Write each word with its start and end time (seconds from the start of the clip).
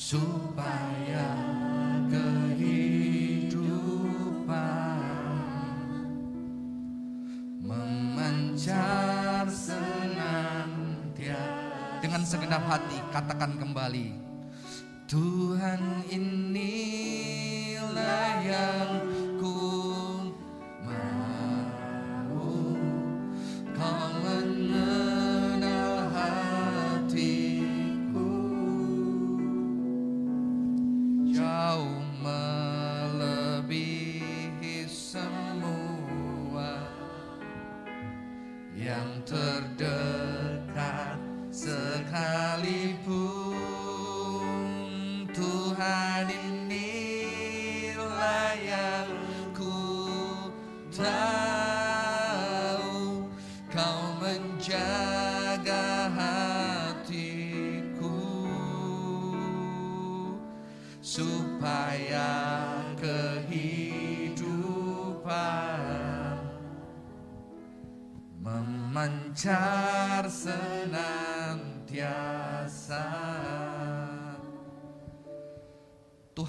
supaya 0.00 1.28
kehidupan 2.08 3.52
memancar 7.60 9.44
senantiasa. 9.44 10.00
Dengan 12.00 12.24
segenap 12.24 12.64
hati 12.64 12.96
katakan 13.12 13.60
kembali 13.60 14.16
Tuhan 15.04 16.08
inilah 16.08 17.92
yang 18.40 19.04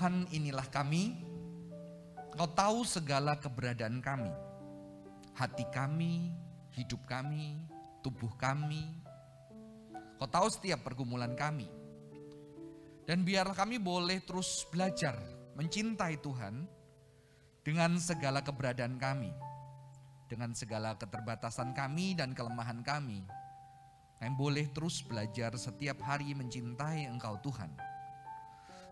Tuhan 0.01 0.25
inilah 0.33 0.65
kami, 0.73 1.13
Kau 2.33 2.49
tahu 2.49 2.81
segala 2.81 3.37
keberadaan 3.37 4.01
kami, 4.01 4.33
hati 5.37 5.61
kami, 5.69 6.33
hidup 6.73 7.05
kami, 7.05 7.61
tubuh 8.01 8.33
kami. 8.33 8.81
Kau 10.17 10.25
tahu 10.25 10.49
setiap 10.49 10.81
pergumulan 10.81 11.37
kami. 11.37 11.69
Dan 13.05 13.21
biarlah 13.21 13.53
kami 13.53 13.77
boleh 13.77 14.25
terus 14.25 14.65
belajar 14.73 15.21
mencintai 15.53 16.17
Tuhan 16.17 16.65
dengan 17.61 17.93
segala 18.01 18.41
keberadaan 18.41 18.97
kami. 18.97 19.29
Dengan 20.25 20.57
segala 20.57 20.97
keterbatasan 20.97 21.77
kami 21.77 22.17
dan 22.17 22.33
kelemahan 22.33 22.81
kami. 22.81 23.21
Kami 24.17 24.33
boleh 24.33 24.65
terus 24.73 25.05
belajar 25.05 25.53
setiap 25.61 26.01
hari 26.01 26.33
mencintai 26.33 27.05
Engkau 27.05 27.37
Tuhan. 27.45 27.90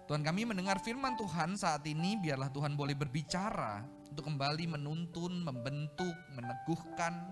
Tuhan 0.10 0.26
kami 0.26 0.42
mendengar 0.42 0.82
firman 0.82 1.14
Tuhan 1.14 1.54
saat 1.54 1.86
ini 1.86 2.18
biarlah 2.18 2.50
Tuhan 2.50 2.74
boleh 2.74 2.98
berbicara 2.98 3.86
untuk 4.10 4.26
kembali 4.26 4.66
menuntun, 4.66 5.46
membentuk, 5.46 6.18
meneguhkan, 6.34 7.30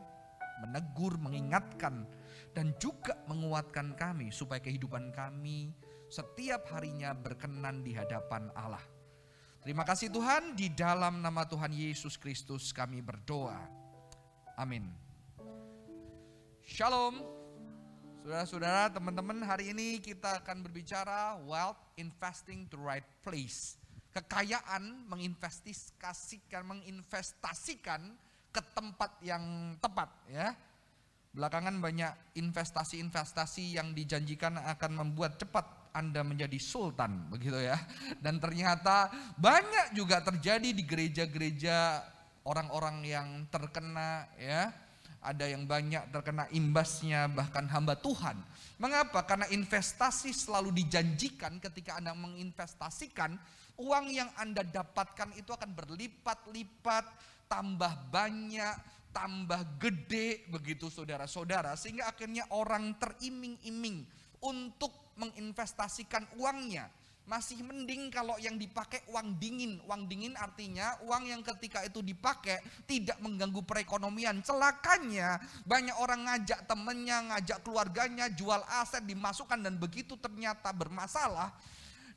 menegur, 0.62 1.18
mengingatkan 1.18 2.06
dan 2.54 2.78
juga 2.78 3.18
menguatkan 3.26 3.98
kami 3.98 4.30
supaya 4.30 4.62
kehidupan 4.62 5.10
kami 5.10 5.74
setiap 6.06 6.70
harinya 6.70 7.18
berkenan 7.18 7.82
di 7.82 7.98
hadapan 7.98 8.54
Allah. 8.54 8.86
Terima 9.66 9.82
kasih 9.82 10.14
Tuhan, 10.14 10.54
di 10.54 10.70
dalam 10.70 11.18
nama 11.18 11.50
Tuhan 11.50 11.74
Yesus 11.74 12.14
Kristus 12.14 12.70
kami 12.70 13.02
berdoa. 13.02 13.58
Amin. 14.54 14.86
Shalom. 16.62 17.37
Saudara-saudara, 18.28 18.92
teman-teman, 18.92 19.40
hari 19.48 19.72
ini 19.72 20.04
kita 20.04 20.44
akan 20.44 20.60
berbicara 20.60 21.40
wealth 21.48 21.80
investing 21.96 22.68
to 22.68 22.76
right 22.76 23.08
place. 23.24 23.80
Kekayaan 24.12 25.08
menginvestasikan 25.08 26.68
menginvestasikan 26.68 28.04
ke 28.52 28.60
tempat 28.76 29.16
yang 29.24 29.72
tepat 29.80 30.12
ya. 30.28 30.52
Belakangan 31.32 31.80
banyak 31.80 32.36
investasi-investasi 32.36 33.80
yang 33.80 33.96
dijanjikan 33.96 34.60
akan 34.60 35.08
membuat 35.08 35.40
cepat 35.40 35.96
Anda 35.96 36.20
menjadi 36.20 36.60
sultan 36.60 37.32
begitu 37.32 37.64
ya. 37.64 37.80
Dan 38.20 38.44
ternyata 38.44 39.08
banyak 39.40 39.96
juga 39.96 40.20
terjadi 40.20 40.76
di 40.76 40.84
gereja-gereja 40.84 42.04
orang-orang 42.44 43.08
yang 43.08 43.48
terkena 43.48 44.28
ya 44.36 44.87
ada 45.22 45.46
yang 45.50 45.66
banyak 45.66 46.14
terkena 46.14 46.46
imbasnya 46.54 47.28
bahkan 47.28 47.66
hamba 47.68 47.98
Tuhan. 47.98 48.38
Mengapa? 48.78 49.26
Karena 49.26 49.50
investasi 49.50 50.32
selalu 50.32 50.72
dijanjikan 50.72 51.58
ketika 51.58 51.98
Anda 51.98 52.14
menginvestasikan 52.14 53.34
uang 53.82 54.06
yang 54.10 54.30
Anda 54.38 54.66
dapatkan 54.66 55.34
itu 55.38 55.54
akan 55.54 55.74
berlipat-lipat, 55.74 57.06
tambah 57.50 57.94
banyak, 58.14 58.76
tambah 59.14 59.82
gede 59.82 60.46
begitu 60.54 60.94
saudara-saudara 60.94 61.74
sehingga 61.74 62.06
akhirnya 62.06 62.46
orang 62.54 62.94
teriming-iming 63.02 64.06
untuk 64.46 64.94
menginvestasikan 65.18 66.38
uangnya 66.38 66.86
masih 67.28 67.60
mending 67.60 68.08
kalau 68.08 68.40
yang 68.40 68.56
dipakai 68.56 69.04
uang 69.12 69.36
dingin. 69.36 69.84
Uang 69.84 70.08
dingin 70.08 70.34
artinya 70.40 70.96
uang 71.04 71.28
yang 71.28 71.44
ketika 71.44 71.84
itu 71.84 72.00
dipakai 72.00 72.64
tidak 72.88 73.20
mengganggu 73.20 73.60
perekonomian. 73.68 74.40
Celakanya 74.40 75.38
banyak 75.68 75.94
orang 76.00 76.24
ngajak 76.24 76.64
temennya, 76.64 77.36
ngajak 77.36 77.60
keluarganya, 77.68 78.32
jual 78.32 78.64
aset, 78.80 79.04
dimasukkan 79.04 79.60
dan 79.60 79.76
begitu 79.76 80.16
ternyata 80.16 80.72
bermasalah. 80.72 81.52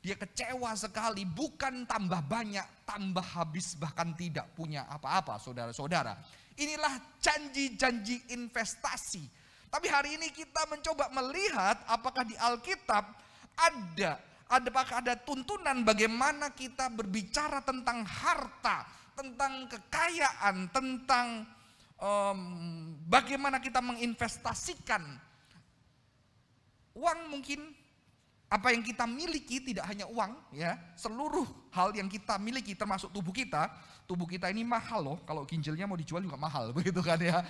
Dia 0.01 0.17
kecewa 0.17 0.73
sekali, 0.73 1.27
bukan 1.29 1.85
tambah 1.85 2.25
banyak, 2.25 2.87
tambah 2.89 3.21
habis 3.21 3.77
bahkan 3.77 4.17
tidak 4.17 4.49
punya 4.57 4.89
apa-apa 4.89 5.37
saudara-saudara. 5.37 6.17
Inilah 6.57 6.97
janji-janji 7.21 8.33
investasi. 8.33 9.21
Tapi 9.69 9.87
hari 9.87 10.17
ini 10.17 10.33
kita 10.33 10.65
mencoba 10.71 11.11
melihat 11.13 11.83
apakah 11.85 12.25
di 12.25 12.33
Alkitab 12.33 13.03
ada 13.55 14.30
apakah 14.51 14.99
ada 14.99 15.15
tuntunan 15.15 15.87
bagaimana 15.87 16.51
kita 16.51 16.91
berbicara 16.91 17.63
tentang 17.63 18.03
harta, 18.03 18.83
tentang 19.15 19.71
kekayaan, 19.71 20.67
tentang 20.75 21.47
um, 21.95 22.39
bagaimana 23.07 23.63
kita 23.63 23.79
menginvestasikan. 23.79 24.99
Uang 26.91 27.31
mungkin 27.31 27.71
apa 28.51 28.75
yang 28.75 28.83
kita 28.83 29.07
miliki 29.07 29.63
tidak 29.63 29.87
hanya 29.87 30.03
uang 30.11 30.35
ya, 30.51 30.75
seluruh 30.99 31.47
hal 31.71 31.95
yang 31.95 32.11
kita 32.11 32.35
miliki 32.35 32.75
termasuk 32.75 33.07
tubuh 33.15 33.31
kita, 33.31 33.71
tubuh 34.07 34.27
kita 34.27 34.51
ini 34.51 34.61
mahal 34.63 34.99
loh. 35.01 35.17
Kalau 35.23 35.47
ginjalnya 35.47 35.87
mau 35.87 35.95
dijual 35.95 36.21
juga 36.23 36.37
mahal 36.37 36.71
begitu 36.77 36.99
kan 37.03 37.19
ya. 37.19 37.43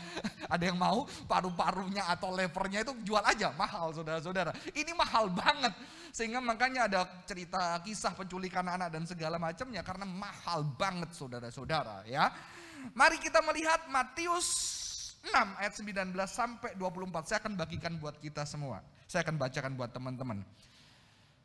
Ada 0.47 0.71
yang 0.71 0.77
mau 0.77 1.05
paru-parunya 1.25 2.05
atau 2.09 2.33
levernya 2.33 2.85
itu 2.85 2.93
jual 3.05 3.23
aja 3.23 3.51
mahal 3.55 3.91
saudara-saudara. 3.91 4.53
Ini 4.73 4.91
mahal 4.93 5.31
banget. 5.31 5.73
Sehingga 6.11 6.43
makanya 6.43 6.91
ada 6.91 7.07
cerita 7.23 7.79
kisah 7.81 8.11
penculikan 8.11 8.67
anak 8.67 8.91
dan 8.91 9.07
segala 9.07 9.39
macamnya 9.39 9.79
karena 9.81 10.03
mahal 10.03 10.67
banget 10.75 11.15
saudara-saudara 11.15 12.03
ya. 12.05 12.27
Mari 12.97 13.21
kita 13.21 13.39
melihat 13.45 13.85
Matius 13.87 14.49
6 15.21 15.61
ayat 15.61 15.73
19 15.77 16.17
sampai 16.25 16.73
24. 16.75 17.29
Saya 17.29 17.37
akan 17.45 17.53
bagikan 17.53 17.93
buat 18.01 18.17
kita 18.17 18.41
semua. 18.43 18.81
Saya 19.05 19.21
akan 19.21 19.37
bacakan 19.37 19.71
buat 19.77 19.93
teman-teman. 19.93 20.41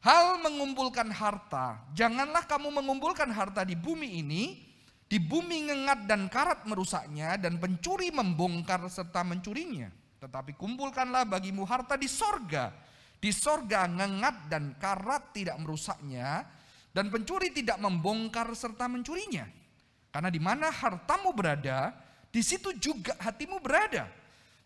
Hal 0.01 0.39
mengumpulkan 0.39 1.09
harta, 1.11 1.83
janganlah 1.91 2.47
kamu 2.47 2.71
mengumpulkan 2.71 3.27
harta 3.27 3.67
di 3.67 3.75
bumi 3.75 4.23
ini, 4.23 4.63
di 5.07 5.23
bumi 5.23 5.71
ngengat 5.71 6.11
dan 6.11 6.27
karat 6.27 6.67
merusaknya, 6.67 7.39
dan 7.39 7.63
pencuri 7.63 8.11
membongkar 8.11 8.83
serta 8.91 9.23
mencurinya. 9.23 9.87
Tetapi 10.19 10.59
kumpulkanlah 10.59 11.23
bagimu 11.31 11.63
harta 11.63 11.95
di 11.95 12.11
sorga. 12.11 12.75
Di 13.23 13.31
sorga 13.31 13.87
ngengat 13.87 14.51
dan 14.51 14.75
karat 14.83 15.31
tidak 15.31 15.55
merusaknya, 15.63 16.43
dan 16.91 17.07
pencuri 17.07 17.55
tidak 17.55 17.79
membongkar 17.79 18.51
serta 18.59 18.91
mencurinya. 18.91 19.47
Karena 20.11 20.27
di 20.27 20.43
mana 20.43 20.75
hartamu 20.75 21.31
berada, 21.31 21.95
di 22.35 22.43
situ 22.43 22.75
juga 22.75 23.15
hatimu 23.23 23.63
berada. 23.63 24.11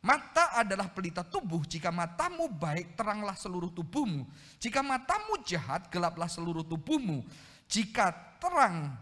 Mata 0.01 0.57
adalah 0.57 0.89
pelita 0.89 1.21
tubuh. 1.21 1.61
Jika 1.69 1.93
matamu 1.93 2.49
baik, 2.49 2.97
teranglah 2.97 3.37
seluruh 3.37 3.69
tubuhmu. 3.69 4.25
Jika 4.57 4.81
matamu 4.81 5.37
jahat, 5.45 5.93
gelaplah 5.93 6.33
seluruh 6.33 6.65
tubuhmu. 6.65 7.21
Jika 7.69 8.09
terang 8.41 8.97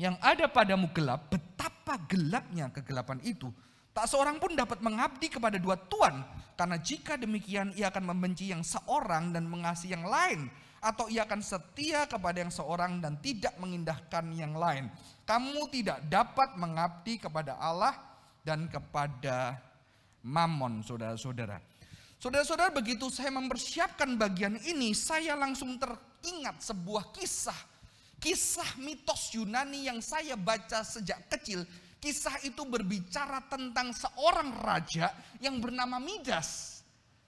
yang 0.00 0.16
ada 0.24 0.48
padamu 0.48 0.88
gelap, 0.96 1.28
betapa 1.28 2.00
gelapnya 2.08 2.72
kegelapan 2.72 3.20
itu. 3.20 3.52
Tak 3.92 4.08
seorang 4.08 4.40
pun 4.40 4.56
dapat 4.56 4.80
mengabdi 4.80 5.28
kepada 5.28 5.60
dua 5.60 5.76
tuan, 5.76 6.24
karena 6.56 6.80
jika 6.80 7.20
demikian 7.20 7.76
ia 7.76 7.92
akan 7.92 8.08
membenci 8.16 8.48
yang 8.48 8.64
seorang 8.64 9.36
dan 9.36 9.44
mengasihi 9.44 9.92
yang 9.92 10.08
lain, 10.08 10.48
atau 10.80 11.12
ia 11.12 11.28
akan 11.28 11.44
setia 11.44 12.08
kepada 12.08 12.40
yang 12.40 12.48
seorang 12.48 13.04
dan 13.04 13.20
tidak 13.20 13.52
mengindahkan 13.60 14.24
yang 14.32 14.56
lain. 14.56 14.88
Kamu 15.28 15.68
tidak 15.68 16.00
dapat 16.08 16.56
mengabdi 16.56 17.20
kepada 17.20 17.60
Allah 17.60 17.92
dan 18.40 18.72
kepada 18.72 19.60
Mammon, 20.24 20.80
saudara-saudara. 20.80 21.60
Saudara-saudara, 22.16 22.72
begitu 22.72 23.08
saya 23.12 23.32
mempersiapkan 23.32 24.16
bagian 24.16 24.56
ini, 24.64 24.96
saya 24.96 25.36
langsung 25.36 25.76
teringat 25.76 26.60
sebuah 26.64 27.12
kisah. 27.12 27.56
Kisah 28.20 28.76
mitos 28.78 29.32
Yunani 29.32 29.88
yang 29.88 30.04
saya 30.04 30.36
baca 30.36 30.84
sejak 30.84 31.26
kecil 31.32 31.64
Kisah 32.00 32.40
itu 32.48 32.64
berbicara 32.64 33.44
tentang 33.52 33.92
seorang 33.92 34.56
raja 34.64 35.12
yang 35.36 35.60
bernama 35.60 36.00
Midas. 36.00 36.69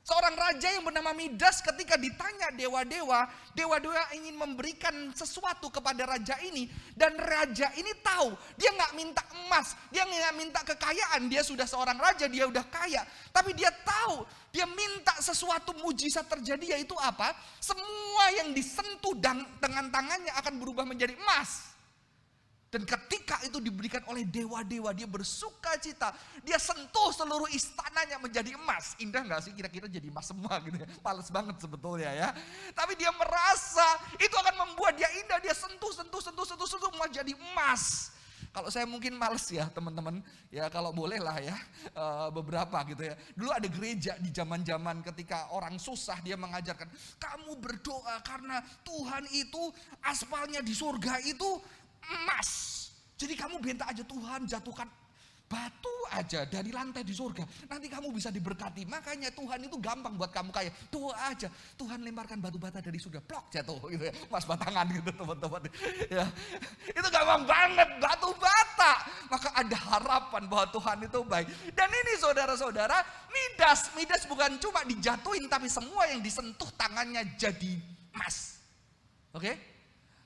Seorang 0.02 0.34
raja 0.34 0.66
yang 0.66 0.82
bernama 0.82 1.14
Midas 1.14 1.62
ketika 1.62 1.94
ditanya 1.94 2.50
dewa-dewa, 2.50 3.22
dewa-dewa 3.54 4.02
ingin 4.18 4.34
memberikan 4.34 5.14
sesuatu 5.14 5.70
kepada 5.70 6.02
raja 6.10 6.34
ini. 6.42 6.66
Dan 6.90 7.14
raja 7.14 7.70
ini 7.78 7.94
tahu, 8.02 8.34
dia 8.58 8.74
nggak 8.74 8.98
minta 8.98 9.22
emas, 9.46 9.78
dia 9.94 10.02
nggak 10.02 10.34
minta 10.34 10.60
kekayaan, 10.66 11.30
dia 11.30 11.46
sudah 11.46 11.70
seorang 11.70 11.94
raja, 12.02 12.26
dia 12.26 12.50
udah 12.50 12.66
kaya. 12.66 13.06
Tapi 13.30 13.54
dia 13.54 13.70
tahu, 13.70 14.26
dia 14.50 14.66
minta 14.66 15.14
sesuatu 15.22 15.70
mujizat 15.78 16.26
terjadi 16.26 16.74
yaitu 16.74 16.98
apa? 16.98 17.38
Semua 17.62 18.42
yang 18.42 18.50
disentuh 18.50 19.14
dengan 19.62 19.86
tangannya 19.86 20.34
akan 20.34 20.54
berubah 20.58 20.82
menjadi 20.82 21.14
emas. 21.14 21.71
Dan 22.72 22.88
ketika 22.88 23.36
itu 23.44 23.60
diberikan 23.60 24.00
oleh 24.08 24.24
dewa-dewa, 24.24 24.96
dia 24.96 25.04
bersuka 25.04 25.76
cita. 25.76 26.08
Dia 26.40 26.56
sentuh 26.56 27.12
seluruh 27.12 27.44
istananya 27.52 28.16
menjadi 28.16 28.56
emas. 28.56 28.96
Indah 28.96 29.20
nggak 29.28 29.44
sih 29.44 29.52
kira-kira 29.52 29.84
jadi 29.92 30.08
emas 30.08 30.32
semua 30.32 30.56
gitu 30.64 30.80
ya. 30.80 30.88
Males 31.04 31.28
banget 31.28 31.60
sebetulnya 31.60 32.08
ya. 32.16 32.32
Tapi 32.72 32.96
dia 32.96 33.12
merasa 33.12 34.00
itu 34.16 34.32
akan 34.32 34.64
membuat 34.64 34.96
dia 34.96 35.12
indah. 35.20 35.36
Dia 35.44 35.52
sentuh, 35.52 35.92
sentuh, 35.92 36.24
sentuh, 36.24 36.48
sentuh, 36.48 36.64
sentuh, 36.64 36.88
semua 36.88 37.12
jadi 37.12 37.36
emas. 37.36 38.08
Kalau 38.52 38.68
saya 38.68 38.84
mungkin 38.84 39.16
males 39.16 39.48
ya 39.48 39.64
teman-teman, 39.72 40.20
ya 40.52 40.68
kalau 40.68 40.92
boleh 40.92 41.16
lah 41.16 41.40
ya 41.40 41.56
eh, 41.88 42.28
beberapa 42.32 42.84
gitu 42.88 43.00
ya. 43.04 43.16
Dulu 43.32 43.48
ada 43.48 43.64
gereja 43.64 44.12
di 44.20 44.28
zaman-zaman 44.28 45.00
ketika 45.12 45.52
orang 45.56 45.80
susah 45.80 46.20
dia 46.20 46.36
mengajarkan, 46.36 46.88
kamu 47.16 47.52
berdoa 47.56 48.20
karena 48.20 48.60
Tuhan 48.84 49.24
itu 49.32 49.72
aspalnya 50.04 50.60
di 50.60 50.76
surga 50.76 51.20
itu 51.24 51.60
emas. 52.08 52.50
Jadi 53.14 53.38
kamu 53.38 53.62
minta 53.62 53.86
aja 53.86 54.02
Tuhan 54.02 54.50
jatuhkan 54.50 54.90
batu 55.52 55.96
aja 56.08 56.48
dari 56.48 56.72
lantai 56.72 57.04
di 57.04 57.12
surga. 57.12 57.44
Nanti 57.68 57.92
kamu 57.92 58.08
bisa 58.08 58.32
diberkati. 58.32 58.88
Makanya 58.88 59.28
Tuhan 59.36 59.60
itu 59.68 59.76
gampang 59.76 60.16
buat 60.16 60.32
kamu 60.32 60.48
kaya. 60.48 60.72
Doa 60.88 61.12
aja. 61.28 61.52
Tuhan 61.76 62.00
lemparkan 62.00 62.40
batu 62.40 62.56
bata 62.56 62.80
dari 62.80 62.96
surga. 62.96 63.20
Plok 63.20 63.52
jatuh 63.52 63.76
gitu 63.92 64.04
ya. 64.08 64.14
Mas 64.32 64.48
batangan 64.48 64.88
gitu 64.88 65.12
teman-teman. 65.12 65.60
Ya. 66.08 66.24
Itu 66.88 67.08
gampang 67.12 67.44
banget. 67.44 67.88
Batu 68.00 68.32
bata. 68.40 68.92
Maka 69.28 69.48
ada 69.52 69.78
harapan 69.92 70.42
bahwa 70.48 70.66
Tuhan 70.72 70.96
itu 71.04 71.20
baik. 71.20 71.46
Dan 71.76 71.88
ini 71.92 72.12
saudara-saudara. 72.16 73.04
Midas. 73.28 73.92
Midas 73.92 74.24
bukan 74.24 74.56
cuma 74.56 74.80
dijatuhin. 74.88 75.52
Tapi 75.52 75.68
semua 75.68 76.08
yang 76.08 76.24
disentuh 76.24 76.68
tangannya 76.80 77.28
jadi 77.36 77.76
emas. 78.16 78.56
Oke. 79.36 79.52
Okay? 79.52 79.71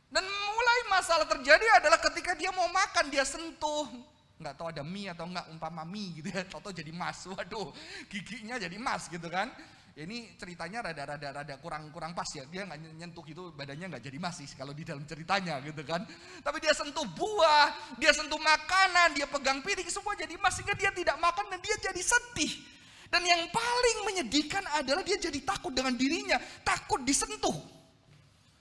Dan 0.06 0.22
mulai 0.22 0.78
masalah 0.86 1.26
terjadi 1.26 1.66
adalah 1.82 1.98
ketika 1.98 2.32
dia 2.38 2.54
mau 2.54 2.70
makan, 2.70 3.10
dia 3.10 3.26
sentuh. 3.26 3.90
Nggak 4.36 4.54
tahu 4.54 4.68
ada 4.68 4.84
mie 4.84 5.10
atau 5.10 5.26
nggak 5.26 5.46
umpama 5.50 5.82
mie 5.82 6.22
gitu 6.22 6.28
ya. 6.30 6.44
Toto 6.46 6.70
jadi 6.70 6.92
emas. 6.92 7.26
Waduh, 7.26 7.74
giginya 8.06 8.60
jadi 8.60 8.76
emas 8.76 9.10
gitu 9.10 9.26
kan. 9.26 9.50
Ini 9.96 10.36
ceritanya 10.36 10.92
rada-rada 10.92 11.40
rada 11.40 11.54
kurang-kurang 11.56 12.12
pas 12.12 12.28
ya. 12.36 12.44
Dia 12.52 12.68
nggak 12.68 13.00
nyentuh 13.00 13.24
itu 13.24 13.48
badannya 13.56 13.96
nggak 13.96 14.04
jadi 14.04 14.16
emas 14.20 14.36
sih 14.44 14.48
kalau 14.52 14.76
di 14.76 14.84
dalam 14.84 15.08
ceritanya 15.08 15.56
gitu 15.64 15.80
kan. 15.88 16.04
Tapi 16.44 16.60
dia 16.60 16.76
sentuh 16.76 17.08
buah, 17.16 17.96
dia 17.96 18.12
sentuh 18.12 18.36
makanan, 18.36 19.16
dia 19.16 19.24
pegang 19.24 19.64
piring 19.64 19.88
semua 19.88 20.12
jadi 20.12 20.36
emas 20.36 20.52
sehingga 20.52 20.76
dia 20.76 20.92
tidak 20.92 21.16
makan 21.16 21.48
dan 21.48 21.58
dia 21.64 21.76
jadi 21.80 22.02
sedih. 22.04 22.52
Dan 23.08 23.24
yang 23.24 23.48
paling 23.48 23.98
menyedihkan 24.04 24.68
adalah 24.76 25.00
dia 25.00 25.16
jadi 25.16 25.40
takut 25.40 25.72
dengan 25.72 25.96
dirinya, 25.96 26.36
takut 26.60 27.00
disentuh. 27.00 27.56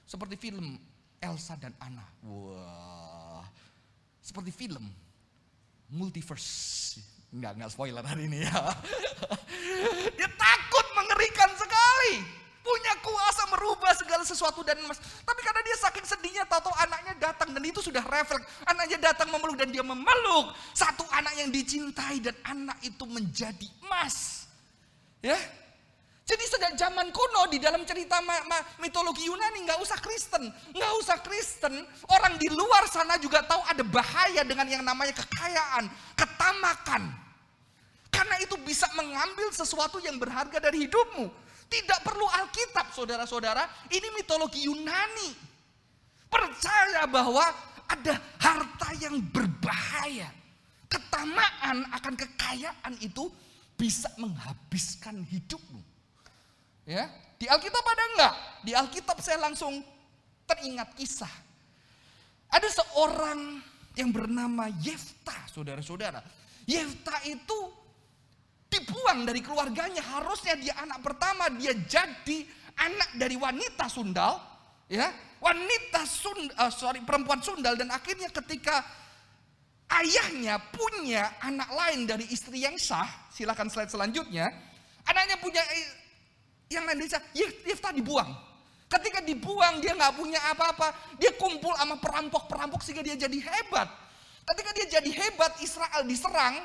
Seperti 0.08 0.40
film 0.40 0.80
Elsa 1.26 1.58
dan 1.58 1.74
Anna. 1.82 2.06
Wah, 2.22 3.46
seperti 4.22 4.54
film 4.54 4.86
multiverse. 5.90 7.02
Enggak, 7.34 7.58
enggak 7.58 7.72
spoiler 7.74 8.06
hari 8.06 8.30
ini 8.30 8.46
ya. 8.46 8.54
Dia 10.18 10.30
takut 10.30 10.86
mengerikan 10.96 11.50
sekali. 11.58 12.24
Punya 12.66 12.98
kuasa 13.06 13.46
merubah 13.54 13.94
segala 13.94 14.26
sesuatu 14.26 14.66
dan 14.66 14.82
emas. 14.82 14.98
Tapi 14.98 15.38
karena 15.46 15.62
dia 15.62 15.78
saking 15.86 16.02
sedihnya 16.02 16.50
tahu 16.50 16.74
anaknya 16.82 17.14
datang 17.30 17.54
dan 17.54 17.62
itu 17.62 17.78
sudah 17.78 18.02
refleks. 18.02 18.42
Anaknya 18.66 19.14
datang 19.14 19.30
memeluk 19.30 19.54
dan 19.54 19.70
dia 19.70 19.86
memeluk. 19.86 20.50
Satu 20.74 21.06
anak 21.14 21.38
yang 21.38 21.54
dicintai 21.54 22.26
dan 22.26 22.34
anak 22.42 22.82
itu 22.82 23.06
menjadi 23.06 23.70
emas. 23.86 24.50
Ya, 25.22 25.38
jadi 26.26 26.42
sejak 26.42 26.74
zaman 26.74 27.14
kuno 27.14 27.46
di 27.54 27.62
dalam 27.62 27.86
cerita 27.86 28.18
ma 28.26 28.34
ma 28.50 28.58
mitologi 28.82 29.30
Yunani 29.30 29.62
nggak 29.62 29.78
usah 29.78 30.02
Kristen, 30.02 30.50
nggak 30.74 30.94
usah 30.98 31.22
Kristen. 31.22 31.86
Orang 32.10 32.42
di 32.42 32.50
luar 32.50 32.90
sana 32.90 33.22
juga 33.22 33.46
tahu 33.46 33.62
ada 33.62 33.86
bahaya 33.86 34.42
dengan 34.42 34.66
yang 34.66 34.82
namanya 34.82 35.14
kekayaan, 35.22 35.86
ketamakan. 36.18 37.14
Karena 38.10 38.42
itu 38.42 38.58
bisa 38.66 38.90
mengambil 38.98 39.54
sesuatu 39.54 40.02
yang 40.02 40.18
berharga 40.18 40.58
dari 40.58 40.90
hidupmu. 40.90 41.30
Tidak 41.70 42.02
perlu 42.02 42.26
Alkitab, 42.26 42.90
saudara-saudara. 42.90 43.70
Ini 43.94 44.10
mitologi 44.18 44.66
Yunani. 44.66 45.30
Percaya 46.26 47.06
bahwa 47.06 47.46
ada 47.86 48.18
harta 48.42 48.90
yang 48.98 49.22
berbahaya. 49.30 50.34
Ketamaan 50.90 51.86
akan 51.94 52.14
kekayaan 52.18 52.98
itu 52.98 53.30
bisa 53.78 54.10
menghabiskan 54.18 55.22
hidupmu. 55.22 55.95
Ya, 56.86 57.10
di 57.42 57.50
Alkitab 57.50 57.82
ada 57.82 58.04
enggak? 58.14 58.34
Di 58.62 58.72
Alkitab 58.78 59.18
saya 59.20 59.42
langsung 59.42 59.82
teringat 60.46 60.94
kisah. 60.94 61.34
Ada 62.54 62.70
seorang 62.70 63.58
yang 63.98 64.14
bernama 64.14 64.70
Yefta, 64.80 65.50
saudara-saudara. 65.50 66.22
Yefta 66.70 67.26
itu 67.26 67.58
dibuang 68.70 69.26
dari 69.26 69.42
keluarganya. 69.42 70.06
Harusnya 70.06 70.54
dia 70.56 70.78
anak 70.78 71.02
pertama, 71.02 71.50
dia 71.58 71.74
jadi 71.74 72.46
anak 72.78 73.18
dari 73.18 73.34
wanita 73.40 73.90
sundal, 73.90 74.38
ya, 74.86 75.10
wanita 75.42 76.06
sund, 76.06 76.52
uh, 76.60 76.70
sorry 76.70 77.02
perempuan 77.02 77.40
sundal 77.40 77.74
dan 77.80 77.90
akhirnya 77.90 78.28
ketika 78.30 78.84
ayahnya 80.02 80.60
punya 80.74 81.40
anak 81.42 81.70
lain 81.72 82.10
dari 82.10 82.26
istri 82.30 82.66
yang 82.66 82.76
sah, 82.76 83.08
silakan 83.32 83.72
slide 83.72 83.92
selanjutnya. 83.92 84.50
Anaknya 85.06 85.38
punya 85.38 85.62
yang 86.70 86.84
lain 86.86 87.06
desa, 87.06 87.22
Yifta 87.38 87.94
dibuang. 87.94 88.32
Ketika 88.86 89.20
dibuang 89.22 89.82
dia 89.82 89.98
nggak 89.98 90.14
punya 90.14 90.40
apa-apa, 90.54 91.18
dia 91.18 91.34
kumpul 91.36 91.74
sama 91.74 91.98
perampok-perampok 91.98 92.86
sehingga 92.86 93.02
dia 93.02 93.18
jadi 93.18 93.38
hebat. 93.42 93.90
Ketika 94.46 94.70
dia 94.78 94.86
jadi 95.02 95.10
hebat, 95.10 95.58
Israel 95.58 96.06
diserang, 96.06 96.62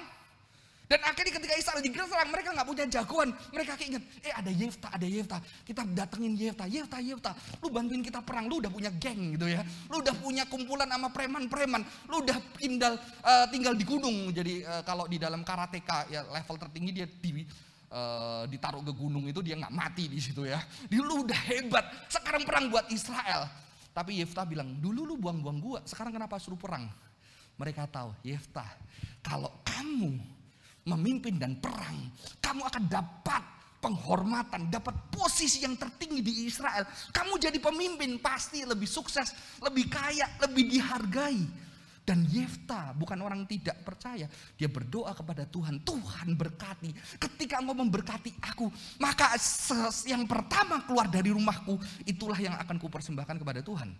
dan 0.90 1.00
akhirnya 1.06 1.38
ketika 1.38 1.54
Israel 1.54 1.80
diserang, 1.86 2.28
mereka 2.34 2.50
nggak 2.50 2.66
punya 2.66 2.84
jagoan. 2.90 3.30
Mereka 3.54 3.78
keinget, 3.78 4.02
eh 4.26 4.34
ada 4.34 4.50
Yefta, 4.50 4.90
ada 4.90 5.06
Yefta. 5.06 5.38
Kita 5.62 5.86
datengin 5.86 6.34
Yefta, 6.34 6.66
Yefta, 6.66 6.98
Yefta. 6.98 7.30
Lu 7.62 7.70
bantuin 7.70 8.02
kita 8.02 8.18
perang, 8.26 8.50
lu 8.50 8.58
udah 8.58 8.74
punya 8.74 8.90
geng 8.98 9.38
gitu 9.38 9.46
ya. 9.46 9.62
Lu 9.86 10.02
udah 10.02 10.10
punya 10.18 10.50
kumpulan 10.50 10.90
sama 10.90 11.14
preman-preman. 11.14 11.86
Lu 12.10 12.26
udah 12.26 12.34
tinggal 12.58 12.98
uh, 13.22 13.46
tinggal 13.54 13.78
di 13.78 13.86
gunung. 13.86 14.34
Jadi 14.34 14.66
uh, 14.66 14.82
kalau 14.82 15.06
di 15.06 15.14
dalam 15.14 15.46
karateka 15.46 16.10
ya 16.10 16.26
level 16.26 16.58
tertinggi 16.58 16.90
dia 16.90 17.06
di 17.06 17.46
uh, 17.90 18.46
ditaruh 18.46 18.80
ke 18.86 18.92
gunung 18.94 19.26
itu 19.26 19.42
dia 19.42 19.58
nggak 19.58 19.74
mati 19.74 20.06
di 20.06 20.22
situ 20.22 20.46
ya. 20.46 20.62
Dulu 20.86 21.26
udah 21.26 21.40
hebat, 21.50 21.84
sekarang 22.08 22.46
perang 22.46 22.70
buat 22.70 22.86
Israel. 22.88 23.50
Tapi 23.90 24.22
Yefta 24.22 24.46
bilang, 24.46 24.78
dulu 24.78 25.02
lu 25.02 25.14
buang-buang 25.18 25.58
gua, 25.58 25.78
sekarang 25.82 26.14
kenapa 26.14 26.38
suruh 26.38 26.56
perang? 26.58 26.86
Mereka 27.58 27.90
tahu, 27.90 28.14
Yefta, 28.22 28.64
kalau 29.20 29.50
kamu 29.66 30.16
memimpin 30.86 31.36
dan 31.36 31.58
perang, 31.58 32.08
kamu 32.40 32.62
akan 32.64 32.84
dapat 32.86 33.42
penghormatan, 33.80 34.68
dapat 34.70 34.94
posisi 35.10 35.64
yang 35.64 35.74
tertinggi 35.74 36.20
di 36.22 36.32
Israel. 36.46 36.86
Kamu 37.10 37.36
jadi 37.40 37.58
pemimpin 37.58 38.20
pasti 38.22 38.62
lebih 38.62 38.86
sukses, 38.86 39.32
lebih 39.60 39.90
kaya, 39.90 40.28
lebih 40.46 40.68
dihargai. 40.68 41.69
Dan 42.00 42.26
Yefta 42.26 42.96
bukan 42.96 43.20
orang 43.22 43.44
tidak 43.46 43.86
percaya. 43.86 44.26
Dia 44.56 44.66
berdoa 44.66 45.14
kepada 45.14 45.46
Tuhan. 45.46 45.84
Tuhan 45.84 46.34
berkati. 46.34 46.90
Ketika 47.20 47.60
engkau 47.60 47.76
memberkati 47.76 48.40
aku. 48.40 48.66
Maka 48.98 49.36
yang 50.08 50.24
pertama 50.26 50.82
keluar 50.88 51.06
dari 51.06 51.30
rumahku. 51.30 51.78
Itulah 52.02 52.40
yang 52.40 52.56
akan 52.58 52.76
kupersembahkan 52.80 53.38
kepada 53.38 53.60
Tuhan. 53.62 53.94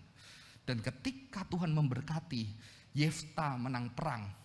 Dan 0.64 0.83
ketika 0.83 1.47
Tuhan 1.47 1.71
memberkati. 1.71 2.45
Yefta 2.90 3.54
menang 3.54 3.95
perang. 3.95 4.39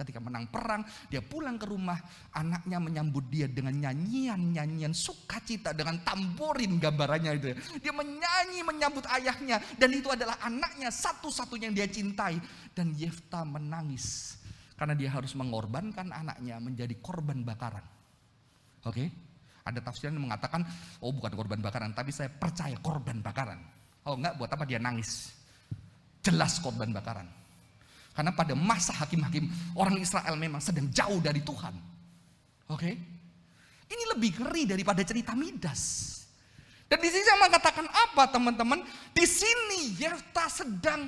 Ketika 0.00 0.18
menang 0.18 0.48
perang, 0.48 0.80
dia 1.12 1.20
pulang 1.20 1.60
ke 1.60 1.68
rumah, 1.68 2.00
anaknya 2.32 2.80
menyambut 2.80 3.28
dia 3.28 3.44
dengan 3.46 3.76
nyanyian-nyanyian 3.76 4.96
sukacita 4.96 5.76
dengan 5.76 6.00
tamborin 6.00 6.80
gambarannya 6.80 7.32
itu. 7.36 7.52
Dia 7.84 7.92
menyanyi 7.92 8.64
menyambut 8.64 9.04
ayahnya 9.12 9.60
dan 9.76 9.90
itu 9.92 10.08
adalah 10.08 10.40
anaknya 10.40 10.88
satu-satunya 10.88 11.68
yang 11.68 11.76
dia 11.76 11.88
cintai 11.88 12.40
dan 12.72 12.96
Yefta 12.96 13.44
menangis 13.44 14.36
karena 14.80 14.96
dia 14.96 15.12
harus 15.12 15.36
mengorbankan 15.36 16.08
anaknya 16.08 16.56
menjadi 16.56 16.96
korban 17.04 17.44
bakaran. 17.44 17.84
Oke? 18.88 19.12
Ada 19.60 19.84
tafsiran 19.84 20.16
yang 20.16 20.32
mengatakan, 20.32 20.64
oh 21.04 21.12
bukan 21.12 21.36
korban 21.36 21.60
bakaran, 21.60 21.92
tapi 21.92 22.08
saya 22.16 22.32
percaya 22.32 22.80
korban 22.80 23.20
bakaran. 23.20 23.60
Oh 24.08 24.16
enggak, 24.16 24.40
buat 24.40 24.48
apa 24.48 24.64
dia 24.64 24.80
nangis? 24.80 25.36
Jelas 26.24 26.56
korban 26.64 26.88
bakaran. 26.96 27.28
Karena 28.10 28.34
pada 28.34 28.58
masa 28.58 28.90
hakim-hakim 28.92 29.46
orang 29.78 29.96
Israel 30.02 30.34
memang 30.34 30.58
sedang 30.58 30.90
jauh 30.90 31.22
dari 31.22 31.40
Tuhan. 31.40 31.74
Oke? 32.70 32.90
Ini 33.90 34.04
lebih 34.14 34.38
ngeri 34.38 34.66
daripada 34.66 35.02
cerita 35.02 35.34
Midas. 35.34 36.08
Dan 36.90 36.98
di 36.98 37.08
sini 37.10 37.22
saya 37.22 37.38
mengatakan 37.38 37.86
apa 37.86 38.26
teman-teman? 38.34 38.82
Di 39.14 39.22
sini 39.22 39.94
Yefta 39.94 40.50
sedang 40.50 41.06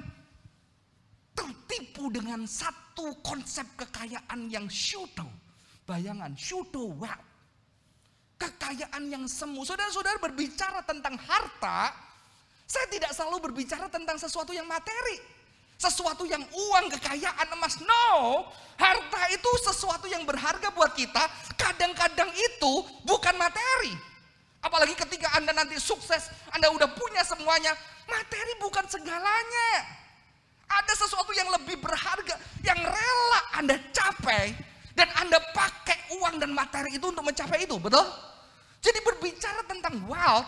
tertipu 1.34 2.06
dengan 2.10 2.46
satu 2.46 3.18
konsep 3.22 3.66
kekayaan 3.74 4.46
yang 4.46 4.70
syudo. 4.70 5.26
Bayangan, 5.82 6.38
syudo 6.38 6.94
wealth. 7.02 7.30
Kekayaan 8.38 9.10
yang 9.10 9.24
semu. 9.26 9.62
Saudara-saudara 9.66 10.18
berbicara 10.22 10.82
tentang 10.86 11.18
harta, 11.18 11.94
saya 12.66 12.86
tidak 12.90 13.10
selalu 13.14 13.50
berbicara 13.50 13.90
tentang 13.90 14.18
sesuatu 14.18 14.54
yang 14.54 14.66
materi 14.66 15.41
sesuatu 15.82 16.22
yang 16.22 16.42
uang, 16.46 16.84
kekayaan, 16.94 17.50
emas. 17.58 17.82
No, 17.82 18.46
harta 18.78 19.22
itu 19.34 19.50
sesuatu 19.66 20.06
yang 20.06 20.22
berharga 20.22 20.70
buat 20.70 20.94
kita. 20.94 21.26
Kadang-kadang 21.58 22.30
itu 22.30 22.72
bukan 23.02 23.34
materi. 23.34 23.90
Apalagi 24.62 24.94
ketika 24.94 25.34
Anda 25.34 25.50
nanti 25.50 25.74
sukses, 25.82 26.30
Anda 26.54 26.70
udah 26.70 26.86
punya 26.94 27.26
semuanya. 27.26 27.74
Materi 28.06 28.54
bukan 28.62 28.86
segalanya. 28.86 29.70
Ada 30.70 31.02
sesuatu 31.02 31.34
yang 31.34 31.50
lebih 31.50 31.82
berharga, 31.82 32.38
yang 32.62 32.78
rela 32.78 33.40
Anda 33.58 33.74
capai. 33.90 34.54
Dan 34.94 35.08
Anda 35.18 35.40
pakai 35.50 36.14
uang 36.20 36.38
dan 36.38 36.52
materi 36.54 36.94
itu 36.94 37.10
untuk 37.10 37.24
mencapai 37.24 37.64
itu, 37.64 37.80
betul? 37.80 38.04
Jadi 38.84 38.98
berbicara 39.00 39.64
tentang 39.64 40.04
wealth, 40.04 40.46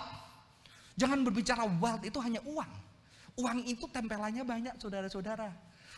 jangan 1.01 1.25
berbicara 1.25 1.65
wealth 1.81 2.05
itu 2.05 2.21
hanya 2.21 2.45
uang. 2.45 2.71
Uang 3.35 3.67
itu 3.67 3.91
tempelannya 3.91 4.47
banyak 4.47 4.75
saudara-saudara. 4.79 5.51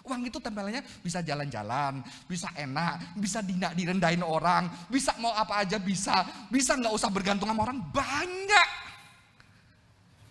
Uang 0.07 0.23
itu 0.29 0.39
tempelannya 0.39 0.85
bisa 1.03 1.25
jalan-jalan, 1.25 2.05
bisa 2.31 2.53
enak, 2.55 3.17
bisa 3.19 3.43
tidak 3.43 3.73
direndahin 3.75 4.23
orang, 4.23 4.69
bisa 4.87 5.17
mau 5.19 5.35
apa 5.35 5.67
aja 5.67 5.81
bisa, 5.81 6.23
bisa 6.53 6.77
nggak 6.79 6.95
usah 6.95 7.11
bergantung 7.11 7.49
sama 7.49 7.67
orang, 7.67 7.81
banyak. 7.91 8.69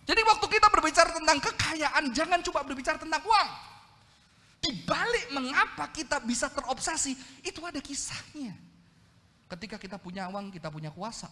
Jadi 0.06 0.20
waktu 0.22 0.46
kita 0.46 0.70
berbicara 0.70 1.10
tentang 1.18 1.38
kekayaan, 1.42 2.04
jangan 2.14 2.40
coba 2.46 2.62
berbicara 2.62 2.96
tentang 2.96 3.20
uang. 3.26 3.48
Di 4.62 4.70
balik 4.86 5.34
mengapa 5.34 5.90
kita 5.90 6.22
bisa 6.22 6.46
terobsesi, 6.50 7.18
itu 7.42 7.60
ada 7.66 7.82
kisahnya. 7.82 8.54
Ketika 9.46 9.78
kita 9.78 9.98
punya 9.98 10.30
uang, 10.30 10.54
kita 10.54 10.70
punya 10.70 10.90
kuasa. 10.94 11.30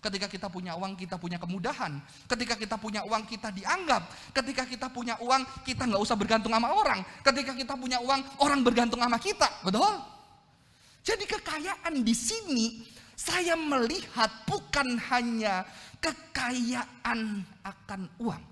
Ketika 0.00 0.26
kita 0.32 0.48
punya 0.48 0.72
uang, 0.80 0.96
kita 0.96 1.20
punya 1.20 1.36
kemudahan. 1.36 2.00
Ketika 2.24 2.56
kita 2.56 2.80
punya 2.80 3.04
uang, 3.04 3.28
kita 3.28 3.52
dianggap. 3.52 4.08
Ketika 4.32 4.64
kita 4.64 4.88
punya 4.88 5.14
uang, 5.20 5.44
kita 5.60 5.84
nggak 5.84 6.00
usah 6.00 6.16
bergantung 6.16 6.56
sama 6.56 6.72
orang. 6.72 7.04
Ketika 7.20 7.52
kita 7.52 7.76
punya 7.76 8.00
uang, 8.00 8.40
orang 8.40 8.64
bergantung 8.64 9.04
sama 9.04 9.20
kita. 9.20 9.44
Betul? 9.60 9.92
Jadi 11.04 11.24
kekayaan 11.28 12.00
di 12.00 12.16
sini 12.16 12.66
saya 13.12 13.52
melihat 13.60 14.32
bukan 14.48 14.96
hanya 15.12 15.68
kekayaan 16.00 17.44
akan 17.60 18.02
uang. 18.24 18.42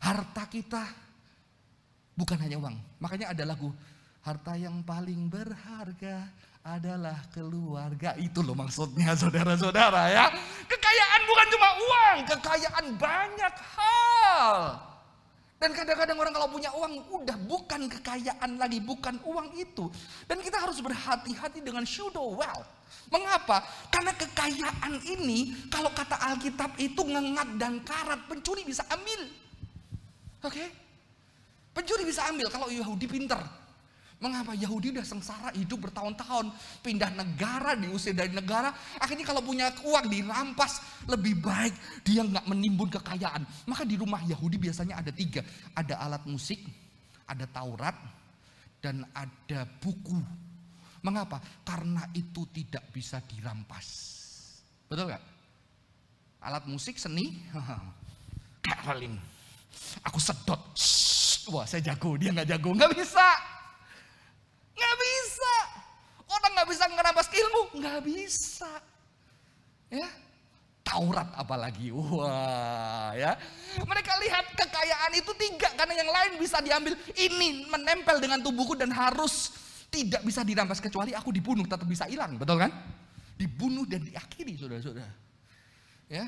Harta 0.00 0.48
kita 0.48 0.88
bukan 2.16 2.40
hanya 2.40 2.56
uang. 2.56 2.76
Makanya 2.96 3.36
ada 3.36 3.44
lagu 3.44 3.68
harta 4.24 4.56
yang 4.56 4.80
paling 4.84 5.28
berharga 5.28 6.28
adalah 6.64 7.24
keluarga. 7.32 8.12
Itu 8.20 8.44
loh 8.44 8.56
maksudnya 8.56 9.16
saudara-saudara 9.16 10.02
ya. 10.12 10.24
Kekayaan 10.68 11.20
bukan 11.24 11.46
cuma 11.52 11.68
uang, 11.76 12.18
kekayaan 12.28 12.86
banyak 13.00 13.54
hal. 13.76 14.50
Dan 15.60 15.76
kadang-kadang 15.76 16.16
orang 16.16 16.32
kalau 16.32 16.48
punya 16.48 16.72
uang 16.72 17.20
udah 17.20 17.36
bukan 17.44 17.84
kekayaan 17.84 18.56
lagi, 18.56 18.80
bukan 18.80 19.20
uang 19.28 19.52
itu. 19.60 19.92
Dan 20.24 20.40
kita 20.40 20.56
harus 20.56 20.80
berhati-hati 20.80 21.60
dengan 21.60 21.84
pseudo 21.84 22.32
wealth. 22.32 22.64
Mengapa? 23.12 23.60
Karena 23.92 24.16
kekayaan 24.16 25.04
ini 25.04 25.68
kalau 25.68 25.92
kata 25.92 26.16
Alkitab 26.32 26.80
itu 26.80 27.04
ngengat 27.04 27.60
dan 27.60 27.76
karat, 27.84 28.24
pencuri 28.24 28.64
bisa 28.64 28.88
ambil. 28.88 29.28
Oke? 30.48 30.64
Pencuri 31.76 32.08
bisa 32.08 32.24
ambil 32.32 32.48
kalau 32.48 32.72
Yahudi 32.72 33.04
pinter. 33.04 33.59
Mengapa 34.20 34.52
Yahudi 34.52 34.92
udah 34.92 35.00
sengsara 35.00 35.48
hidup 35.56 35.88
bertahun-tahun, 35.88 36.52
pindah 36.84 37.08
negara, 37.16 37.72
diusir 37.72 38.12
dari 38.12 38.28
negara, 38.28 38.68
akhirnya 39.00 39.24
kalau 39.24 39.40
punya 39.40 39.72
uang 39.80 40.12
dirampas, 40.12 40.84
lebih 41.08 41.40
baik 41.40 41.72
dia 42.04 42.20
nggak 42.20 42.44
menimbun 42.44 42.92
kekayaan. 42.92 43.48
Maka 43.64 43.88
di 43.88 43.96
rumah 43.96 44.20
Yahudi 44.28 44.60
biasanya 44.60 45.00
ada 45.00 45.08
tiga, 45.08 45.40
ada 45.72 45.96
alat 46.04 46.20
musik, 46.28 46.60
ada 47.24 47.48
Taurat, 47.48 47.96
dan 48.84 49.08
ada 49.16 49.64
buku. 49.80 50.20
Mengapa? 51.00 51.40
Karena 51.64 52.04
itu 52.12 52.44
tidak 52.52 52.92
bisa 52.92 53.24
dirampas. 53.24 53.88
Betul 54.84 55.08
nggak? 55.08 55.24
Alat 56.44 56.68
musik 56.68 57.00
seni, 57.00 57.40
Caroling. 58.68 59.16
Aku 60.04 60.20
sedot, 60.20 60.60
wah 61.48 61.64
saya 61.64 61.80
jago, 61.88 62.20
dia 62.20 62.36
nggak 62.36 62.52
jago, 62.52 62.76
nggak 62.76 62.92
bisa. 62.92 63.59
Nggak 64.80 64.96
bisa. 64.96 65.54
Orang 66.30 66.50
nggak 66.56 66.68
bisa 66.72 66.84
ngerampas 66.88 67.28
ilmu, 67.28 67.62
nggak 67.76 68.00
bisa. 68.06 68.70
Ya, 69.90 70.06
Taurat 70.86 71.26
apalagi, 71.34 71.90
wah 71.92 73.12
ya. 73.12 73.34
Mereka 73.82 74.12
lihat 74.22 74.46
kekayaan 74.54 75.12
itu 75.18 75.34
tiga 75.36 75.68
karena 75.74 75.98
yang 75.98 76.10
lain 76.10 76.32
bisa 76.40 76.62
diambil. 76.62 76.94
Ini 77.12 77.68
menempel 77.68 78.22
dengan 78.22 78.40
tubuhku 78.40 78.78
dan 78.78 78.94
harus 78.94 79.52
tidak 79.90 80.22
bisa 80.22 80.46
dirampas 80.46 80.78
kecuali 80.78 81.10
aku 81.10 81.34
dibunuh 81.34 81.66
tetap 81.66 81.84
bisa 81.84 82.06
hilang, 82.06 82.38
betul 82.38 82.62
kan? 82.62 82.70
Dibunuh 83.34 83.82
dan 83.84 84.06
diakhiri, 84.06 84.54
saudara-saudara. 84.54 85.10
Ya, 86.06 86.26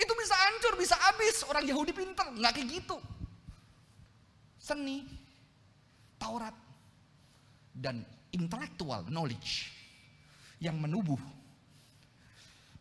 itu 0.00 0.12
bisa 0.16 0.34
hancur, 0.36 0.74
bisa 0.80 0.96
habis. 0.96 1.44
Orang 1.44 1.64
Yahudi 1.68 1.92
pinter, 1.92 2.28
nggak 2.32 2.52
kayak 2.56 2.68
gitu. 2.80 2.96
Seni, 4.56 5.04
Taurat, 6.16 6.54
dan 7.82 8.06
intellectual 8.30 9.02
knowledge 9.10 9.74
yang 10.62 10.78
menubuh. 10.78 11.18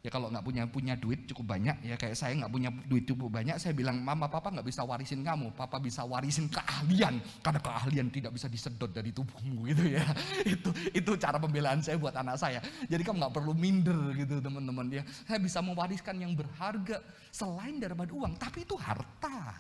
Ya 0.02 0.10
kalau 0.10 0.34
nggak 0.34 0.42
punya 0.42 0.64
punya 0.66 0.94
duit 0.98 1.30
cukup 1.30 1.54
banyak 1.54 1.78
ya 1.86 1.94
kayak 1.94 2.18
saya 2.18 2.34
nggak 2.34 2.50
punya 2.50 2.74
duit 2.90 3.06
cukup 3.06 3.38
banyak 3.38 3.62
saya 3.62 3.70
bilang 3.70 4.02
mama 4.02 4.26
papa 4.26 4.50
nggak 4.50 4.66
bisa 4.66 4.82
warisin 4.82 5.22
kamu. 5.22 5.54
Papa 5.54 5.78
bisa 5.78 6.02
warisin 6.02 6.50
keahlian 6.50 7.22
karena 7.46 7.62
keahlian 7.62 8.10
tidak 8.10 8.34
bisa 8.34 8.50
disedot 8.50 8.90
dari 8.90 9.14
tubuhmu 9.14 9.62
gitu 9.70 9.94
ya. 9.94 10.02
Itu 10.42 10.74
itu 10.90 11.12
cara 11.22 11.38
pembelaan 11.38 11.86
saya 11.86 12.02
buat 12.02 12.18
anak 12.18 12.34
saya. 12.42 12.66
Jadi 12.90 13.02
kamu 13.06 13.22
nggak 13.22 13.36
perlu 13.38 13.54
minder 13.54 14.18
gitu 14.18 14.42
teman-teman 14.42 14.90
ya. 14.90 15.06
Saya 15.06 15.38
bisa 15.38 15.62
mewariskan 15.62 16.18
yang 16.18 16.34
berharga 16.34 16.98
selain 17.30 17.78
daripada 17.78 18.10
uang 18.10 18.42
tapi 18.42 18.66
itu 18.66 18.74
harta. 18.82 19.54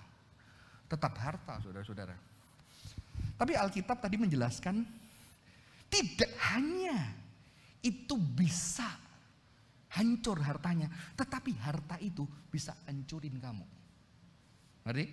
Tetap 0.89 1.13
harta 1.21 1.61
saudara-saudara. 1.61 2.17
Tapi 3.37 3.53
Alkitab 3.53 4.01
tadi 4.01 4.17
menjelaskan 4.17 5.01
tidak 5.91 6.31
hanya 6.55 6.95
itu 7.83 8.15
bisa 8.15 8.87
hancur 9.91 10.39
hartanya, 10.39 10.87
tetapi 11.19 11.51
harta 11.59 11.99
itu 11.99 12.23
bisa 12.47 12.71
hancurin 12.87 13.35
kamu. 13.43 13.65
Ngerti? 14.87 15.05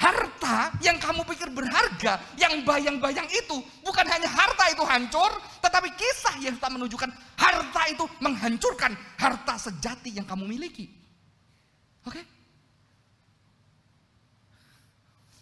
Harta 0.00 0.72
yang 0.80 0.96
kamu 0.96 1.22
pikir 1.28 1.52
berharga, 1.52 2.24
yang 2.40 2.64
bayang-bayang 2.64 3.28
itu, 3.28 3.60
bukan 3.84 4.06
hanya 4.08 4.26
harta 4.26 4.72
itu 4.72 4.82
hancur, 4.82 5.28
tetapi 5.60 5.92
kisah 5.92 6.40
yang 6.40 6.56
kita 6.56 6.72
menunjukkan 6.72 7.10
harta 7.36 7.82
itu 7.92 8.04
menghancurkan 8.18 8.96
harta 9.20 9.54
sejati 9.60 10.16
yang 10.16 10.24
kamu 10.24 10.48
miliki. 10.48 10.88
Oke? 12.08 12.16
Okay? 12.16 12.24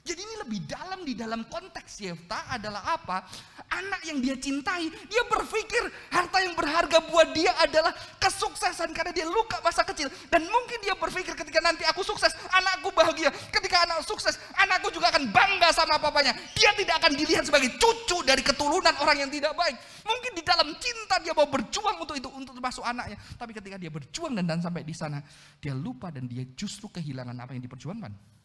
Jadi 0.09 0.25
ini 0.25 0.37
lebih 0.41 0.65
dalam 0.65 1.05
di 1.05 1.13
dalam 1.13 1.45
konteks 1.45 2.01
Yefta 2.01 2.49
adalah 2.49 2.97
apa? 2.97 3.29
Anak 3.69 4.01
yang 4.09 4.25
dia 4.25 4.41
cintai, 4.41 4.89
dia 4.89 5.23
berpikir 5.29 5.85
harta 6.09 6.41
yang 6.41 6.57
berharga 6.57 7.05
buat 7.13 7.37
dia 7.37 7.53
adalah 7.61 7.93
kesuksesan 8.17 8.97
karena 8.97 9.13
dia 9.13 9.29
luka 9.29 9.61
masa 9.61 9.85
kecil. 9.85 10.09
Dan 10.33 10.49
mungkin 10.49 10.81
dia 10.81 10.97
berpikir 10.97 11.37
ketika 11.37 11.61
nanti 11.61 11.85
aku 11.85 12.01
sukses, 12.01 12.33
anakku 12.49 12.89
bahagia. 12.97 13.29
Ketika 13.53 13.85
anak 13.85 14.01
sukses, 14.09 14.41
anakku 14.57 14.89
juga 14.89 15.13
akan 15.13 15.29
bangga 15.29 15.77
sama 15.77 16.01
papanya, 16.01 16.33
dia 16.57 16.73
tidak 16.73 17.05
akan 17.05 17.13
dilihat 17.13 17.45
sebagai 17.45 17.77
cucu 17.77 18.25
dari 18.25 18.41
keturunan 18.41 18.97
orang 19.05 19.29
yang 19.29 19.31
tidak 19.31 19.53
baik. 19.61 19.77
Mungkin 20.09 20.33
di 20.33 20.41
dalam 20.41 20.73
cinta 20.81 21.21
dia 21.21 21.37
mau 21.37 21.53
berjuang 21.53 22.01
untuk 22.01 22.17
itu, 22.17 22.33
untuk 22.33 22.57
termasuk 22.57 22.81
anaknya. 22.81 23.21
Tapi 23.37 23.53
ketika 23.53 23.77
dia 23.77 23.93
berjuang 23.93 24.33
dan, 24.33 24.49
dan 24.49 24.65
sampai 24.65 24.89
di 24.89 24.97
sana, 24.97 25.21
dia 25.61 25.77
lupa 25.77 26.09
dan 26.09 26.25
dia 26.25 26.49
justru 26.57 26.89
kehilangan 26.89 27.37
apa 27.37 27.53
yang 27.53 27.61
diperjuangkan. 27.61 28.38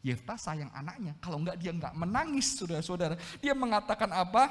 Yefta 0.00 0.32
sayang 0.40 0.72
anaknya, 0.72 1.12
kalau 1.20 1.36
enggak 1.44 1.60
dia 1.60 1.76
enggak 1.76 1.92
menangis 1.92 2.56
saudara-saudara. 2.56 3.20
Dia 3.44 3.52
mengatakan 3.52 4.08
apa? 4.08 4.48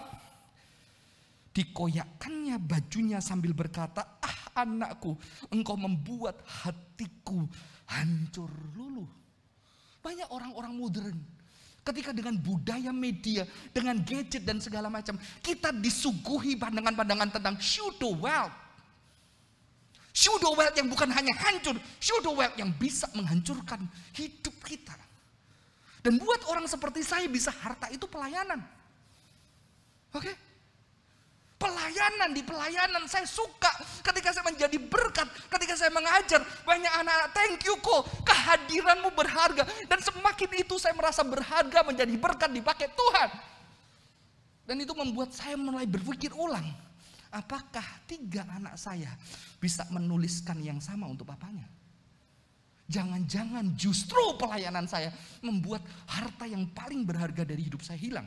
Dikoyakkannya 1.49 2.61
bajunya 2.61 3.17
sambil 3.17 3.57
berkata, 3.57 4.05
ah 4.21 4.61
anakku, 4.61 5.17
engkau 5.49 5.73
membuat 5.73 6.37
hatiku 6.45 7.49
hancur 7.89 8.53
luluh. 8.77 9.09
Banyak 10.05 10.29
orang-orang 10.29 10.73
modern. 10.77 11.17
Ketika 11.81 12.13
dengan 12.13 12.37
budaya 12.37 12.93
media, 12.93 13.49
dengan 13.73 13.97
gadget 14.05 14.45
dan 14.45 14.61
segala 14.61 14.93
macam, 14.93 15.17
kita 15.41 15.73
disuguhi 15.73 16.53
pandangan-pandangan 16.61 17.33
tentang 17.33 17.57
pseudo 17.57 18.13
wealth. 18.21 18.53
Pseudo 20.13 20.53
wealth 20.53 20.77
yang 20.77 20.85
bukan 20.85 21.09
hanya 21.09 21.33
hancur, 21.41 21.73
pseudo 21.97 22.37
wealth 22.37 22.53
yang 22.61 22.69
bisa 22.77 23.09
menghancurkan 23.17 23.89
hidup 24.13 24.53
kita. 24.61 25.08
Dan 25.99 26.15
buat 26.15 26.47
orang 26.47 26.63
seperti 26.67 27.03
saya 27.03 27.27
bisa 27.27 27.51
harta 27.51 27.91
itu 27.91 28.07
pelayanan. 28.07 28.63
Oke? 30.15 30.31
Okay? 30.31 30.35
Pelayanan 31.59 32.31
di 32.31 32.39
pelayanan 32.39 33.03
saya 33.11 33.27
suka 33.27 33.67
ketika 33.99 34.31
saya 34.31 34.47
menjadi 34.47 34.79
berkat, 34.79 35.27
ketika 35.51 35.75
saya 35.75 35.91
mengajar 35.91 36.39
banyak 36.63 36.87
anak-anak 37.03 37.29
thank 37.35 37.59
you 37.67 37.75
kok 37.83 38.07
kehadiranmu 38.23 39.11
berharga 39.11 39.67
dan 39.91 39.99
semakin 39.99 40.55
itu 40.55 40.79
saya 40.79 40.95
merasa 40.95 41.19
berharga 41.19 41.83
menjadi 41.83 42.15
berkat 42.15 42.47
dipakai 42.55 42.87
Tuhan. 42.95 43.29
Dan 44.63 44.79
itu 44.79 44.95
membuat 44.95 45.35
saya 45.35 45.59
mulai 45.59 45.83
berpikir 45.83 46.31
ulang, 46.31 46.63
apakah 47.27 47.83
tiga 48.07 48.47
anak 48.55 48.79
saya 48.79 49.11
bisa 49.59 49.83
menuliskan 49.91 50.63
yang 50.63 50.79
sama 50.79 51.11
untuk 51.11 51.27
papanya? 51.27 51.67
Jangan-jangan 52.89 53.77
justru 53.77 54.34
pelayanan 54.41 54.89
saya 54.89 55.13
membuat 55.46 55.86
harta 56.10 56.50
yang 56.50 56.65
paling 56.74 57.05
berharga 57.05 57.46
dari 57.46 57.69
hidup 57.69 57.86
saya 57.86 58.01
hilang. 58.01 58.25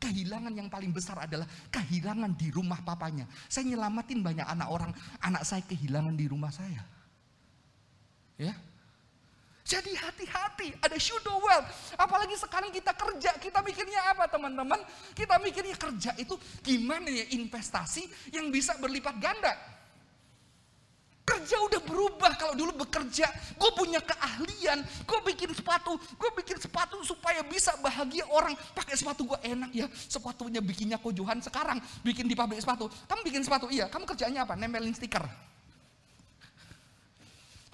Kehilangan 0.00 0.56
yang 0.56 0.72
paling 0.72 0.88
besar 0.88 1.20
adalah 1.20 1.44
kehilangan 1.68 2.32
di 2.32 2.48
rumah 2.48 2.80
papanya. 2.80 3.28
Saya 3.44 3.68
nyelamatin 3.68 4.24
banyak 4.24 4.46
anak 4.48 4.68
orang, 4.72 4.92
anak 5.20 5.44
saya 5.44 5.60
kehilangan 5.68 6.16
di 6.16 6.24
rumah 6.24 6.48
saya. 6.48 6.80
Ya. 8.40 8.56
Jadi 9.64 9.96
hati-hati, 9.96 10.76
ada 10.76 10.96
pseudo 11.00 11.40
wealth. 11.40 11.96
Apalagi 11.96 12.36
sekarang 12.36 12.68
kita 12.68 12.92
kerja, 12.92 13.32
kita 13.40 13.64
mikirnya 13.64 14.12
apa 14.12 14.28
teman-teman? 14.28 14.80
Kita 15.16 15.40
mikirnya 15.40 15.76
kerja 15.76 16.12
itu 16.20 16.36
gimana 16.60 17.08
ya 17.08 17.24
investasi 17.32 18.32
yang 18.32 18.52
bisa 18.52 18.76
berlipat 18.76 19.16
ganda. 19.16 19.56
Kerja 21.24 21.56
udah 21.56 21.80
berubah 21.80 22.36
kalau 22.36 22.52
dulu 22.52 22.84
bekerja, 22.84 23.24
gue 23.56 23.70
punya 23.72 23.96
keahlian, 24.04 24.84
gue 24.84 25.18
bikin 25.32 25.56
sepatu, 25.56 25.96
gue 25.96 26.30
bikin 26.36 26.60
sepatu 26.60 27.00
supaya 27.00 27.40
bisa 27.40 27.72
bahagia 27.80 28.28
orang 28.28 28.52
pakai 28.76 28.92
sepatu 28.92 29.24
gue 29.24 29.40
enak 29.40 29.72
ya, 29.72 29.88
sepatunya 29.88 30.60
bikinnya 30.60 31.00
kojohan 31.00 31.40
sekarang 31.40 31.80
bikin 32.04 32.28
di 32.28 32.36
pabrik 32.36 32.60
sepatu. 32.60 32.92
Kamu 33.08 33.24
bikin 33.24 33.40
sepatu, 33.40 33.72
iya. 33.72 33.88
Kamu 33.88 34.04
kerjanya 34.04 34.44
apa? 34.44 34.52
Nempelin 34.52 34.92
stiker. 34.92 35.24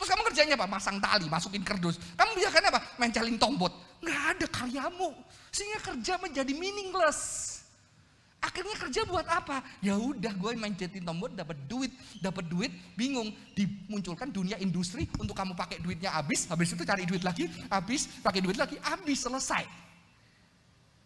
Terus 0.00 0.08
kamu 0.16 0.22
kerjanya 0.32 0.54
apa? 0.56 0.64
Masang 0.64 0.96
tali, 0.96 1.28
masukin 1.28 1.60
kerdus. 1.60 2.00
Kamu 2.16 2.32
biasanya 2.32 2.72
apa? 2.72 2.80
Mencelin 2.96 3.36
tombot. 3.36 3.74
Nggak 4.00 4.22
ada 4.32 4.46
karyamu. 4.48 5.12
Sehingga 5.52 5.92
kerja 5.92 6.16
menjadi 6.16 6.54
meaningless. 6.56 7.59
Akhirnya 8.40 8.72
kerja 8.72 9.04
buat 9.04 9.28
apa? 9.28 9.60
Ya 9.84 10.00
udah 10.00 10.32
gue 10.32 10.56
main 10.56 10.72
jetin 10.72 11.04
tombol 11.04 11.28
dapat 11.36 11.60
duit, 11.68 11.92
dapat 12.24 12.48
duit, 12.48 12.72
bingung 12.96 13.28
dimunculkan 13.52 14.32
dunia 14.32 14.56
industri 14.56 15.04
untuk 15.20 15.36
kamu 15.36 15.52
pakai 15.52 15.76
duitnya 15.76 16.08
habis, 16.08 16.48
habis 16.48 16.72
itu 16.72 16.80
cari 16.80 17.04
duit 17.04 17.20
lagi, 17.20 17.52
habis, 17.68 18.08
pakai 18.24 18.40
duit 18.40 18.56
lagi, 18.56 18.80
habis 18.80 19.20
selesai. 19.20 19.68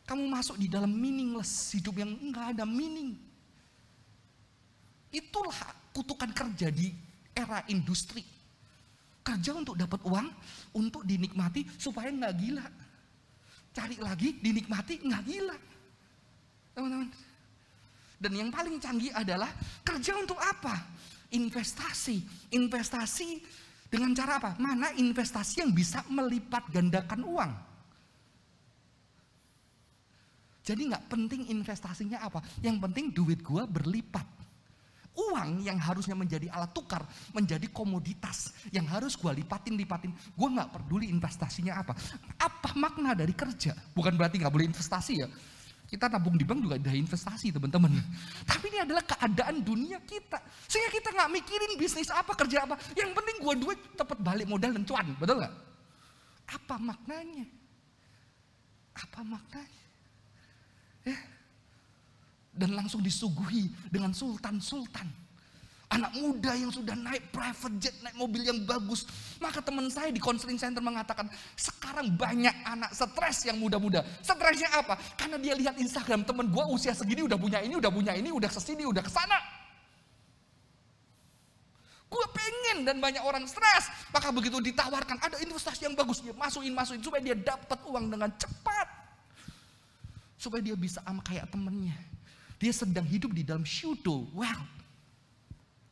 Kamu 0.07 0.31
masuk 0.31 0.63
di 0.63 0.71
dalam 0.71 0.95
meaningless 0.95 1.75
hidup 1.75 1.99
yang 1.99 2.15
enggak 2.23 2.55
ada 2.55 2.63
meaning. 2.63 3.19
Itulah 5.11 5.59
kutukan 5.91 6.31
kerja 6.31 6.71
di 6.71 6.95
era 7.35 7.67
industri. 7.67 8.23
Kerja 9.27 9.59
untuk 9.59 9.75
dapat 9.75 9.99
uang, 10.07 10.31
untuk 10.79 11.03
dinikmati 11.03 11.67
supaya 11.83 12.15
nggak 12.15 12.35
gila. 12.39 12.67
Cari 13.75 13.99
lagi, 13.99 14.39
dinikmati 14.39 15.03
nggak 15.03 15.25
gila 15.27 15.74
teman-teman. 16.75 17.09
Dan 18.19 18.33
yang 18.35 18.51
paling 18.51 18.77
canggih 18.83 19.15
adalah 19.15 19.51
kerja 19.87 20.19
untuk 20.19 20.37
apa? 20.39 20.85
Investasi. 21.31 22.23
Investasi 22.55 23.43
dengan 23.91 24.11
cara 24.13 24.43
apa? 24.43 24.51
Mana 24.59 24.91
investasi 24.95 25.63
yang 25.63 25.71
bisa 25.71 26.03
melipat 26.11 26.67
gandakan 26.71 27.23
uang? 27.23 27.53
Jadi 30.65 30.89
nggak 30.89 31.05
penting 31.13 31.53
investasinya 31.53 32.25
apa, 32.25 32.41
yang 32.65 32.81
penting 32.81 33.13
duit 33.13 33.45
gua 33.45 33.69
berlipat. 33.69 34.25
Uang 35.15 35.63
yang 35.63 35.79
harusnya 35.79 36.17
menjadi 36.17 36.51
alat 36.51 36.75
tukar, 36.75 37.05
menjadi 37.37 37.69
komoditas 37.71 38.51
yang 38.73 38.89
harus 38.89 39.15
gua 39.15 39.37
lipatin, 39.37 39.77
lipatin. 39.77 40.11
Gua 40.33 40.49
nggak 40.49 40.73
peduli 40.75 41.13
investasinya 41.13 41.85
apa. 41.85 41.93
Apa 42.41 42.73
makna 42.81 43.13
dari 43.13 43.37
kerja? 43.37 43.77
Bukan 43.93 44.17
berarti 44.17 44.41
nggak 44.41 44.51
boleh 44.51 44.67
investasi 44.73 45.13
ya. 45.21 45.29
Kita 45.85 46.09
tabung 46.09 46.35
di 46.35 46.43
bank 46.43 46.65
juga 46.65 46.77
ada 46.81 46.93
investasi 46.97 47.55
teman-teman. 47.55 47.93
Tapi 48.49 48.65
ini 48.73 48.79
adalah 48.83 49.05
keadaan 49.05 49.61
dunia 49.61 50.01
kita. 50.03 50.41
Sehingga 50.67 50.91
kita 50.91 51.09
nggak 51.13 51.31
mikirin 51.31 51.73
bisnis 51.77 52.09
apa, 52.11 52.33
kerja 52.35 52.65
apa. 52.65 52.75
Yang 52.97 53.13
penting 53.15 53.37
gue 53.41 53.55
duit 53.61 53.81
tepat 53.95 54.19
balik 54.19 54.49
modal 54.49 54.75
dan 54.75 54.85
cuan. 54.89 55.07
Betul 55.21 55.45
nggak? 55.45 55.55
Apa 56.51 56.75
maknanya? 56.81 57.47
Apa 58.97 59.21
maknanya? 59.23 59.85
Ya. 61.05 61.19
Dan 62.55 62.71
langsung 62.79 63.03
disuguhi 63.03 63.69
dengan 63.91 64.15
sultan-sultan 64.15 65.24
anak 65.95 66.13
muda 66.19 66.53
yang 66.59 66.75
sudah 66.75 66.99
naik 66.99 67.31
private 67.31 67.77
jet, 67.79 67.95
naik 68.03 68.19
mobil 68.19 68.43
yang 68.43 68.59
bagus. 68.67 69.07
Maka 69.39 69.63
teman 69.63 69.87
saya 69.87 70.11
di 70.11 70.19
counseling 70.19 70.59
center 70.59 70.83
mengatakan, 70.83 71.31
sekarang 71.55 72.11
banyak 72.19 72.53
anak 72.67 72.91
stres 72.91 73.47
yang 73.47 73.57
muda-muda. 73.63 74.03
Stresnya 74.19 74.75
apa? 74.75 74.99
Karena 75.15 75.39
dia 75.39 75.55
lihat 75.55 75.79
Instagram 75.79 76.27
teman 76.27 76.51
gue 76.51 76.65
usia 76.75 76.91
segini 76.93 77.23
udah 77.23 77.39
punya 77.39 77.63
ini, 77.63 77.79
udah 77.79 77.91
punya 77.95 78.13
ini, 78.19 78.35
udah 78.35 78.51
ke 78.51 78.59
sini, 78.59 78.83
udah 78.83 79.03
ke 79.07 79.13
sana. 79.13 79.39
Gue 82.11 82.27
pengen 82.31 82.87
dan 82.87 82.99
banyak 82.99 83.23
orang 83.23 83.47
stres. 83.47 83.91
Maka 84.11 84.31
begitu 84.35 84.59
ditawarkan 84.59 85.19
ada 85.23 85.39
investasi 85.39 85.87
yang 85.87 85.95
bagus, 85.95 86.23
dia 86.23 86.35
masukin, 86.35 86.75
masukin 86.75 87.03
supaya 87.03 87.23
dia 87.23 87.39
dapat 87.39 87.79
uang 87.87 88.11
dengan 88.11 88.31
cepat. 88.35 88.89
Supaya 90.39 90.63
dia 90.63 90.75
bisa 90.75 90.99
sama 91.07 91.23
kayak 91.23 91.51
temennya. 91.51 91.95
Dia 92.59 92.71
sedang 92.71 93.07
hidup 93.07 93.35
di 93.35 93.43
dalam 93.43 93.67
pseudo 93.67 94.31
wealth 94.35 94.84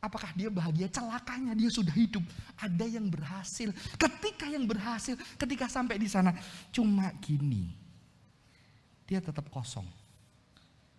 Apakah 0.03 0.35
dia 0.35 0.51
bahagia? 0.51 0.91
Celakanya 0.91 1.55
dia 1.55 1.71
sudah 1.71 1.95
hidup. 1.95 2.19
Ada 2.59 2.83
yang 2.83 3.07
berhasil. 3.07 3.71
Ketika 3.95 4.51
yang 4.51 4.67
berhasil, 4.67 5.15
ketika 5.39 5.71
sampai 5.71 5.95
di 5.95 6.11
sana, 6.11 6.35
cuma 6.75 7.07
gini. 7.23 7.71
Dia 9.07 9.23
tetap 9.23 9.47
kosong. 9.47 9.87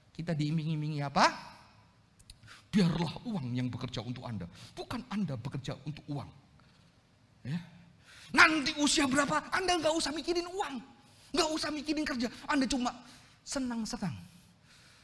Kita 0.09 0.33
diiming-imingi 0.33 1.05
apa? 1.05 1.29
Biarlah 2.73 3.29
uang 3.29 3.53
yang 3.53 3.69
bekerja 3.69 4.01
untuk 4.01 4.25
Anda. 4.25 4.49
Bukan 4.73 5.05
Anda 5.13 5.37
bekerja 5.37 5.77
untuk 5.85 6.09
uang. 6.09 6.31
Ya. 7.45 7.61
Nanti 8.33 8.73
usia 8.81 9.05
berapa, 9.05 9.53
Anda 9.53 9.85
nggak 9.85 9.95
usah 10.01 10.17
mikirin 10.17 10.49
uang. 10.49 10.81
Nggak 11.37 11.49
usah 11.53 11.69
mikirin 11.69 12.09
kerja. 12.09 12.33
Anda 12.49 12.65
cuma 12.65 12.89
senang-senang. 13.45 14.17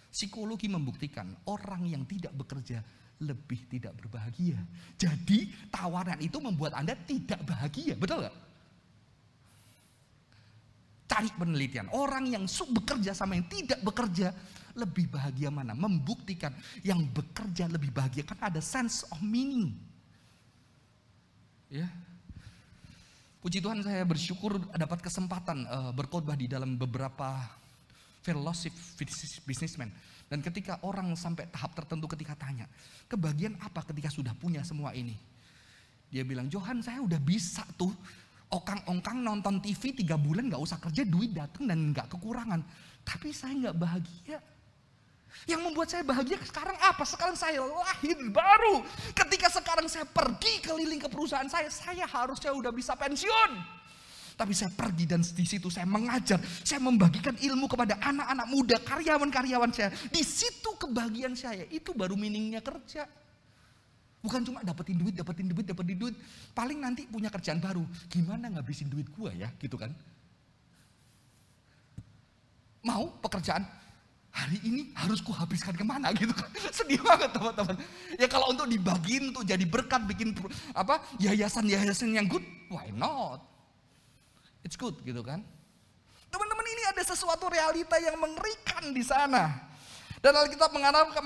Psikologi 0.09 0.73
membuktikan 0.73 1.37
orang 1.45 1.85
yang 1.85 2.09
tidak 2.09 2.33
bekerja 2.33 2.81
lebih 3.21 3.69
tidak 3.69 3.93
berbahagia. 4.01 4.57
Jadi 4.97 5.53
tawaran 5.69 6.17
itu 6.25 6.41
membuat 6.41 6.73
Anda 6.77 6.97
tidak 6.97 7.45
bahagia, 7.45 7.93
betul 7.97 8.25
gak? 8.25 8.37
Cari 11.11 11.29
penelitian, 11.37 11.91
orang 11.93 12.31
yang 12.31 12.45
bekerja 12.47 13.13
sama 13.13 13.35
yang 13.37 13.45
tidak 13.51 13.83
bekerja 13.83 14.31
lebih 14.79 15.11
bahagia 15.11 15.51
mana? 15.51 15.75
Membuktikan 15.75 16.55
yang 16.87 17.03
bekerja 17.11 17.67
lebih 17.67 17.91
bahagia 17.91 18.23
kan 18.23 18.39
ada 18.41 18.63
sense 18.63 19.05
of 19.11 19.19
meaning. 19.21 19.75
Ya. 21.67 21.91
Puji 23.41 23.59
Tuhan 23.59 23.81
saya 23.81 24.05
bersyukur 24.05 24.61
dapat 24.77 25.01
kesempatan 25.01 25.65
uh, 25.65 25.91
berkhotbah 25.97 26.37
di 26.37 26.45
dalam 26.45 26.77
beberapa 26.77 27.41
fellowship 28.21 28.73
businessman 29.49 29.89
dan 30.31 30.39
ketika 30.47 30.79
orang 30.87 31.11
sampai 31.19 31.51
tahap 31.51 31.75
tertentu 31.75 32.07
ketika 32.07 32.39
tanya, 32.39 32.71
kebagian 33.11 33.59
apa 33.59 33.83
ketika 33.91 34.09
sudah 34.09 34.31
punya 34.39 34.63
semua 34.63 34.95
ini? 34.95 35.19
Dia 36.11 36.23
bilang, 36.23 36.47
Johan 36.47 36.79
saya 36.83 37.03
udah 37.03 37.19
bisa 37.19 37.67
tuh 37.75 37.91
Ongkang-ongkang 38.51 39.23
nonton 39.23 39.63
TV 39.63 39.95
tiga 39.95 40.19
bulan 40.19 40.51
nggak 40.51 40.59
usah 40.59 40.83
kerja, 40.83 41.07
duit 41.07 41.31
datang 41.31 41.71
dan 41.71 41.95
nggak 41.95 42.11
kekurangan. 42.11 42.59
Tapi 43.07 43.31
saya 43.31 43.55
nggak 43.55 43.77
bahagia. 43.79 44.43
Yang 45.47 45.61
membuat 45.63 45.89
saya 45.95 46.03
bahagia 46.03 46.35
sekarang 46.43 46.75
apa? 46.83 47.07
Sekarang 47.07 47.39
saya 47.39 47.63
lahir 47.63 48.19
baru. 48.35 48.83
Ketika 49.15 49.55
sekarang 49.55 49.87
saya 49.87 50.03
pergi 50.03 50.67
keliling 50.67 50.99
ke 50.99 51.07
perusahaan 51.07 51.47
saya, 51.47 51.71
saya 51.71 52.03
harusnya 52.11 52.51
udah 52.51 52.75
bisa 52.75 52.99
pensiun. 52.99 53.80
Tapi 54.41 54.57
saya 54.57 54.73
pergi 54.73 55.05
dan 55.05 55.21
di 55.21 55.45
situ 55.45 55.69
saya 55.69 55.85
mengajar, 55.85 56.41
saya 56.65 56.81
membagikan 56.81 57.37
ilmu 57.37 57.69
kepada 57.69 58.01
anak-anak 58.01 58.47
muda, 58.49 58.77
karyawan-karyawan 58.81 59.69
saya. 59.69 59.93
Di 60.09 60.25
situ 60.25 60.81
kebahagiaan 60.81 61.37
saya, 61.37 61.69
itu 61.69 61.93
baru 61.93 62.17
meaningnya 62.17 62.65
kerja. 62.65 63.05
Bukan 64.25 64.41
cuma 64.41 64.65
dapetin 64.65 64.97
duit, 64.97 65.13
dapetin 65.13 65.45
duit, 65.45 65.69
dapetin 65.69 65.97
duit. 66.01 66.17
Paling 66.57 66.81
nanti 66.81 67.05
punya 67.05 67.29
kerjaan 67.29 67.61
baru. 67.61 67.85
Gimana 68.09 68.49
ngabisin 68.49 68.89
duit 68.89 69.13
gua 69.13 69.29
ya, 69.37 69.53
gitu 69.61 69.77
kan? 69.77 69.93
Mau 72.81 73.13
pekerjaan? 73.21 73.61
Hari 74.33 74.57
ini 74.65 74.89
harus 74.97 75.21
ku 75.21 75.37
habiskan 75.37 75.77
ke 75.77 75.85
mana 75.85 76.15
gitu 76.21 76.33
kan? 76.33 76.49
Sedih 76.73 77.05
banget 77.05 77.29
teman-teman. 77.37 77.77
Ya 78.17 78.25
kalau 78.25 78.57
untuk 78.57 78.65
dibagiin, 78.73 79.37
untuk 79.37 79.45
jadi 79.45 79.69
berkat, 79.69 80.01
bikin 80.09 80.33
apa 80.73 81.05
yayasan-yayasan 81.21 82.17
yang 82.17 82.25
good, 82.25 82.45
why 82.73 82.89
not? 82.97 83.50
It's 84.71 84.79
good 84.79 84.95
gitu 85.03 85.27
kan? 85.27 85.43
Teman-teman 86.31 86.63
ini 86.63 86.83
ada 86.95 87.03
sesuatu 87.03 87.51
realita 87.51 87.99
yang 87.99 88.15
mengerikan 88.23 88.95
di 88.95 89.03
sana. 89.03 89.67
Dan 90.23 90.31
Alkitab 90.31 90.71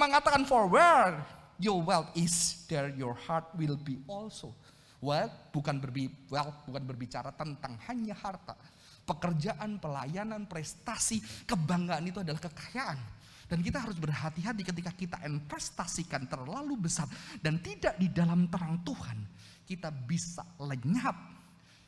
mengatakan 0.00 0.48
for 0.48 0.64
where 0.64 1.20
your 1.60 1.76
wealth 1.84 2.08
is, 2.16 2.64
there 2.72 2.88
your 2.96 3.12
heart 3.12 3.44
will 3.60 3.76
be 3.76 4.00
also. 4.08 4.56
Wealth 5.04 5.52
bukan 5.52 5.76
berbi 5.76 6.08
wealth 6.32 6.64
bukan 6.64 6.88
berbicara 6.88 7.36
tentang 7.36 7.76
hanya 7.84 8.16
harta. 8.16 8.56
Pekerjaan, 9.04 9.76
pelayanan, 9.76 10.48
prestasi, 10.48 11.20
kebanggaan 11.44 12.08
itu 12.08 12.24
adalah 12.24 12.40
kekayaan. 12.48 12.96
Dan 13.44 13.60
kita 13.60 13.76
harus 13.76 14.00
berhati-hati 14.00 14.64
ketika 14.64 14.88
kita 14.96 15.20
investasikan 15.20 16.24
terlalu 16.24 16.80
besar 16.80 17.04
dan 17.44 17.60
tidak 17.60 17.92
di 18.00 18.08
dalam 18.08 18.48
terang 18.48 18.80
Tuhan, 18.80 19.20
kita 19.68 19.92
bisa 19.92 20.40
lenyap. 20.56 21.33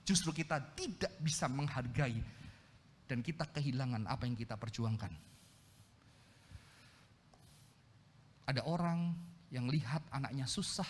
Justru 0.07 0.31
kita 0.31 0.63
tidak 0.79 1.11
bisa 1.19 1.51
menghargai 1.51 2.23
dan 3.11 3.27
kita 3.27 3.43
kehilangan 3.51 4.07
apa 4.07 4.23
yang 4.23 4.39
kita 4.39 4.55
perjuangkan. 4.55 5.11
Ada 8.47 8.63
orang 8.63 9.11
yang 9.51 9.67
lihat 9.67 10.07
anaknya 10.15 10.47
susah, 10.47 10.87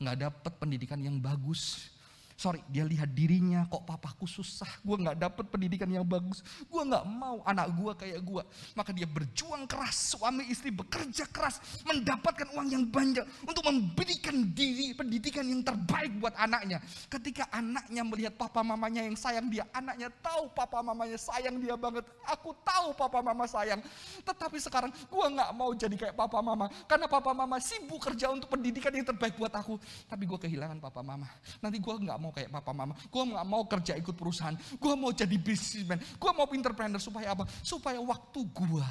nggak 0.00 0.16
dapat 0.24 0.52
pendidikan 0.56 0.96
yang 1.04 1.20
bagus, 1.20 1.92
Sorry, 2.34 2.58
dia 2.66 2.82
lihat 2.82 3.14
dirinya, 3.14 3.62
kok 3.70 3.86
papaku 3.86 4.26
susah, 4.26 4.66
gue 4.82 4.96
gak 5.06 5.22
dapet 5.22 5.46
pendidikan 5.54 5.86
yang 5.86 6.02
bagus, 6.02 6.42
gue 6.66 6.82
gak 6.82 7.06
mau 7.06 7.38
anak 7.46 7.70
gue 7.70 7.92
kayak 7.94 8.20
gue. 8.26 8.42
Maka 8.74 8.90
dia 8.90 9.06
berjuang 9.06 9.70
keras, 9.70 10.18
suami 10.18 10.50
istri 10.50 10.74
bekerja 10.74 11.30
keras, 11.30 11.62
mendapatkan 11.86 12.50
uang 12.58 12.68
yang 12.74 12.84
banyak 12.90 13.22
untuk 13.46 13.62
memberikan 13.70 14.50
diri 14.50 14.90
pendidikan 14.98 15.46
yang 15.46 15.62
terbaik 15.62 16.10
buat 16.18 16.34
anaknya. 16.34 16.82
Ketika 17.06 17.46
anaknya 17.54 18.02
melihat 18.02 18.34
papa 18.34 18.66
mamanya 18.66 19.06
yang 19.06 19.14
sayang 19.14 19.46
dia, 19.46 19.62
anaknya 19.70 20.10
tahu 20.18 20.50
papa 20.50 20.82
mamanya 20.82 21.14
sayang 21.14 21.62
dia 21.62 21.78
banget. 21.78 22.02
Aku 22.26 22.50
tahu 22.66 22.98
papa 22.98 23.22
mama 23.22 23.46
sayang, 23.46 23.78
tetapi 24.26 24.58
sekarang 24.58 24.90
gue 24.90 25.26
gak 25.38 25.50
mau 25.54 25.70
jadi 25.70 25.94
kayak 25.94 26.18
papa 26.18 26.42
mama, 26.42 26.66
karena 26.90 27.06
papa 27.06 27.30
mama 27.30 27.62
sibuk 27.62 28.02
kerja 28.02 28.34
untuk 28.34 28.50
pendidikan 28.50 28.90
yang 28.90 29.06
terbaik 29.06 29.38
buat 29.38 29.54
aku. 29.54 29.78
Tapi 30.10 30.26
gue 30.26 30.38
kehilangan 30.50 30.82
papa 30.82 30.98
mama. 30.98 31.30
Nanti 31.62 31.78
gue 31.78 31.94
gak 31.94 32.18
mau 32.24 32.32
kayak 32.32 32.48
papa 32.48 32.72
mama. 32.72 32.96
Gue 33.12 33.22
nggak 33.28 33.44
mau 33.44 33.68
kerja 33.68 33.92
ikut 34.00 34.16
perusahaan. 34.16 34.56
Gue 34.80 34.94
mau 34.96 35.12
jadi 35.12 35.36
bisnismen. 35.36 36.00
Gue 36.16 36.30
mau 36.32 36.48
entrepreneur 36.48 36.96
supaya 36.96 37.36
apa? 37.36 37.44
Supaya 37.60 38.00
waktu 38.00 38.40
gue 38.48 38.88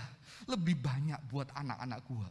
lebih 0.53 0.77
banyak 0.77 1.17
buat 1.33 1.49
anak-anak 1.57 1.99
gue. 2.05 2.29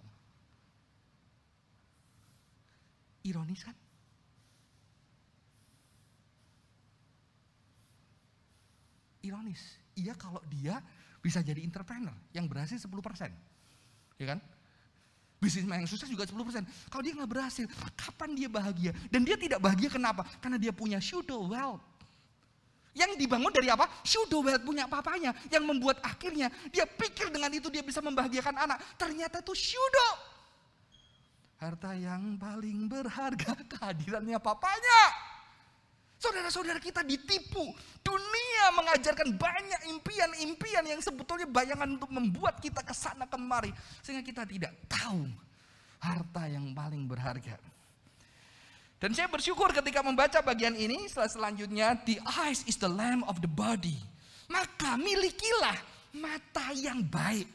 Ironis 3.26 3.62
kan? 3.66 3.76
Ironis. 9.22 9.62
Iya 9.98 10.14
kalau 10.18 10.42
dia 10.46 10.78
bisa 11.22 11.38
jadi 11.42 11.62
entrepreneur 11.62 12.14
yang 12.34 12.50
berhasil 12.50 12.78
10%. 12.78 12.90
Ya 14.18 14.26
kan? 14.34 14.38
Bisnis 15.42 15.66
yang 15.66 15.90
sukses 15.90 16.07
juga 16.07 16.22
10%. 16.22 16.62
Kalau 16.87 17.02
dia 17.02 17.18
nggak 17.18 17.26
berhasil, 17.26 17.66
kapan 17.98 18.31
dia 18.38 18.46
bahagia? 18.46 18.94
Dan 19.11 19.26
dia 19.26 19.35
tidak 19.35 19.59
bahagia 19.59 19.90
kenapa? 19.90 20.22
Karena 20.38 20.55
dia 20.55 20.70
punya 20.70 21.02
pseudo 21.02 21.50
wealth. 21.50 21.83
Yang 22.94 23.18
dibangun 23.18 23.50
dari 23.50 23.66
apa? 23.66 23.90
Pseudo 24.07 24.38
wealth 24.38 24.62
punya 24.62 24.87
papanya. 24.87 25.35
Yang 25.50 25.66
membuat 25.66 25.98
akhirnya 26.07 26.46
dia 26.70 26.87
pikir 26.87 27.35
dengan 27.35 27.50
itu 27.50 27.66
dia 27.74 27.83
bisa 27.83 27.98
membahagiakan 27.98 28.55
anak. 28.55 28.78
Ternyata 28.94 29.42
itu 29.42 29.50
pseudo. 29.59 30.09
Harta 31.59 31.90
yang 31.98 32.38
paling 32.38 32.87
berharga 32.87 33.59
kehadirannya 33.74 34.38
papanya. 34.38 35.31
Saudara-saudara 36.22 36.78
kita 36.78 37.02
ditipu. 37.02 37.74
Dunia 37.98 38.64
mengajarkan 38.78 39.35
banyak 39.35 39.90
impian-impian 39.90 40.87
yang 40.87 41.02
sebetulnya 41.02 41.50
bayangan 41.50 41.98
untuk 41.98 42.14
membuat 42.14 42.62
kita 42.62 42.78
ke 42.87 42.94
sana 42.94 43.26
kemari. 43.26 43.74
Sehingga 44.06 44.22
kita 44.22 44.46
tidak 44.46 44.70
tahu 44.87 45.26
harta 45.98 46.46
yang 46.46 46.70
paling 46.70 47.11
berharga. 47.11 47.58
Dan 49.02 49.18
saya 49.18 49.26
bersyukur 49.26 49.74
ketika 49.74 49.98
membaca 49.98 50.38
bagian 50.46 50.78
ini, 50.78 51.11
setelah 51.11 51.26
selanjutnya, 51.26 51.98
the 52.06 52.22
eyes 52.38 52.62
is 52.70 52.78
the 52.78 52.87
lamp 52.87 53.26
of 53.26 53.42
the 53.42 53.50
body. 53.50 53.98
Maka 54.46 54.94
milikilah 54.94 55.74
mata 56.14 56.70
yang 56.70 57.02
baik. 57.02 57.50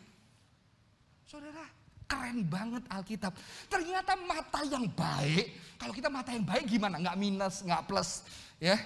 Saudara, 1.24 1.64
keren 2.04 2.44
banget 2.44 2.84
Alkitab. 2.92 3.32
Ternyata 3.72 4.20
mata 4.28 4.60
yang 4.68 4.92
baik, 4.92 5.56
kalau 5.80 5.94
kita 5.96 6.12
mata 6.12 6.36
yang 6.36 6.44
baik 6.44 6.68
gimana? 6.68 7.00
Nggak 7.00 7.16
minus, 7.16 7.64
nggak 7.64 7.84
plus 7.88 8.28
Ya. 8.58 8.78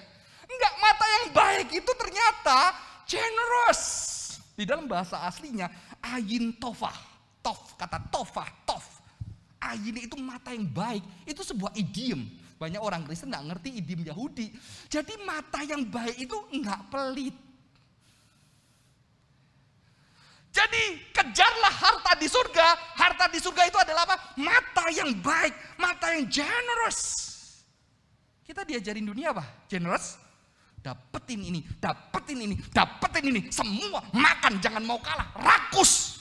Enggak, 0.44 0.74
mata 0.80 1.04
yang 1.08 1.26
baik 1.32 1.68
itu 1.72 1.92
ternyata 1.96 2.58
generous. 3.08 3.82
Di 4.52 4.68
dalam 4.68 4.84
bahasa 4.84 5.24
aslinya 5.24 5.72
ayin 6.04 6.52
tofah. 6.60 6.94
Tof, 7.42 7.74
kata 7.74 7.98
tofah, 8.12 8.46
tof. 8.68 8.84
Ayin 9.58 9.98
itu 9.98 10.14
mata 10.18 10.54
yang 10.54 10.68
baik, 10.68 11.02
itu 11.26 11.42
sebuah 11.42 11.74
idiom. 11.74 12.22
Banyak 12.60 12.78
orang 12.78 13.02
Kristen 13.02 13.34
nggak 13.34 13.46
ngerti 13.50 13.82
idiom 13.82 14.06
Yahudi. 14.06 14.54
Jadi 14.86 15.18
mata 15.26 15.66
yang 15.66 15.82
baik 15.82 16.14
itu 16.14 16.36
enggak 16.54 16.78
pelit. 16.92 17.34
Jadi 20.52 21.00
kejarlah 21.16 21.74
harta 21.74 22.12
di 22.20 22.28
surga. 22.28 22.68
Harta 22.94 23.24
di 23.32 23.40
surga 23.40 23.62
itu 23.66 23.78
adalah 23.80 24.04
apa? 24.04 24.36
Mata 24.36 24.84
yang 24.92 25.10
baik, 25.18 25.80
mata 25.80 26.12
yang 26.12 26.28
generous. 26.28 27.31
Kita 28.52 28.68
diajarin 28.68 29.08
dunia 29.08 29.32
apa? 29.32 29.64
Generous. 29.64 30.20
Dapetin 30.76 31.40
ini, 31.40 31.64
dapetin 31.80 32.36
ini, 32.36 32.60
dapetin 32.68 33.32
ini. 33.32 33.48
Semua 33.48 34.04
makan, 34.12 34.60
jangan 34.60 34.84
mau 34.84 35.00
kalah. 35.00 35.32
Rakus. 35.40 36.20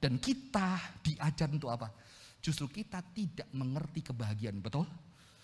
Dan 0.00 0.16
kita 0.16 0.80
diajar 1.04 1.52
untuk 1.52 1.68
apa? 1.68 1.92
Justru 2.40 2.72
kita 2.72 3.04
tidak 3.12 3.52
mengerti 3.52 4.00
kebahagiaan, 4.00 4.64
betul? 4.64 4.88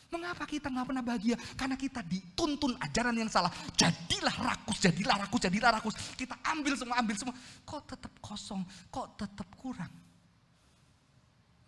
Mengapa 0.09 0.49
kita 0.49 0.73
nggak 0.73 0.87
pernah 0.89 1.05
bahagia? 1.05 1.37
Karena 1.61 1.77
kita 1.77 2.01
dituntun 2.09 2.81
ajaran 2.81 3.13
yang 3.21 3.29
salah. 3.29 3.53
Jadilah 3.77 4.37
rakus, 4.41 4.81
jadilah 4.81 5.17
rakus, 5.21 5.41
jadilah 5.45 5.71
rakus. 5.77 5.95
Kita 6.17 6.41
ambil 6.57 6.73
semua, 6.81 7.05
ambil 7.05 7.21
semua. 7.21 7.37
Kok 7.69 7.83
tetap 7.85 8.13
kosong, 8.25 8.65
kok 8.89 9.13
tetap 9.21 9.49
kurang. 9.61 9.93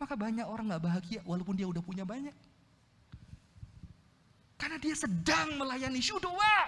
Maka 0.01 0.17
banyak 0.17 0.49
orang 0.49 0.73
nggak 0.73 0.81
bahagia 0.81 1.21
walaupun 1.29 1.61
dia 1.61 1.69
udah 1.69 1.85
punya 1.85 2.09
banyak. 2.09 2.52
Karena 4.63 4.79
dia 4.79 4.95
sedang 4.95 5.59
melayani 5.59 5.99
syudoa. 5.99 6.59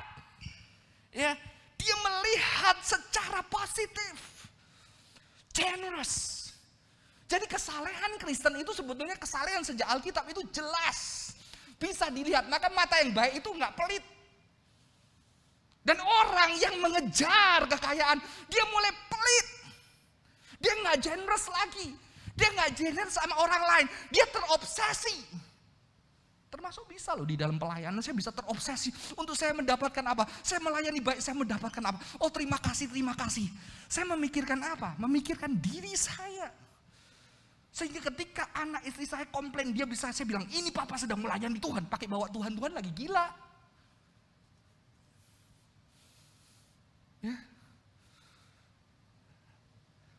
Ya, 1.15 1.39
dia 1.79 1.95
melihat 2.03 2.75
secara 2.83 3.39
positif. 3.47 4.51
Generous. 5.55 6.51
Jadi 7.31 7.47
kesalehan 7.47 8.19
Kristen 8.19 8.59
itu 8.59 8.75
sebetulnya 8.75 9.15
kesalehan 9.15 9.63
sejak 9.63 9.87
Alkitab 9.87 10.27
itu 10.27 10.43
jelas. 10.51 11.31
Bisa 11.79 12.11
dilihat, 12.11 12.51
maka 12.51 12.67
mata 12.75 12.99
yang 12.99 13.15
baik 13.15 13.39
itu 13.39 13.47
nggak 13.55 13.79
pelit. 13.79 14.03
Dan 15.87 16.03
orang 16.03 16.51
yang 16.59 16.75
mengejar 16.83 17.63
kekayaan, 17.71 18.19
dia 18.51 18.65
mulai 18.75 18.91
pelit. 19.07 19.49
Dia 20.59 20.75
nggak 20.83 20.99
generous 20.99 21.47
lagi. 21.47 21.95
Dia 22.35 22.51
nggak 22.59 22.75
generous 22.75 23.15
sama 23.15 23.39
orang 23.39 23.63
lain. 23.63 23.87
Dia 24.11 24.27
terobsesi. 24.35 25.44
Termasuk 26.55 26.87
bisa 26.87 27.19
loh 27.19 27.27
di 27.27 27.35
dalam 27.35 27.59
pelayanan 27.59 27.99
saya 27.99 28.15
bisa 28.15 28.31
terobsesi 28.31 28.95
untuk 29.19 29.35
saya 29.35 29.51
mendapatkan 29.59 30.07
apa? 30.07 30.23
Saya 30.39 30.63
melayani 30.63 31.03
baik, 31.03 31.19
saya 31.19 31.35
mendapatkan 31.35 31.83
apa? 31.83 31.99
Oh 32.23 32.31
terima 32.31 32.63
kasih, 32.63 32.87
terima 32.95 33.11
kasih. 33.19 33.51
Saya 33.91 34.07
memikirkan 34.15 34.63
apa? 34.63 34.95
Memikirkan 35.03 35.51
diri 35.59 35.91
saya. 35.99 36.55
Sehingga 37.75 38.07
ketika 38.07 38.55
anak 38.55 38.87
istri 38.87 39.03
saya 39.03 39.27
komplain, 39.35 39.75
dia 39.75 39.83
bisa 39.83 40.15
saya 40.15 40.23
bilang, 40.31 40.47
ini 40.55 40.71
papa 40.71 40.95
sedang 40.95 41.19
melayani 41.19 41.59
Tuhan. 41.59 41.91
Pakai 41.91 42.07
bawa 42.07 42.31
Tuhan, 42.31 42.55
Tuhan 42.55 42.71
lagi 42.71 42.95
gila. 42.95 43.27
Ya. 47.19 47.35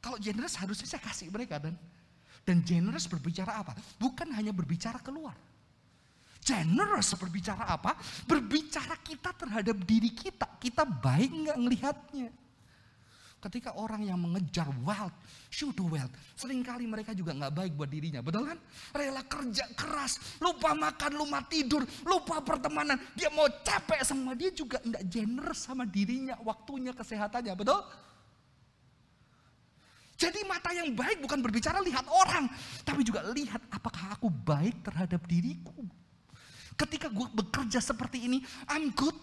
Kalau 0.04 0.20
generous 0.20 0.60
harusnya 0.60 0.84
saya 0.84 1.00
kasih 1.00 1.32
mereka 1.32 1.64
dan 1.64 1.80
dan 2.44 2.60
generous 2.60 3.08
berbicara 3.08 3.56
apa? 3.56 3.72
Bukan 3.96 4.36
hanya 4.36 4.52
berbicara 4.52 5.00
keluar. 5.00 5.45
Generous 6.46 7.18
berbicara 7.18 7.66
apa? 7.66 7.98
Berbicara 8.30 9.02
kita 9.02 9.34
terhadap 9.34 9.82
diri 9.82 10.14
kita. 10.14 10.46
Kita 10.62 10.86
baik 10.86 11.34
nggak 11.34 11.58
ngelihatnya? 11.58 12.30
Ketika 13.42 13.78
orang 13.78 14.06
yang 14.06 14.18
mengejar 14.18 14.70
wealth, 14.86 15.14
should 15.54 15.74
do 15.78 15.90
wealth. 15.90 16.10
Seringkali 16.38 16.86
mereka 16.86 17.18
juga 17.18 17.34
nggak 17.34 17.54
baik 17.54 17.72
buat 17.78 17.90
dirinya, 17.90 18.22
betul 18.22 18.46
kan? 18.46 18.58
Rela 18.94 19.22
kerja 19.26 19.70
keras, 19.74 20.38
lupa 20.42 20.74
makan, 20.74 21.12
lupa 21.14 21.46
tidur, 21.46 21.86
lupa 22.06 22.42
pertemanan. 22.42 22.98
Dia 23.18 23.30
mau 23.34 23.46
capek 23.46 24.02
sama 24.02 24.34
dia 24.34 24.50
juga 24.50 24.82
nggak 24.82 25.04
generous 25.10 25.66
sama 25.66 25.86
dirinya, 25.86 26.38
waktunya, 26.42 26.94
kesehatannya, 26.94 27.54
betul? 27.54 27.82
Jadi 30.18 30.42
mata 30.48 30.74
yang 30.74 30.94
baik 30.94 31.22
bukan 31.22 31.42
berbicara 31.42 31.82
lihat 31.86 32.06
orang, 32.10 32.50
tapi 32.82 33.06
juga 33.06 33.26
lihat 33.30 33.62
apakah 33.70 34.14
aku 34.14 34.30
baik 34.30 34.82
terhadap 34.82 35.22
diriku. 35.30 35.86
Ketika 36.76 37.08
gue 37.08 37.28
bekerja 37.32 37.80
seperti 37.80 38.28
ini, 38.28 38.44
I'm 38.68 38.92
good. 38.92 39.16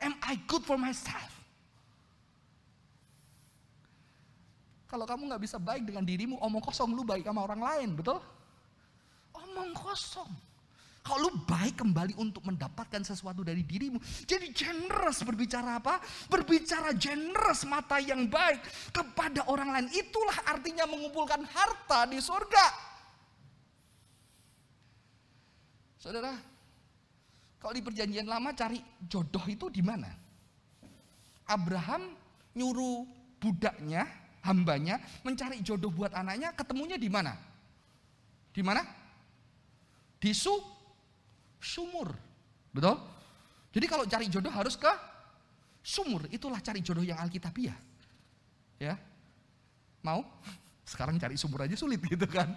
Am 0.00 0.16
I 0.24 0.40
good 0.48 0.64
for 0.64 0.80
myself? 0.80 1.30
Kalau 4.88 5.08
kamu 5.08 5.32
nggak 5.32 5.42
bisa 5.44 5.56
baik 5.56 5.88
dengan 5.88 6.04
dirimu, 6.04 6.36
omong 6.40 6.60
kosong 6.60 6.92
lu 6.92 7.00
baik 7.00 7.24
sama 7.24 7.48
orang 7.48 7.64
lain, 7.64 7.88
betul? 7.96 8.20
Omong 9.32 9.72
kosong. 9.72 10.28
Kalau 11.02 11.18
lu 11.26 11.30
baik 11.48 11.82
kembali 11.82 12.14
untuk 12.14 12.46
mendapatkan 12.46 13.02
sesuatu 13.02 13.42
dari 13.42 13.66
dirimu. 13.66 13.98
Jadi 14.22 14.54
generous 14.54 15.24
berbicara 15.26 15.82
apa? 15.82 15.98
Berbicara 16.30 16.94
generous 16.94 17.66
mata 17.66 17.98
yang 17.98 18.30
baik 18.30 18.62
kepada 18.94 19.48
orang 19.50 19.74
lain. 19.74 19.88
Itulah 19.90 20.46
artinya 20.46 20.86
mengumpulkan 20.86 21.42
harta 21.42 22.06
di 22.06 22.22
surga. 22.22 22.91
Saudara, 26.02 26.34
kalau 27.62 27.70
di 27.70 27.78
perjanjian 27.78 28.26
lama 28.26 28.50
cari 28.58 28.82
jodoh 29.06 29.46
itu 29.46 29.70
di 29.70 29.86
mana? 29.86 30.10
Abraham 31.46 32.10
nyuruh 32.58 33.06
budaknya, 33.38 34.10
hambanya 34.42 34.98
mencari 35.22 35.62
jodoh 35.62 35.94
buat 35.94 36.10
anaknya, 36.10 36.50
ketemunya 36.58 36.98
di 36.98 37.06
mana? 37.06 37.38
Di 38.50 38.66
mana? 38.66 38.82
Di 40.18 40.34
su 40.34 40.50
sumur. 41.62 42.10
Betul? 42.74 42.98
Jadi 43.70 43.86
kalau 43.86 44.02
cari 44.02 44.26
jodoh 44.26 44.50
harus 44.50 44.74
ke 44.74 44.90
sumur. 45.86 46.26
Itulah 46.34 46.58
cari 46.58 46.82
jodoh 46.82 47.06
yang 47.06 47.22
alkitabiah. 47.22 47.78
Ya. 48.82 48.98
Mau? 50.02 50.26
Sekarang 50.90 51.14
cari 51.22 51.38
sumur 51.38 51.62
aja 51.62 51.78
sulit 51.78 52.02
gitu 52.02 52.26
kan. 52.26 52.50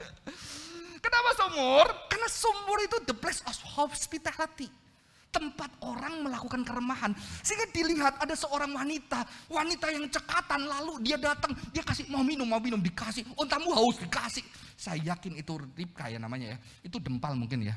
Kenapa 1.05 1.31
sumur? 1.37 1.87
Karena 2.09 2.29
sumur 2.33 2.77
itu 2.81 2.97
the 3.05 3.13
place 3.13 3.45
of 3.45 3.53
hospitality. 3.77 4.73
Tempat 5.29 5.69
orang 5.85 6.25
melakukan 6.25 6.65
keremahan. 6.65 7.13
Sehingga 7.45 7.69
dilihat 7.69 8.17
ada 8.17 8.33
seorang 8.33 8.73
wanita. 8.73 9.21
Wanita 9.51 9.93
yang 9.93 10.09
cekatan 10.09 10.65
lalu 10.65 11.05
dia 11.05 11.21
datang. 11.21 11.53
Dia 11.69 11.85
kasih 11.85 12.09
mau 12.09 12.25
minum, 12.25 12.49
mau 12.49 12.57
minum. 12.57 12.81
Dikasih. 12.81 13.21
Untamu 13.37 13.69
haus 13.77 14.01
dikasih. 14.01 14.41
Saya 14.73 15.13
yakin 15.13 15.37
itu 15.37 15.53
ribka 15.77 16.09
ya 16.09 16.17
namanya 16.17 16.55
ya. 16.55 16.57
Itu 16.81 16.97
dempal 16.97 17.37
mungkin 17.37 17.69
ya. 17.69 17.75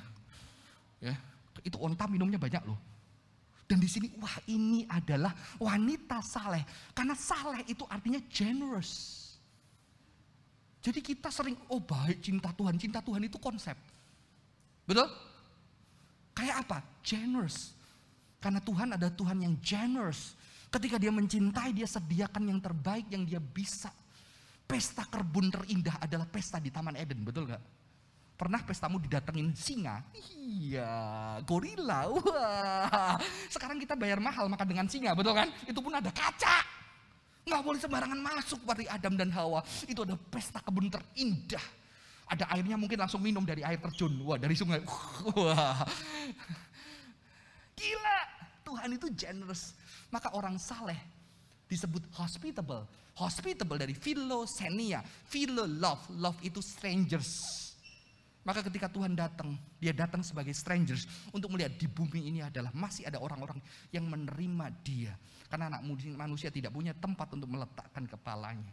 Ya, 0.98 1.14
Itu 1.62 1.78
onta 1.82 2.08
minumnya 2.08 2.40
banyak 2.40 2.62
loh. 2.64 2.78
Dan 3.68 3.84
di 3.84 3.90
sini 3.90 4.08
wah 4.16 4.38
ini 4.48 4.88
adalah 4.88 5.34
wanita 5.60 6.24
saleh. 6.24 6.64
Karena 6.96 7.12
saleh 7.12 7.66
itu 7.68 7.84
artinya 7.90 8.22
generous. 8.32 9.17
Jadi 10.78 11.00
kita 11.02 11.28
sering, 11.28 11.58
oh 11.68 11.82
baik 11.82 12.22
cinta 12.22 12.54
Tuhan. 12.54 12.74
Cinta 12.78 13.02
Tuhan 13.02 13.22
itu 13.26 13.36
konsep. 13.36 13.74
Betul? 14.86 15.10
Kayak 16.32 16.64
apa? 16.66 16.78
Generous. 17.02 17.74
Karena 18.38 18.62
Tuhan 18.62 18.94
ada 18.94 19.10
Tuhan 19.10 19.42
yang 19.42 19.54
generous. 19.58 20.38
Ketika 20.70 21.00
dia 21.00 21.10
mencintai, 21.10 21.74
dia 21.74 21.88
sediakan 21.88 22.44
yang 22.46 22.60
terbaik 22.62 23.10
yang 23.10 23.26
dia 23.26 23.42
bisa. 23.42 23.90
Pesta 24.68 25.02
kebun 25.08 25.48
terindah 25.48 25.98
adalah 25.98 26.28
pesta 26.28 26.60
di 26.60 26.68
Taman 26.68 26.94
Eden, 26.94 27.24
betul 27.24 27.48
gak? 27.48 27.60
Pernah 28.38 28.62
pestamu 28.62 29.02
didatengin 29.02 29.50
singa? 29.56 29.98
Iya, 30.14 30.94
gorila. 31.42 32.06
Wah. 32.06 33.18
Sekarang 33.50 33.82
kita 33.82 33.98
bayar 33.98 34.22
mahal 34.22 34.46
makan 34.46 34.68
dengan 34.68 34.86
singa, 34.86 35.10
betul 35.16 35.34
kan? 35.34 35.50
Itu 35.66 35.82
pun 35.82 35.90
ada 35.90 36.12
kaca. 36.14 36.77
Nggak 37.48 37.62
boleh 37.64 37.80
sembarangan 37.80 38.20
masuk 38.20 38.60
seperti 38.60 38.84
Adam 38.92 39.16
dan 39.16 39.32
Hawa. 39.32 39.64
Itu 39.88 40.04
ada 40.04 40.14
pesta 40.14 40.60
kebun 40.60 40.92
terindah. 40.92 41.64
Ada 42.28 42.44
airnya 42.52 42.76
mungkin 42.76 43.00
langsung 43.00 43.24
minum 43.24 43.40
dari 43.40 43.64
air 43.64 43.80
terjun. 43.80 44.12
Wah 44.20 44.36
dari 44.36 44.52
sungai. 44.52 44.84
Wah. 45.40 45.80
Gila. 47.72 48.18
Tuhan 48.68 48.88
itu 49.00 49.08
generous. 49.16 49.72
Maka 50.12 50.28
orang 50.36 50.60
saleh 50.60 51.00
disebut 51.72 52.04
hospitable. 52.12 52.84
Hospitable 53.16 53.80
dari 53.80 53.96
philosenia. 53.96 55.00
Philo 55.24 55.64
love. 55.64 56.04
Love 56.12 56.36
itu 56.44 56.60
strangers. 56.60 57.64
Maka 58.44 58.64
ketika 58.64 58.88
Tuhan 58.88 59.12
datang, 59.12 59.56
dia 59.76 59.92
datang 59.92 60.24
sebagai 60.24 60.56
strangers 60.56 61.04
untuk 61.36 61.52
melihat 61.52 61.76
di 61.76 61.84
bumi 61.84 62.32
ini 62.32 62.40
adalah 62.40 62.72
masih 62.72 63.04
ada 63.04 63.20
orang-orang 63.20 63.60
yang 63.92 64.08
menerima 64.08 64.66
dia. 64.80 65.12
Karena 65.48 65.72
anak 65.72 65.82
manusia 66.16 66.52
tidak 66.52 66.76
punya 66.76 66.92
tempat 66.92 67.32
untuk 67.32 67.48
meletakkan 67.48 68.04
kepalanya. 68.04 68.72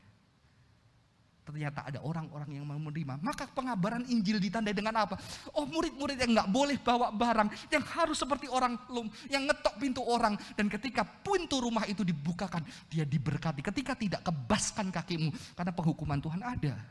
Ternyata 1.45 1.85
ada 1.85 2.01
orang-orang 2.01 2.57
yang 2.57 2.65
mau 2.65 2.75
menerima. 2.81 3.21
Maka 3.21 3.45
pengabaran 3.45 4.01
Injil 4.09 4.41
ditandai 4.41 4.73
dengan 4.73 4.97
apa? 4.97 5.13
Oh 5.53 5.69
murid-murid 5.69 6.17
yang 6.17 6.33
nggak 6.33 6.49
boleh 6.49 6.73
bawa 6.81 7.13
barang. 7.13 7.69
Yang 7.69 7.85
harus 7.93 8.17
seperti 8.17 8.49
orang 8.49 8.73
lum, 8.89 9.05
yang 9.29 9.45
ngetok 9.45 9.77
pintu 9.77 10.01
orang. 10.01 10.33
Dan 10.57 10.73
ketika 10.73 11.05
pintu 11.05 11.61
rumah 11.61 11.85
itu 11.85 12.01
dibukakan, 12.01 12.65
dia 12.89 13.05
diberkati. 13.05 13.61
Ketika 13.61 13.93
tidak 13.93 14.25
kebaskan 14.25 14.89
kakimu. 14.89 15.29
Karena 15.53 15.69
penghukuman 15.69 16.17
Tuhan 16.17 16.41
ada. 16.41 16.81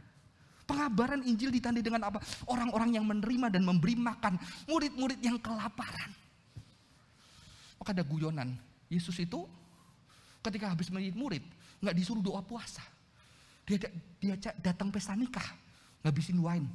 Pengabaran 0.65 1.27
Injil 1.27 1.51
ditandai 1.51 1.83
dengan 1.83 2.07
apa? 2.07 2.23
Orang-orang 2.47 2.95
yang 2.95 3.05
menerima 3.05 3.51
dan 3.51 3.67
memberi 3.67 3.99
makan 3.99 4.39
murid-murid 4.71 5.19
yang 5.19 5.37
kelaparan. 5.43 6.15
Maka 7.83 7.91
ada 7.91 8.07
guyonan. 8.07 8.55
Yesus 8.87 9.19
itu 9.19 9.51
ketika 10.45 10.69
habis 10.69 10.93
menjadi 10.93 11.17
murid, 11.17 11.45
nggak 11.81 11.97
disuruh 11.97 12.21
doa 12.21 12.45
puasa. 12.45 12.85
Dia 13.65 13.81
dia 14.21 14.37
datang 14.61 14.93
pesta 14.93 15.17
nikah, 15.17 15.49
ngabisin 16.05 16.37
wine. 16.37 16.69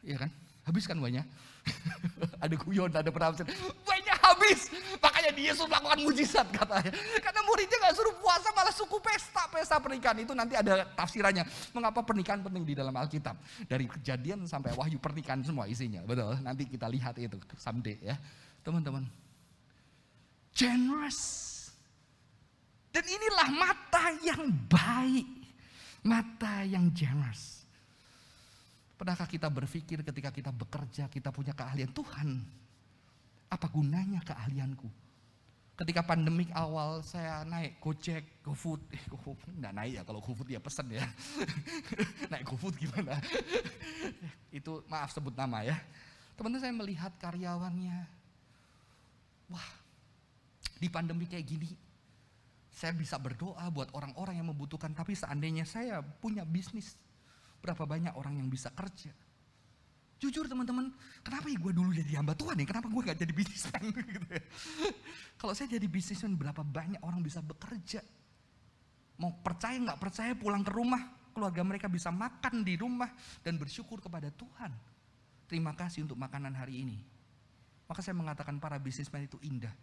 Iya 0.00 0.24
kan? 0.24 0.30
Habiskan 0.66 0.98
wine 0.98 1.22
ada 2.44 2.54
guyon, 2.58 2.90
ada 2.90 3.10
penafsiran. 3.10 3.50
Banyak 3.82 4.18
habis. 4.22 4.70
Makanya 4.98 5.30
dia 5.34 5.44
Yesus 5.50 5.66
melakukan 5.66 5.98
mujizat 6.02 6.46
katanya. 6.54 6.90
Karena 7.22 7.40
muridnya 7.42 7.76
gak 7.82 7.94
suruh 7.98 8.14
puasa 8.22 8.48
malah 8.54 8.74
suku 8.74 8.98
pesta. 9.02 9.50
Pesta 9.50 9.76
pernikahan 9.82 10.18
itu 10.22 10.32
nanti 10.34 10.54
ada 10.54 10.86
tafsirannya. 10.94 11.42
Mengapa 11.74 12.06
pernikahan 12.06 12.42
penting 12.42 12.62
di 12.62 12.74
dalam 12.78 12.94
Alkitab. 12.94 13.34
Dari 13.66 13.86
kejadian 13.90 14.46
sampai 14.46 14.74
wahyu 14.78 14.98
pernikahan 15.02 15.42
semua 15.42 15.66
isinya. 15.66 16.02
Betul, 16.06 16.38
nanti 16.42 16.70
kita 16.70 16.86
lihat 16.86 17.18
itu 17.18 17.38
someday 17.58 17.98
ya. 18.02 18.16
Teman-teman. 18.62 19.06
Generous. 20.54 21.55
Dan 22.96 23.04
inilah 23.12 23.48
mata 23.52 24.08
yang 24.24 24.48
baik. 24.72 25.28
Mata 26.08 26.64
yang 26.64 26.88
generous. 26.96 27.68
Pernahkah 28.96 29.28
kita 29.28 29.52
berpikir 29.52 30.00
ketika 30.00 30.32
kita 30.32 30.48
bekerja, 30.48 31.04
kita 31.12 31.28
punya 31.28 31.52
keahlian 31.52 31.92
Tuhan? 31.92 32.40
Apa 33.52 33.68
gunanya 33.68 34.24
keahlianku? 34.24 34.88
Ketika 35.76 36.00
pandemik 36.08 36.48
awal 36.56 37.04
saya 37.04 37.44
naik 37.44 37.76
Gojek, 37.84 38.40
GoFood, 38.40 38.80
eh 38.88 39.04
GoFood 39.12 39.44
enggak 39.60 39.76
naik 39.76 39.92
ya 40.00 40.02
kalau 40.08 40.24
GoFood 40.24 40.48
ya 40.48 40.56
pesen 40.56 40.88
ya. 40.88 41.04
naik 42.32 42.48
GoFood 42.48 42.80
gimana? 42.80 43.20
Itu 44.56 44.80
maaf 44.88 45.12
sebut 45.12 45.36
nama 45.36 45.60
ya. 45.68 45.76
Teman-teman 46.40 46.64
saya 46.64 46.72
melihat 46.72 47.12
karyawannya. 47.20 48.08
Wah, 49.52 49.68
di 50.80 50.88
pandemi 50.88 51.28
kayak 51.28 51.44
gini 51.44 51.85
saya 52.76 52.92
bisa 52.92 53.16
berdoa 53.16 53.64
buat 53.72 53.88
orang-orang 53.96 54.36
yang 54.36 54.52
membutuhkan 54.52 54.92
tapi 54.92 55.16
seandainya 55.16 55.64
saya 55.64 56.04
punya 56.04 56.44
bisnis 56.44 57.00
Berapa 57.66 57.82
banyak 57.82 58.14
orang 58.14 58.38
yang 58.38 58.46
bisa 58.46 58.70
kerja. 58.70 59.10
Jujur 60.22 60.48
teman-teman, 60.48 60.94
kenapa 61.20 61.50
ya 61.50 61.58
gue 61.60 61.72
dulu 61.74 61.90
jadi 61.90 62.22
hamba 62.22 62.32
Tuhan 62.32 62.56
ya? 62.62 62.64
Kenapa 62.64 62.86
gue 62.88 63.02
gak 63.04 63.18
jadi 63.20 63.32
bisnismen 63.34 63.82
gitu 64.16 64.28
ya? 64.30 64.42
Kalau 65.34 65.52
saya 65.52 65.68
jadi 65.74 65.84
bisnismen, 65.90 66.38
berapa 66.38 66.62
banyak 66.62 67.02
orang 67.02 67.20
bisa 67.26 67.42
bekerja. 67.42 68.00
Mau 69.18 69.34
percaya 69.42 69.76
nggak 69.76 69.98
percaya 69.98 70.32
pulang 70.38 70.62
ke 70.62 70.72
rumah, 70.72 71.02
keluarga 71.34 71.60
mereka 71.66 71.90
bisa 71.90 72.08
makan 72.14 72.62
di 72.62 72.78
rumah 72.78 73.12
dan 73.42 73.58
bersyukur 73.58 74.00
kepada 74.00 74.30
Tuhan. 74.30 74.72
Terima 75.50 75.74
kasih 75.74 76.06
untuk 76.06 76.16
makanan 76.16 76.54
hari 76.54 76.86
ini. 76.86 77.02
Maka 77.90 77.98
saya 77.98 78.14
mengatakan 78.14 78.62
para 78.62 78.78
bisnismen 78.78 79.26
itu 79.26 79.42
indah. 79.42 79.74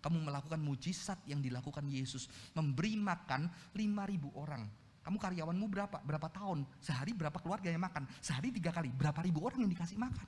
Kamu 0.00 0.22
melakukan 0.22 0.60
mujizat 0.60 1.18
yang 1.26 1.42
dilakukan 1.42 1.84
Yesus. 1.88 2.28
Memberi 2.54 2.94
makan 2.96 3.48
5.000 3.74 4.32
orang 4.36 4.64
Kamu 5.06 5.22
karyawanmu 5.22 5.66
berapa? 5.70 6.02
Berapa 6.02 6.26
tahun? 6.34 6.66
Sehari 6.82 7.14
berapa 7.14 7.38
keluarga 7.38 7.70
yang 7.70 7.78
makan? 7.78 8.10
Sehari 8.18 8.50
tiga 8.50 8.74
kali. 8.74 8.90
Berapa 8.90 9.22
ribu 9.22 9.46
orang 9.46 9.62
yang 9.62 9.70
dikasih 9.70 9.94
makan? 9.94 10.26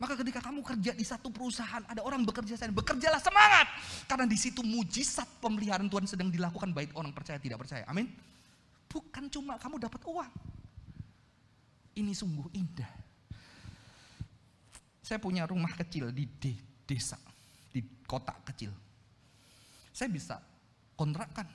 Maka 0.00 0.16
ketika 0.16 0.40
kamu 0.40 0.64
kerja 0.64 0.96
di 0.96 1.04
satu 1.04 1.28
perusahaan, 1.28 1.84
ada 1.84 2.00
orang 2.00 2.24
bekerja 2.24 2.56
sana, 2.56 2.72
bekerjalah 2.72 3.20
semangat. 3.20 3.68
Karena 4.08 4.24
di 4.24 4.32
situ 4.40 4.64
mujizat 4.64 5.28
pemeliharaan 5.44 5.92
Tuhan 5.92 6.08
sedang 6.08 6.32
dilakukan 6.32 6.72
baik 6.72 6.96
orang 6.96 7.12
percaya 7.12 7.36
tidak 7.36 7.60
percaya. 7.60 7.84
Amin. 7.84 8.08
Bukan 8.88 9.28
cuma 9.28 9.60
kamu 9.60 9.76
dapat 9.76 10.00
uang. 10.08 10.32
Ini 12.00 12.16
sungguh 12.16 12.48
indah. 12.56 12.88
Saya 15.04 15.20
punya 15.20 15.44
rumah 15.44 15.76
kecil 15.76 16.08
di 16.16 16.24
desa, 16.88 17.20
di 17.70 17.80
kota 18.06 18.34
kecil. 18.46 18.70
Saya 19.90 20.10
bisa 20.10 20.36
kontrakkan. 20.94 21.46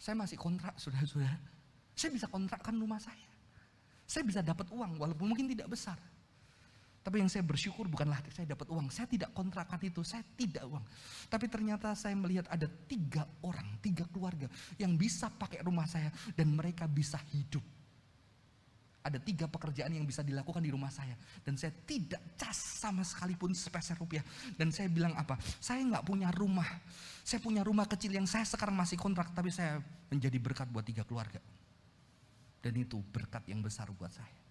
Saya 0.00 0.18
masih 0.18 0.36
kontrak, 0.36 0.76
saudara-saudara. 0.76 1.38
Saya 1.96 2.10
bisa 2.12 2.26
kontrakkan 2.28 2.74
rumah 2.76 3.00
saya. 3.00 3.28
Saya 4.04 4.26
bisa 4.28 4.44
dapat 4.44 4.68
uang, 4.68 5.00
walaupun 5.00 5.32
mungkin 5.32 5.48
tidak 5.48 5.72
besar. 5.72 5.96
Tapi 7.04 7.20
yang 7.20 7.28
saya 7.28 7.44
bersyukur 7.44 7.84
bukanlah 7.84 8.16
saya 8.32 8.48
dapat 8.56 8.64
uang. 8.72 8.88
Saya 8.88 9.04
tidak 9.04 9.36
kontrakan 9.36 9.76
itu, 9.84 10.00
saya 10.00 10.24
tidak 10.40 10.64
uang. 10.64 10.80
Tapi 11.28 11.52
ternyata 11.52 11.92
saya 11.92 12.16
melihat 12.16 12.48
ada 12.48 12.64
tiga 12.88 13.28
orang, 13.44 13.76
tiga 13.84 14.08
keluarga 14.08 14.48
yang 14.80 14.96
bisa 14.96 15.28
pakai 15.28 15.60
rumah 15.60 15.84
saya 15.84 16.08
dan 16.32 16.48
mereka 16.56 16.88
bisa 16.88 17.20
hidup. 17.36 17.60
Ada 19.04 19.20
tiga 19.20 19.44
pekerjaan 19.44 19.92
yang 19.92 20.08
bisa 20.08 20.24
dilakukan 20.24 20.64
di 20.64 20.72
rumah 20.72 20.88
saya. 20.88 21.12
Dan 21.44 21.60
saya 21.60 21.76
tidak 21.84 22.24
cas 22.40 22.56
sama 22.56 23.04
sekalipun 23.04 23.52
sepeser 23.52 24.00
rupiah. 24.00 24.24
Dan 24.56 24.72
saya 24.72 24.88
bilang 24.88 25.12
apa? 25.12 25.36
Saya 25.60 25.84
nggak 25.84 26.08
punya 26.08 26.32
rumah. 26.32 26.66
Saya 27.20 27.44
punya 27.44 27.60
rumah 27.60 27.84
kecil 27.84 28.16
yang 28.16 28.24
saya 28.24 28.48
sekarang 28.48 28.72
masih 28.72 28.96
kontrak. 28.96 29.28
Tapi 29.36 29.52
saya 29.52 29.76
menjadi 30.08 30.40
berkat 30.40 30.72
buat 30.72 30.88
tiga 30.88 31.04
keluarga. 31.04 31.38
Dan 32.64 32.80
itu 32.80 32.96
berkat 33.12 33.44
yang 33.44 33.60
besar 33.60 33.92
buat 33.92 34.08
saya 34.08 34.44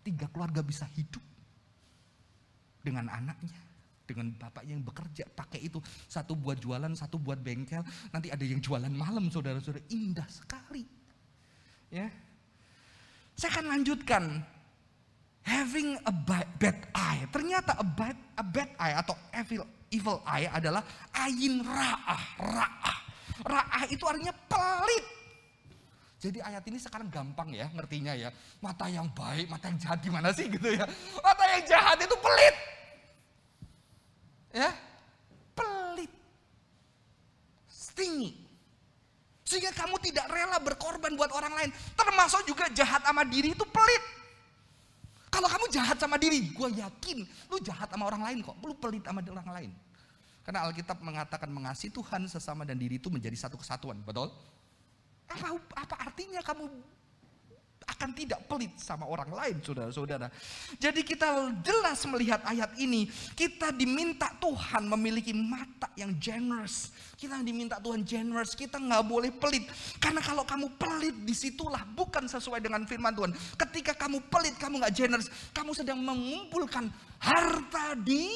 tiga 0.00 0.26
keluarga 0.32 0.64
bisa 0.64 0.88
hidup 0.96 1.22
dengan 2.80 3.12
anaknya, 3.12 3.60
dengan 4.08 4.32
bapak 4.32 4.64
yang 4.64 4.80
bekerja 4.80 5.28
pakai 5.36 5.60
itu 5.68 5.78
satu 6.08 6.32
buat 6.32 6.56
jualan, 6.56 6.90
satu 6.96 7.20
buat 7.20 7.36
bengkel, 7.36 7.84
nanti 8.10 8.32
ada 8.32 8.42
yang 8.44 8.58
jualan 8.58 8.90
malam 8.90 9.28
saudara-saudara 9.28 9.84
indah 9.92 10.26
sekali. 10.32 10.88
Ya, 11.92 12.08
saya 13.40 13.56
akan 13.56 13.72
lanjutkan 13.72 14.44
having 15.48 15.96
a 16.04 16.12
bad 16.12 16.76
eye. 16.92 17.24
Ternyata 17.32 17.72
a 17.80 17.86
bad, 17.88 18.16
a 18.36 18.44
bad 18.44 18.68
eye 18.76 18.92
atau 19.00 19.16
evil 19.32 19.64
evil 19.88 20.20
eye 20.28 20.44
adalah 20.44 20.84
ayin 21.16 21.64
ra'ah, 21.64 22.22
ra'ah. 22.36 22.98
Ra'ah 23.40 23.82
itu 23.88 24.04
artinya 24.04 24.36
pelit. 24.44 25.06
Jadi 26.20 26.36
ayat 26.44 26.60
ini 26.68 26.76
sekarang 26.76 27.08
gampang 27.08 27.48
ya 27.56 27.72
ngertinya 27.72 28.12
ya. 28.12 28.28
Mata 28.60 28.92
yang 28.92 29.08
baik, 29.16 29.48
mata 29.48 29.72
yang 29.72 29.80
jahat 29.80 30.04
gimana 30.04 30.36
sih 30.36 30.44
gitu 30.44 30.76
ya. 30.76 30.84
Mata 31.24 31.44
yang 31.48 31.64
jahat 31.64 31.96
itu 31.96 32.16
pelit. 32.20 32.56
Ya, 34.52 34.70
pelit. 35.56 36.12
Stingy. 37.72 38.49
Sehingga 39.50 39.74
kamu 39.74 39.98
tidak 39.98 40.30
rela 40.30 40.62
berkorban 40.62 41.10
buat 41.18 41.34
orang 41.34 41.50
lain. 41.58 41.70
Termasuk 41.98 42.46
juga 42.46 42.70
jahat 42.70 43.02
sama 43.02 43.26
diri 43.26 43.50
itu 43.50 43.66
pelit. 43.66 44.04
Kalau 45.26 45.50
kamu 45.50 45.66
jahat 45.74 45.98
sama 45.98 46.14
diri, 46.22 46.54
gue 46.54 46.68
yakin 46.78 47.26
lu 47.50 47.58
jahat 47.58 47.90
sama 47.90 48.06
orang 48.06 48.22
lain 48.30 48.38
kok. 48.46 48.54
Lu 48.62 48.78
pelit 48.78 49.02
sama 49.02 49.18
orang 49.26 49.50
lain. 49.50 49.70
Karena 50.46 50.70
Alkitab 50.70 51.02
mengatakan 51.02 51.50
mengasihi 51.50 51.90
Tuhan 51.90 52.30
sesama 52.30 52.62
dan 52.62 52.78
diri 52.78 53.02
itu 53.02 53.10
menjadi 53.10 53.34
satu 53.34 53.58
kesatuan, 53.58 53.98
betul? 54.06 54.30
Apa, 55.26 55.58
apa 55.74 55.94
artinya 55.98 56.38
kamu 56.46 56.70
akan 57.90 58.10
tidak 58.14 58.46
pelit 58.46 58.70
sama 58.78 59.04
orang 59.06 59.30
lain 59.34 59.56
saudara-saudara. 59.60 60.30
Jadi 60.78 61.02
kita 61.02 61.50
jelas 61.60 61.98
melihat 62.06 62.40
ayat 62.46 62.70
ini, 62.78 63.10
kita 63.34 63.74
diminta 63.74 64.30
Tuhan 64.38 64.86
memiliki 64.86 65.34
mata 65.34 65.90
yang 65.98 66.14
generous. 66.16 66.94
Kita 67.18 67.36
diminta 67.44 67.76
Tuhan 67.82 68.06
generous, 68.06 68.56
kita 68.56 68.80
nggak 68.80 69.04
boleh 69.04 69.30
pelit. 69.34 69.68
Karena 70.00 70.24
kalau 70.24 70.46
kamu 70.46 70.72
pelit 70.78 71.16
di 71.26 71.34
situlah 71.36 71.84
bukan 71.84 72.24
sesuai 72.30 72.62
dengan 72.64 72.86
firman 72.88 73.12
Tuhan. 73.12 73.32
Ketika 73.58 73.92
kamu 73.98 74.24
pelit, 74.32 74.56
kamu 74.56 74.80
nggak 74.80 74.94
generous, 74.96 75.28
kamu 75.52 75.76
sedang 75.76 76.00
mengumpulkan 76.00 76.88
harta 77.20 77.98
di 77.98 78.30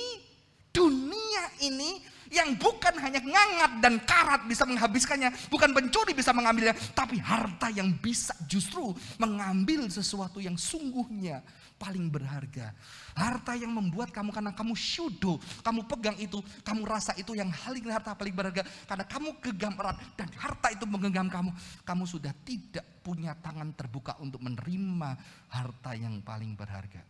dunia 0.74 1.44
ini 1.62 2.13
yang 2.34 2.58
bukan 2.58 2.98
hanya 2.98 3.22
ngangat 3.22 3.72
dan 3.78 3.94
karat 4.02 4.42
bisa 4.50 4.66
menghabiskannya, 4.66 5.30
bukan 5.46 5.70
pencuri 5.70 6.10
bisa 6.10 6.34
mengambilnya, 6.34 6.74
tapi 6.90 7.22
harta 7.22 7.70
yang 7.70 7.94
bisa 8.02 8.34
justru 8.50 8.90
mengambil 9.22 9.86
sesuatu 9.86 10.42
yang 10.42 10.58
sungguhnya 10.58 11.46
paling 11.78 12.10
berharga. 12.10 12.74
Harta 13.14 13.54
yang 13.54 13.70
membuat 13.70 14.10
kamu 14.10 14.34
karena 14.34 14.50
kamu 14.50 14.74
syudo, 14.74 15.38
kamu 15.62 15.86
pegang 15.86 16.18
itu, 16.18 16.42
kamu 16.66 16.82
rasa 16.82 17.14
itu 17.14 17.38
yang 17.38 17.46
paling 17.54 17.86
harta 17.86 18.18
paling 18.18 18.34
berharga 18.34 18.66
karena 18.90 19.04
kamu 19.06 19.28
gegam 19.38 19.74
erat 19.78 19.96
dan 20.18 20.28
harta 20.34 20.74
itu 20.74 20.84
menggenggam 20.88 21.30
kamu, 21.30 21.50
kamu 21.86 22.04
sudah 22.10 22.34
tidak 22.42 22.82
punya 23.06 23.38
tangan 23.38 23.70
terbuka 23.78 24.18
untuk 24.18 24.42
menerima 24.42 25.14
harta 25.54 25.94
yang 25.94 26.18
paling 26.26 26.58
berharga. 26.58 27.06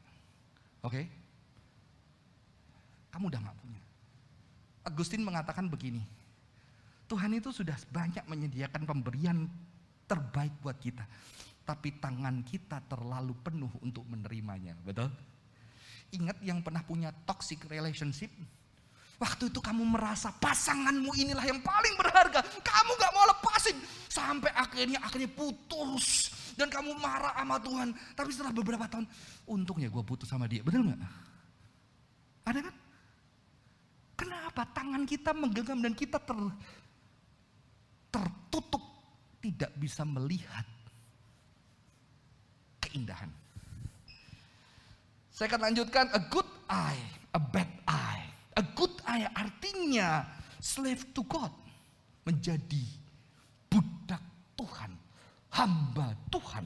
Oke? 0.85 0.93
Okay? 0.93 1.05
Kamu 3.15 3.31
udah 3.31 3.41
gak 3.47 3.57
punya. 3.63 3.64
Agustin 4.85 5.25
mengatakan 5.25 5.65
begini, 5.67 6.05
Tuhan 7.09 7.33
itu 7.37 7.53
sudah 7.53 7.77
banyak 7.89 8.25
menyediakan 8.29 8.85
pemberian 8.85 9.49
terbaik 10.05 10.53
buat 10.61 10.77
kita. 10.77 11.05
Tapi 11.65 11.97
tangan 11.97 12.45
kita 12.45 12.85
terlalu 12.85 13.33
penuh 13.41 13.73
untuk 13.81 14.05
menerimanya. 14.05 14.77
Betul? 14.85 15.09
Ingat 16.13 16.37
yang 16.45 16.61
pernah 16.61 16.85
punya 16.85 17.09
toxic 17.25 17.65
relationship? 17.73 18.29
Waktu 19.17 19.49
itu 19.49 19.65
kamu 19.65 19.89
merasa 19.89 20.29
pasanganmu 20.37 21.09
inilah 21.17 21.45
yang 21.49 21.65
paling 21.65 21.95
berharga. 21.97 22.45
Kamu 22.61 22.91
gak 23.01 23.13
mau 23.17 23.25
lepasin. 23.33 23.77
Sampai 24.13 24.53
akhirnya 24.53 25.01
akhirnya 25.01 25.33
putus. 25.33 26.29
Dan 26.55 26.69
kamu 26.69 27.01
marah 27.01 27.33
sama 27.33 27.57
Tuhan. 27.65 27.89
Tapi 28.13 28.29
setelah 28.29 28.53
beberapa 28.53 28.85
tahun, 28.85 29.09
untungnya 29.49 29.89
gue 29.89 30.05
putus 30.05 30.29
sama 30.29 30.45
dia. 30.45 30.61
Betul 30.61 30.93
gak? 30.93 31.01
Ada 32.45 32.61
kan? 32.69 32.75
Kenapa 34.55 34.71
tangan 34.71 35.03
kita 35.03 35.35
menggenggam 35.35 35.83
dan 35.83 35.99
kita 35.99 36.15
ter, 36.15 36.39
tertutup 38.07 38.87
tidak 39.43 39.75
bisa 39.75 40.07
melihat 40.07 40.63
keindahan. 42.79 43.27
Saya 45.35 45.51
akan 45.51 45.59
lanjutkan 45.59 46.07
a 46.15 46.23
good 46.31 46.47
eye, 46.71 47.03
a 47.35 47.41
bad 47.43 47.67
eye. 47.91 48.31
A 48.55 48.63
good 48.79 48.95
eye 49.11 49.27
artinya 49.35 50.23
slave 50.63 51.03
to 51.11 51.27
God, 51.27 51.51
menjadi 52.23 52.87
budak 53.67 54.23
Tuhan, 54.55 54.95
hamba 55.51 56.15
Tuhan. 56.31 56.63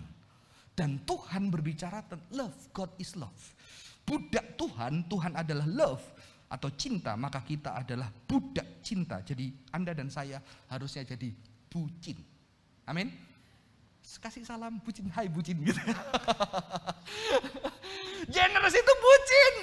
Dan 0.77 1.01
Tuhan 1.09 1.49
berbicara 1.49 2.05
tentang 2.05 2.29
love, 2.37 2.59
God 2.77 2.93
is 3.01 3.17
love. 3.17 3.57
Budak 4.05 4.61
Tuhan, 4.61 5.09
Tuhan 5.09 5.41
adalah 5.41 5.65
love 5.65 6.05
atau 6.49 6.73
cinta, 6.73 7.13
maka 7.15 7.45
kita 7.45 7.77
adalah 7.77 8.09
budak 8.09 8.81
cinta. 8.81 9.21
Jadi 9.21 9.53
Anda 9.73 9.93
dan 9.93 10.09
saya 10.09 10.41
harusnya 10.73 11.05
jadi 11.05 11.29
bucin. 11.69 12.17
Amin. 12.89 13.13
Kasih 14.01 14.41
salam 14.41 14.81
bucin, 14.81 15.13
hai 15.13 15.29
bucin 15.29 15.61
gitu. 15.61 15.77
Generous 18.35 18.73
itu 18.73 18.93
bucin. 18.97 19.57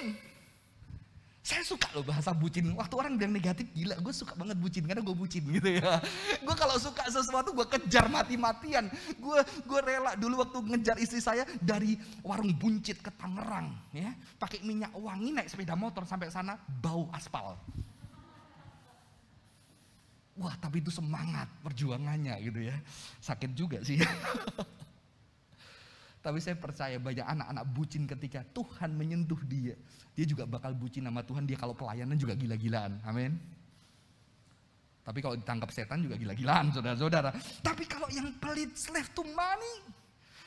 Saya 1.46 1.62
suka 1.62 1.86
loh 1.94 2.02
bahasa 2.02 2.34
bucin. 2.34 2.74
Waktu 2.74 2.94
orang 2.98 3.22
bilang 3.22 3.38
negatif, 3.38 3.70
gila 3.78 3.94
gue 4.02 4.10
suka 4.10 4.34
banget 4.34 4.58
bucin. 4.58 4.82
Karena 4.90 5.06
gue 5.06 5.14
bucin 5.14 5.46
gitu 5.62 5.78
ya. 5.78 6.02
Gue 6.42 6.56
kalau 6.58 6.74
suka 6.82 7.06
sesuatu 7.06 7.54
gue 7.54 7.70
kejar 7.70 8.10
mati-matian. 8.10 8.90
Gue 9.22 9.46
gue 9.62 9.80
rela 9.86 10.18
dulu 10.18 10.42
waktu 10.42 10.58
ngejar 10.74 10.98
istri 10.98 11.22
saya 11.22 11.46
dari 11.62 12.02
warung 12.26 12.50
buncit 12.58 12.98
ke 12.98 13.14
Tangerang. 13.14 13.78
ya 13.94 14.10
Pakai 14.42 14.66
minyak 14.66 14.90
wangi 14.98 15.38
naik 15.38 15.46
sepeda 15.46 15.78
motor 15.78 16.02
sampai 16.10 16.34
sana 16.34 16.58
bau 16.82 17.14
aspal. 17.14 17.54
Wah 20.42 20.58
tapi 20.58 20.82
itu 20.82 20.90
semangat 20.90 21.46
perjuangannya 21.62 22.42
gitu 22.42 22.74
ya. 22.74 22.76
Sakit 23.22 23.54
juga 23.54 23.86
sih. 23.86 24.02
Tapi 26.26 26.42
saya 26.42 26.58
percaya 26.58 26.98
banyak 26.98 27.22
anak-anak 27.22 27.66
bucin 27.70 28.10
ketika 28.10 28.42
Tuhan 28.50 28.98
menyentuh 28.98 29.38
dia. 29.46 29.78
Dia 30.18 30.26
juga 30.26 30.50
bakal 30.50 30.74
bucin 30.74 31.06
sama 31.06 31.22
Tuhan. 31.22 31.46
Dia 31.46 31.54
kalau 31.54 31.78
pelayanan 31.78 32.18
juga 32.18 32.34
gila-gilaan. 32.34 32.98
Amin. 33.06 33.38
Tapi 35.06 35.22
kalau 35.22 35.38
ditangkap 35.38 35.70
setan 35.70 36.02
juga 36.02 36.18
gila-gilaan 36.18 36.74
saudara-saudara. 36.74 37.30
Tapi 37.62 37.86
kalau 37.86 38.10
yang 38.10 38.34
pelit 38.42 38.74
slave 38.74 39.06
to 39.14 39.22
money. 39.22 39.86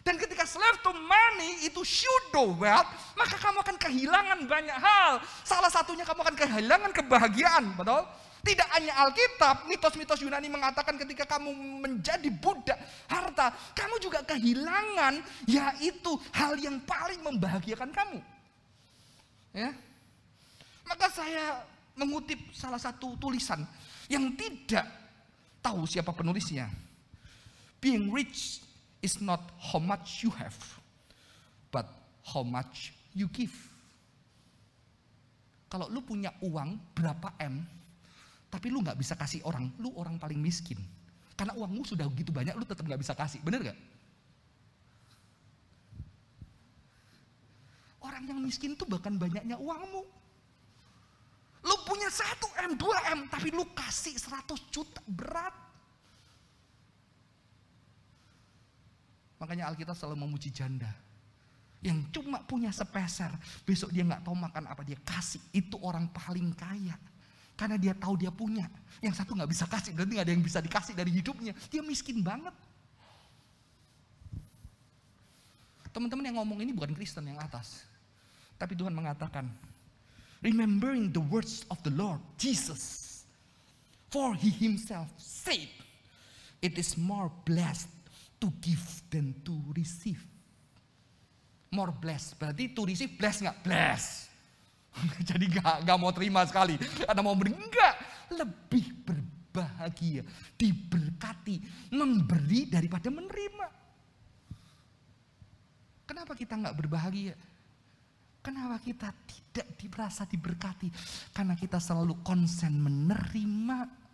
Dan 0.03 0.19
ketika 0.19 0.43
slave 0.43 0.83
to 0.83 0.91
money 0.91 1.63
itu 1.63 1.79
pseudo 1.87 2.59
wealth. 2.59 2.91
Maka 3.15 3.39
kamu 3.39 3.63
akan 3.63 3.77
kehilangan 3.79 4.39
banyak 4.51 4.79
hal. 4.83 5.23
Salah 5.47 5.71
satunya 5.71 6.03
kamu 6.03 6.27
akan 6.27 6.35
kehilangan 6.35 6.91
kebahagiaan. 6.91 7.79
Betul? 7.79 8.03
Tidak 8.49 8.69
hanya 8.81 8.97
Alkitab, 9.05 9.69
mitos-mitos 9.69 10.25
Yunani 10.25 10.49
mengatakan 10.49 10.97
ketika 10.97 11.37
kamu 11.37 11.53
menjadi 11.85 12.33
budak 12.33 12.81
harta, 13.05 13.53
kamu 13.77 14.01
juga 14.01 14.25
kehilangan 14.25 15.21
yaitu 15.45 16.17
hal 16.33 16.57
yang 16.57 16.81
paling 16.89 17.21
membahagiakan 17.21 17.93
kamu. 17.93 18.25
Ya. 19.53 19.77
Maka 20.89 21.13
saya 21.13 21.61
mengutip 21.93 22.41
salah 22.57 22.81
satu 22.81 23.21
tulisan 23.21 23.69
yang 24.09 24.33
tidak 24.33 24.89
tahu 25.61 25.85
siapa 25.85 26.17
penulisnya. 26.17 26.73
Being 27.85 28.09
rich 28.09 28.65
is 29.05 29.21
not 29.21 29.45
how 29.61 29.77
much 29.77 30.25
you 30.25 30.33
have, 30.33 30.57
but 31.69 31.85
how 32.25 32.41
much 32.41 32.97
you 33.13 33.29
give. 33.29 33.53
Kalau 35.69 35.93
lu 35.93 36.01
punya 36.01 36.33
uang 36.41 36.81
berapa 36.97 37.37
M, 37.45 37.61
tapi 38.49 38.73
lu 38.73 38.81
nggak 38.81 38.97
bisa 38.97 39.13
kasih 39.13 39.45
orang, 39.45 39.69
lu 39.77 39.93
orang 39.97 40.17
paling 40.17 40.41
miskin. 40.41 40.81
Karena 41.39 41.55
uangmu 41.55 41.85
sudah 41.85 42.09
begitu 42.09 42.35
banyak, 42.35 42.57
lu 42.57 42.65
tetap 42.67 42.83
nggak 42.83 42.99
bisa 42.99 43.15
kasih, 43.15 43.39
bener 43.45 43.71
gak? 43.71 43.79
Orang 48.03 48.25
yang 48.27 48.41
miskin 48.43 48.75
tuh 48.75 48.89
bahkan 48.89 49.15
banyaknya 49.15 49.55
uangmu. 49.55 50.03
Lu 51.63 51.77
punya 51.85 52.09
1 52.09 52.71
M, 52.71 52.73
2 52.75 53.15
M, 53.15 53.21
tapi 53.29 53.53
lu 53.53 53.63
kasih 53.77 54.17
100 54.17 54.73
juta, 54.73 55.05
berat. 55.07 55.53
Makanya 59.39 59.71
Alkitab 59.71 59.95
selalu 59.95 60.27
memuji 60.27 60.51
janda. 60.51 60.91
Yang 61.79 62.11
cuma 62.11 62.43
punya 62.43 62.75
sepeser, 62.75 63.31
besok 63.63 63.95
dia 63.95 64.03
nggak 64.03 64.27
tahu 64.27 64.35
makan 64.35 64.67
apa 64.67 64.83
dia 64.83 64.99
kasih. 65.07 65.39
Itu 65.55 65.79
orang 65.79 66.11
paling 66.11 66.51
kaya. 66.59 66.99
Karena 67.59 67.75
dia 67.75 67.91
tahu 67.91 68.15
dia 68.15 68.31
punya. 68.31 68.71
Yang 69.03 69.19
satu 69.19 69.35
nggak 69.35 69.51
bisa 69.51 69.67
kasih, 69.67 69.91
berarti 69.91 70.15
nggak 70.15 70.27
ada 70.31 70.35
yang 70.39 70.45
bisa 70.47 70.63
dikasih 70.63 70.95
dari 70.95 71.11
hidupnya. 71.11 71.51
Dia 71.67 71.83
miskin 71.83 72.23
banget. 72.23 72.55
Teman-teman 75.91 76.31
yang 76.31 76.39
ngomong 76.39 76.63
ini 76.63 76.71
bukan 76.71 76.95
Kristen 76.95 77.27
yang 77.27 77.43
atas. 77.43 77.83
Tapi 78.55 78.79
Tuhan 78.79 78.95
mengatakan, 78.95 79.51
remembering 80.39 81.11
the 81.11 81.19
words 81.19 81.67
of 81.67 81.83
the 81.83 81.91
Lord 81.91 82.23
Jesus. 82.39 83.27
For 84.09 84.39
he 84.39 84.55
himself 84.55 85.11
said, 85.19 85.69
it 86.63 86.79
is 86.79 86.95
more 86.95 87.29
blessed 87.43 87.91
to 88.39 88.49
give 88.63 88.81
than 89.11 89.35
to 89.43 89.59
receive. 89.75 90.23
More 91.75 91.91
blessed, 91.91 92.39
berarti 92.39 92.73
to 92.73 92.87
receive 92.87 93.19
blessed 93.19 93.45
nggak? 93.45 93.59
Blessed. 93.67 94.28
Jadi 95.29 95.45
gak, 95.53 95.85
gak 95.87 95.99
mau 95.99 96.13
terima 96.13 96.45
sekali. 96.45 96.79
Karena 96.79 97.23
mau 97.23 97.37
beri, 97.37 97.55
enggak. 97.55 97.95
Lebih 98.29 98.85
berbahagia, 99.05 100.23
diberkati, 100.55 101.57
memberi 101.95 102.69
daripada 102.69 103.09
menerima. 103.09 103.67
Kenapa 106.09 106.33
kita 106.33 106.57
nggak 106.57 106.77
berbahagia? 106.77 107.37
Kenapa 108.41 108.81
kita 108.81 109.13
tidak 109.29 109.69
dirasa 109.77 110.25
diberkati? 110.25 110.89
Karena 111.37 111.53
kita 111.53 111.77
selalu 111.77 112.25
konsen 112.25 112.81
menerima. 112.81 114.09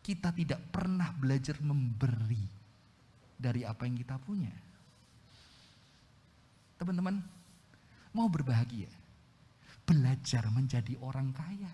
Kita 0.00 0.32
tidak 0.32 0.72
pernah 0.72 1.12
belajar 1.12 1.60
memberi 1.60 2.40
dari 3.36 3.60
apa 3.64 3.84
yang 3.84 4.00
kita 4.00 4.16
punya. 4.16 4.52
Teman-teman, 6.80 7.20
mau 8.16 8.24
berbahagia? 8.32 8.88
Belajar 9.90 10.46
menjadi 10.54 10.94
orang 11.02 11.34
kaya. 11.34 11.72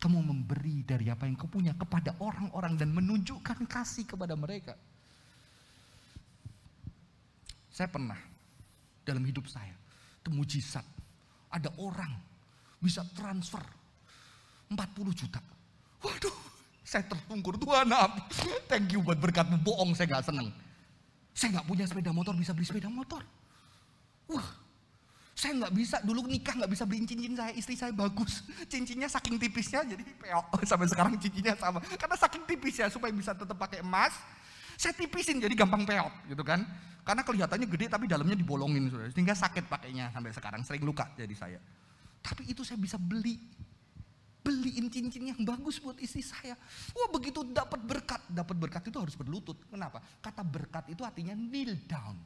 Kamu 0.00 0.18
memberi 0.18 0.80
dari 0.82 1.12
apa 1.12 1.28
yang 1.28 1.36
kau 1.36 1.46
punya 1.46 1.76
kepada 1.76 2.16
orang-orang 2.18 2.74
dan 2.80 2.90
menunjukkan 2.90 3.68
kasih 3.68 4.08
kepada 4.08 4.32
mereka. 4.32 4.74
Saya 7.68 7.86
pernah 7.86 8.18
dalam 9.04 9.22
hidup 9.22 9.46
saya, 9.46 9.76
itu 10.18 10.32
mujizat. 10.32 10.82
Ada 11.52 11.70
orang 11.78 12.10
bisa 12.82 13.04
transfer 13.14 13.62
40 14.72 14.74
juta. 15.14 15.38
Waduh, 16.02 16.36
saya 16.82 17.06
tertungkur 17.06 17.54
Tuhan, 17.60 17.92
thank 18.66 18.90
you 18.90 19.04
buat 19.06 19.22
berkatmu. 19.22 19.62
Bohong, 19.62 19.94
saya 19.94 20.18
gak 20.18 20.32
seneng. 20.32 20.50
Saya 21.30 21.62
gak 21.62 21.68
punya 21.70 21.86
sepeda 21.86 22.10
motor, 22.10 22.34
bisa 22.34 22.50
beli 22.50 22.66
sepeda 22.66 22.90
motor. 22.90 23.22
Wah, 24.26 24.48
saya 25.32 25.56
nggak 25.64 25.72
bisa 25.72 25.96
dulu 26.04 26.28
nikah 26.28 26.52
nggak 26.52 26.70
bisa 26.70 26.84
beliin 26.84 27.08
cincin 27.08 27.32
saya 27.32 27.52
istri 27.56 27.74
saya 27.74 27.92
bagus. 27.92 28.44
Cincinnya 28.72 29.08
saking 29.08 29.40
tipisnya 29.40 29.80
jadi 29.82 30.04
peok. 30.04 30.60
Sampai 30.70 30.86
sekarang 30.88 31.16
cincinnya 31.16 31.56
sama. 31.56 31.80
Karena 31.80 32.16
saking 32.20 32.44
tipisnya 32.44 32.92
supaya 32.92 33.10
bisa 33.10 33.32
tetap 33.32 33.56
pakai 33.56 33.80
emas 33.80 34.12
saya 34.76 34.92
tipisin 34.96 35.38
jadi 35.40 35.52
gampang 35.56 35.88
peok 35.88 36.12
gitu 36.28 36.42
kan. 36.44 36.64
Karena 37.02 37.22
kelihatannya 37.26 37.66
gede 37.66 37.86
tapi 37.90 38.06
dalamnya 38.06 38.38
dibolongin 38.38 38.86
sehingga 39.10 39.34
sakit 39.34 39.66
pakainya 39.66 40.14
sampai 40.14 40.30
sekarang 40.30 40.62
sering 40.62 40.86
luka 40.86 41.10
jadi 41.18 41.34
saya. 41.34 41.60
Tapi 42.22 42.52
itu 42.52 42.62
saya 42.62 42.78
bisa 42.78 43.00
beli. 43.00 43.40
Beliin 44.42 44.90
cincin 44.90 45.30
yang 45.30 45.38
bagus 45.46 45.78
buat 45.78 45.94
istri 46.02 46.18
saya. 46.18 46.58
Wah 46.98 47.08
begitu 47.14 47.46
dapat 47.46 47.78
berkat. 47.82 48.22
Dapat 48.26 48.56
berkat 48.58 48.82
itu 48.90 48.98
harus 48.98 49.14
berlutut. 49.14 49.54
Kenapa? 49.70 50.02
Kata 50.18 50.42
berkat 50.42 50.90
itu 50.90 51.06
artinya 51.06 51.34
kneel 51.34 51.78
down 51.86 52.18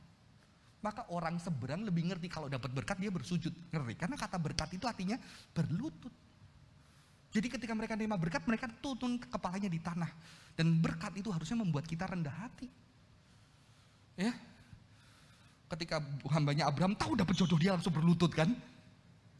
maka 0.86 1.02
orang 1.10 1.34
seberang 1.42 1.82
lebih 1.82 2.06
ngerti 2.06 2.30
kalau 2.30 2.46
dapat 2.46 2.70
berkat 2.70 2.94
dia 3.02 3.10
bersujud. 3.10 3.50
Ngerti? 3.74 3.98
Karena 3.98 4.14
kata 4.14 4.38
berkat 4.38 4.70
itu 4.70 4.86
artinya 4.86 5.18
berlutut. 5.50 6.14
Jadi 7.34 7.50
ketika 7.50 7.74
mereka 7.74 7.98
terima 7.98 8.14
berkat, 8.14 8.46
mereka 8.46 8.70
tutun 8.78 9.18
kepalanya 9.18 9.66
di 9.66 9.82
tanah. 9.82 10.06
Dan 10.54 10.78
berkat 10.78 11.18
itu 11.18 11.34
harusnya 11.34 11.58
membuat 11.58 11.90
kita 11.90 12.06
rendah 12.06 12.30
hati. 12.30 12.70
Ya. 14.14 14.30
Ketika 15.66 15.98
hambanya 16.30 16.70
Abraham 16.70 16.94
tahu 16.94 17.18
dapat 17.18 17.34
jodoh 17.34 17.58
dia 17.58 17.74
langsung 17.74 17.90
berlutut 17.90 18.30
kan. 18.30 18.54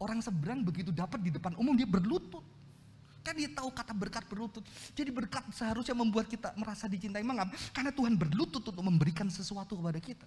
Orang 0.03 0.19
seberang 0.21 0.61
begitu 0.67 0.91
dapat 0.91 1.23
di 1.23 1.31
depan 1.31 1.55
umum 1.57 1.79
dia 1.79 1.87
berlutut. 1.87 2.43
Kan 3.23 3.39
dia 3.39 3.49
tahu 3.49 3.71
kata 3.71 3.95
berkat 3.95 4.27
berlutut. 4.27 4.67
Jadi 4.93 5.15
berkat 5.15 5.47
seharusnya 5.55 5.95
membuat 5.95 6.27
kita 6.27 6.53
merasa 6.59 6.91
dicintai 6.91 7.23
mengapa? 7.23 7.55
Karena 7.71 7.95
Tuhan 7.95 8.19
berlutut 8.19 8.61
untuk 8.61 8.85
memberikan 8.85 9.31
sesuatu 9.31 9.79
kepada 9.79 10.03
kita. 10.03 10.27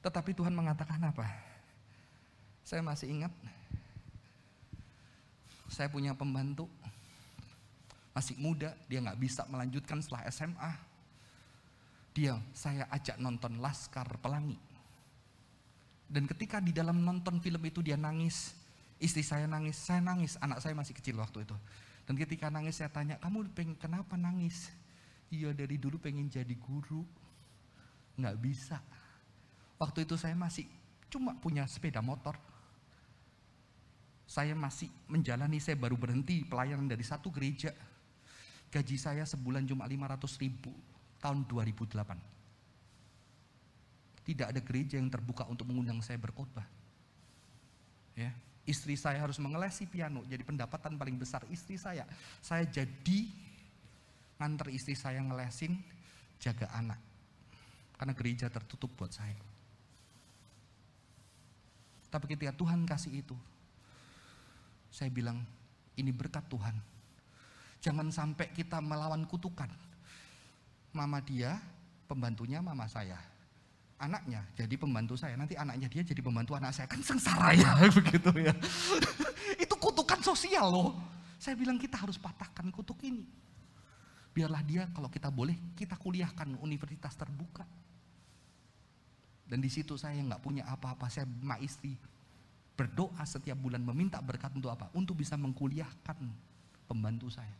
Tetapi 0.00 0.32
Tuhan 0.32 0.56
mengatakan 0.56 1.00
apa? 1.04 1.28
Saya 2.64 2.80
masih 2.80 3.12
ingat, 3.12 3.32
saya 5.68 5.92
punya 5.92 6.16
pembantu, 6.16 6.68
masih 8.16 8.36
muda, 8.40 8.72
dia 8.88 9.04
nggak 9.04 9.20
bisa 9.20 9.44
melanjutkan 9.48 10.00
setelah 10.00 10.24
SMA. 10.32 10.72
Dia, 12.16 12.34
saya 12.56 12.88
ajak 12.90 13.20
nonton 13.20 13.60
Laskar 13.60 14.08
Pelangi. 14.18 14.58
Dan 16.10 16.26
ketika 16.26 16.58
di 16.58 16.74
dalam 16.74 17.06
nonton 17.06 17.38
film 17.38 17.62
itu 17.62 17.84
dia 17.84 17.94
nangis, 17.94 18.56
istri 18.98 19.22
saya 19.22 19.46
nangis, 19.46 19.78
saya 19.78 20.02
nangis, 20.02 20.34
anak 20.42 20.58
saya 20.58 20.74
masih 20.74 20.96
kecil 20.96 21.20
waktu 21.22 21.46
itu. 21.46 21.54
Dan 22.08 22.18
ketika 22.18 22.50
nangis 22.50 22.82
saya 22.82 22.90
tanya, 22.90 23.14
kamu 23.22 23.46
pengen 23.54 23.76
kenapa 23.78 24.18
nangis? 24.18 24.72
Iya 25.30 25.54
dari 25.54 25.78
dulu 25.78 26.02
pengen 26.02 26.26
jadi 26.26 26.56
guru, 26.58 27.06
nggak 28.18 28.36
bisa 28.42 28.82
Waktu 29.80 30.04
itu 30.04 30.20
saya 30.20 30.36
masih 30.36 30.68
cuma 31.08 31.32
punya 31.40 31.64
sepeda 31.64 32.04
motor. 32.04 32.36
Saya 34.28 34.52
masih 34.52 34.92
menjalani, 35.08 35.58
saya 35.58 35.74
baru 35.74 35.96
berhenti 35.96 36.44
pelayanan 36.44 36.86
dari 36.86 37.02
satu 37.02 37.32
gereja. 37.32 37.72
Gaji 38.70 38.96
saya 39.00 39.26
sebulan 39.26 39.66
cuma 39.66 39.88
500 39.88 40.38
ribu 40.38 40.70
tahun 41.18 41.48
2008. 41.48 44.22
Tidak 44.22 44.46
ada 44.46 44.60
gereja 44.62 45.00
yang 45.00 45.10
terbuka 45.10 45.48
untuk 45.48 45.66
mengundang 45.66 45.98
saya 46.04 46.20
berkhotbah. 46.20 46.68
Ya, 48.14 48.30
istri 48.68 48.94
saya 48.94 49.18
harus 49.18 49.40
mengelesi 49.42 49.88
piano, 49.88 50.22
jadi 50.28 50.44
pendapatan 50.44 50.94
paling 50.94 51.18
besar 51.18 51.42
istri 51.50 51.80
saya. 51.80 52.06
Saya 52.38 52.62
jadi 52.68 53.26
nganter 54.38 54.70
istri 54.70 54.94
saya 54.94 55.18
ngelesin, 55.24 55.74
jaga 56.38 56.70
anak. 56.70 57.00
Karena 57.98 58.14
gereja 58.14 58.46
tertutup 58.46 58.94
buat 58.94 59.10
saya. 59.10 59.49
Tapi 62.10 62.34
ketika 62.34 62.50
Tuhan 62.52 62.82
kasih 62.82 63.22
itu, 63.22 63.38
saya 64.90 65.08
bilang, 65.08 65.38
ini 65.94 66.10
berkat 66.10 66.42
Tuhan. 66.50 66.74
Jangan 67.80 68.10
sampai 68.10 68.50
kita 68.50 68.82
melawan 68.82 69.22
kutukan. 69.24 69.70
Mama 70.90 71.22
dia, 71.22 71.56
pembantunya 72.10 72.58
mama 72.58 72.90
saya. 72.90 73.16
Anaknya 74.00 74.42
jadi 74.58 74.74
pembantu 74.74 75.14
saya, 75.14 75.38
nanti 75.38 75.54
anaknya 75.54 75.86
dia 75.86 76.02
jadi 76.02 76.18
pembantu 76.18 76.58
anak 76.58 76.74
saya. 76.74 76.90
Kan 76.90 77.00
sengsara 77.00 77.54
ya, 77.54 77.70
begitu 78.02 78.34
ya. 78.34 78.52
itu 79.64 79.74
kutukan 79.78 80.18
sosial 80.20 80.66
loh. 80.66 80.98
Saya 81.40 81.54
bilang 81.56 81.78
kita 81.78 81.96
harus 81.96 82.18
patahkan 82.18 82.68
kutuk 82.74 83.00
ini. 83.06 83.24
Biarlah 84.34 84.60
dia 84.66 84.90
kalau 84.90 85.08
kita 85.08 85.30
boleh, 85.30 85.54
kita 85.78 85.94
kuliahkan 85.94 86.58
universitas 86.58 87.14
terbuka. 87.14 87.64
Dan 89.50 89.58
di 89.58 89.66
situ 89.66 89.98
saya 89.98 90.14
nggak 90.22 90.38
punya 90.38 90.62
apa-apa, 90.70 91.10
saya 91.10 91.26
ma 91.42 91.58
istri 91.58 91.98
berdoa 92.78 93.26
setiap 93.26 93.58
bulan 93.58 93.82
meminta 93.82 94.22
berkat 94.22 94.54
untuk 94.54 94.70
apa? 94.70 94.86
Untuk 94.94 95.18
bisa 95.18 95.34
mengkuliahkan 95.34 96.16
pembantu 96.86 97.28
saya. 97.34 97.52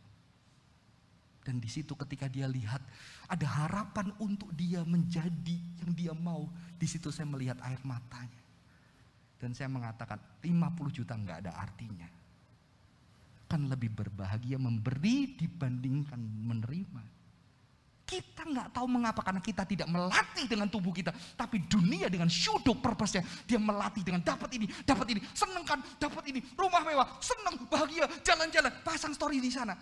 Dan 1.43 1.59
di 1.59 1.67
situ 1.67 1.91
ketika 1.99 2.31
dia 2.31 2.47
lihat 2.47 2.79
ada 3.27 3.43
harapan 3.43 4.13
untuk 4.23 4.47
dia 4.55 4.87
menjadi 4.87 5.57
yang 5.83 5.91
dia 5.91 6.13
mau, 6.15 6.47
di 6.79 6.87
situ 6.87 7.11
saya 7.11 7.27
melihat 7.27 7.59
air 7.65 7.81
matanya. 7.83 8.39
Dan 9.41 9.51
saya 9.51 9.67
mengatakan 9.67 10.21
50 10.39 10.97
juta 11.01 11.17
nggak 11.17 11.37
ada 11.43 11.51
artinya. 11.59 12.07
Kan 13.49 13.67
lebih 13.67 13.91
berbahagia 13.91 14.55
memberi 14.55 15.33
dibandingkan 15.35 16.21
menerima. 16.21 17.20
Kita 18.11 18.43
nggak 18.43 18.75
tahu 18.75 18.91
mengapa 18.91 19.23
karena 19.23 19.39
kita 19.39 19.63
tidak 19.63 19.87
melatih 19.87 20.43
dengan 20.43 20.67
tubuh 20.67 20.91
kita, 20.91 21.15
tapi 21.39 21.63
dunia 21.63 22.11
dengan 22.11 22.27
shudo 22.27 22.75
purpose-nya 22.75 23.23
dia 23.47 23.55
melatih 23.55 24.03
dengan 24.03 24.19
dapat 24.19 24.51
ini, 24.51 24.67
dapat 24.83 25.15
ini, 25.15 25.23
seneng 25.31 25.63
kan, 25.63 25.79
dapat 25.95 26.27
ini, 26.27 26.43
rumah 26.59 26.83
mewah, 26.83 27.07
seneng, 27.23 27.55
bahagia, 27.71 28.03
jalan-jalan, 28.19 28.67
pasang 28.83 29.15
story 29.15 29.39
di 29.39 29.47
sana. 29.47 29.79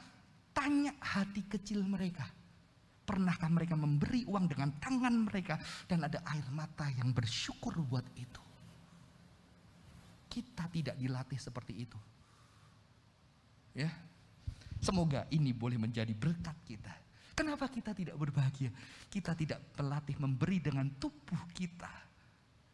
Tanya 0.53 0.93
hati 1.01 1.41
kecil 1.49 1.82
mereka. 1.82 2.30
Pernahkah 3.01 3.49
mereka 3.49 3.73
memberi 3.73 4.21
uang 4.30 4.45
dengan 4.45 4.77
tangan 4.77 5.25
mereka 5.25 5.57
dan 5.89 6.05
ada 6.05 6.21
air 6.30 6.45
mata 6.53 6.86
yang 6.93 7.09
bersyukur 7.09 7.73
buat 7.82 8.05
itu? 8.13 8.41
Kita 10.30 10.69
tidak 10.69 11.01
dilatih 11.01 11.41
seperti 11.41 11.73
itu. 11.82 11.97
Ya. 13.73 13.89
Semoga 14.77 15.25
ini 15.34 15.49
boleh 15.49 15.82
menjadi 15.82 16.13
berkat 16.13 16.53
kita. 16.69 17.09
Kenapa 17.39 17.71
kita 17.71 17.95
tidak 17.95 18.19
berbahagia? 18.19 18.67
Kita 19.07 19.31
tidak 19.31 19.63
pelatih 19.71 20.19
memberi 20.19 20.59
dengan 20.59 20.91
tubuh 20.99 21.39
kita. 21.55 21.87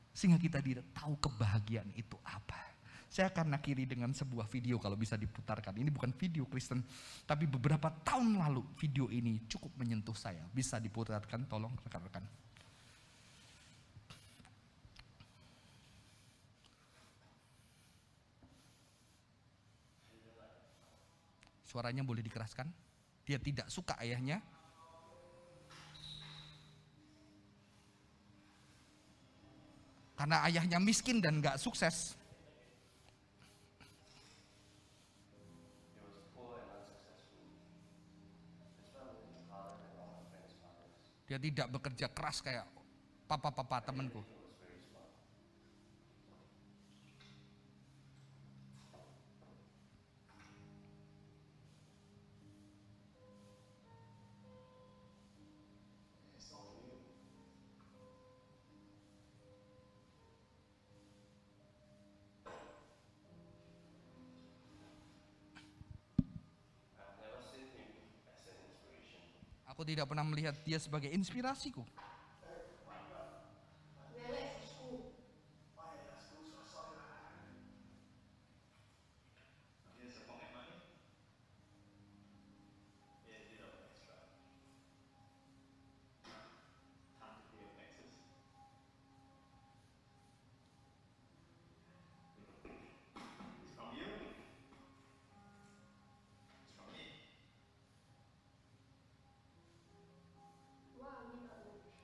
Sehingga 0.09 0.41
kita 0.41 0.57
tidak 0.57 0.89
tahu 0.89 1.21
kebahagiaan 1.21 1.93
itu 1.93 2.17
apa. 2.25 2.73
Saya 3.05 3.29
akan 3.29 3.53
akhiri 3.61 3.85
dengan 3.85 4.09
sebuah 4.09 4.49
video 4.49 4.81
kalau 4.81 4.97
bisa 4.97 5.13
diputarkan. 5.21 5.77
Ini 5.77 5.93
bukan 5.93 6.09
video 6.17 6.49
Kristen, 6.49 6.81
tapi 7.29 7.45
beberapa 7.45 7.93
tahun 7.93 8.41
lalu 8.41 8.65
video 8.81 9.05
ini 9.13 9.45
cukup 9.45 9.69
menyentuh 9.77 10.17
saya. 10.17 10.41
Bisa 10.49 10.81
diputarkan, 10.81 11.45
tolong 11.45 11.77
rekan-rekan. 11.85 12.25
Suaranya 21.69 22.01
boleh 22.01 22.25
dikeraskan. 22.25 22.65
Dia 23.29 23.37
tidak 23.37 23.69
suka 23.69 23.93
ayahnya. 24.01 24.54
Karena 30.15 30.47
ayahnya 30.47 30.79
miskin 30.79 31.19
dan 31.19 31.43
gak 31.43 31.59
sukses. 31.59 32.15
Dia 41.25 41.41
tidak 41.41 41.67
bekerja 41.73 42.07
keras 42.13 42.39
kayak 42.39 42.63
papa-papa 43.25 43.81
temanku. 43.81 44.34
Tidak 69.95 70.11
pernah 70.11 70.27
melihat 70.27 70.55
dia 70.67 70.75
sebagai 70.75 71.07
inspirasiku. 71.07 71.81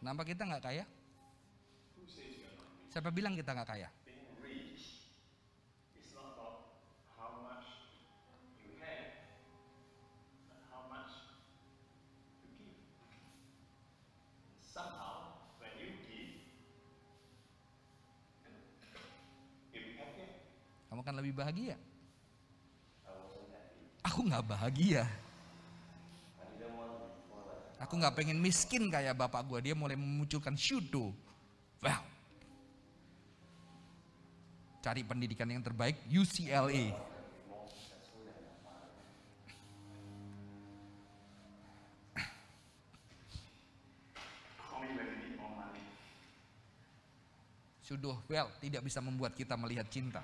Kenapa 0.01 0.25
kita 0.25 0.49
nggak 0.49 0.65
kaya? 0.65 0.85
Siapa 2.89 3.13
bilang 3.13 3.37
kita 3.37 3.53
nggak 3.53 3.69
kaya? 3.69 3.89
Kamu 20.91 21.07
kan 21.07 21.15
lebih 21.15 21.33
bahagia. 21.33 21.79
Aku 24.03 24.27
nggak 24.27 24.43
bahagia. 24.43 25.07
I 25.07 26.45
didn't 26.59 26.75
want 26.75 26.91
to 26.91 27.07
be 27.09 27.23
for 27.31 27.47
that. 27.47 27.70
Aku 27.81 27.97
nggak 27.97 28.13
pengen 28.13 28.37
miskin 28.37 28.93
kayak 28.93 29.17
bapak 29.17 29.41
gua. 29.49 29.57
Dia 29.57 29.73
mulai 29.73 29.97
memunculkan 29.97 30.53
shudo. 30.53 31.09
Wow. 31.81 32.03
Cari 34.85 35.01
pendidikan 35.01 35.49
yang 35.49 35.65
terbaik 35.65 35.97
UCLA. 36.05 36.93
Shudo 47.81 48.21
well 48.29 48.47
tidak 48.61 48.85
bisa 48.85 49.01
membuat 49.01 49.33
kita 49.33 49.57
melihat 49.57 49.89
cinta. 49.89 50.21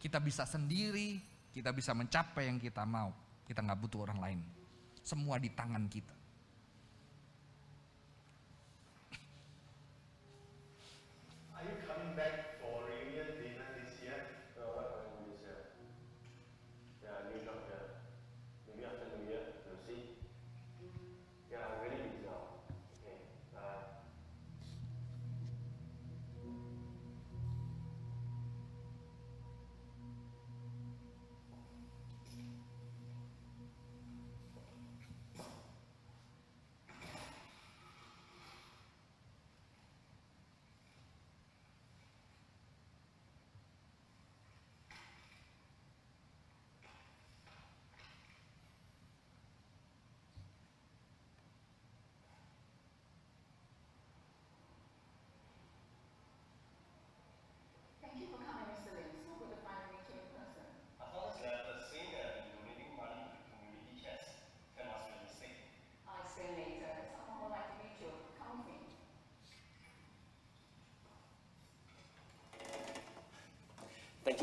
Kita 0.00 0.20
bisa 0.20 0.44
sendiri, 0.44 1.16
kita 1.52 1.72
bisa 1.72 1.96
mencapai 1.96 2.48
yang 2.48 2.60
kita 2.60 2.84
mau. 2.84 3.29
Kita 3.50 3.66
nggak 3.66 3.82
butuh 3.82 4.06
orang 4.06 4.22
lain. 4.22 4.40
Semua 5.02 5.42
di 5.42 5.50
tangan 5.50 5.90
kita. 5.90 6.19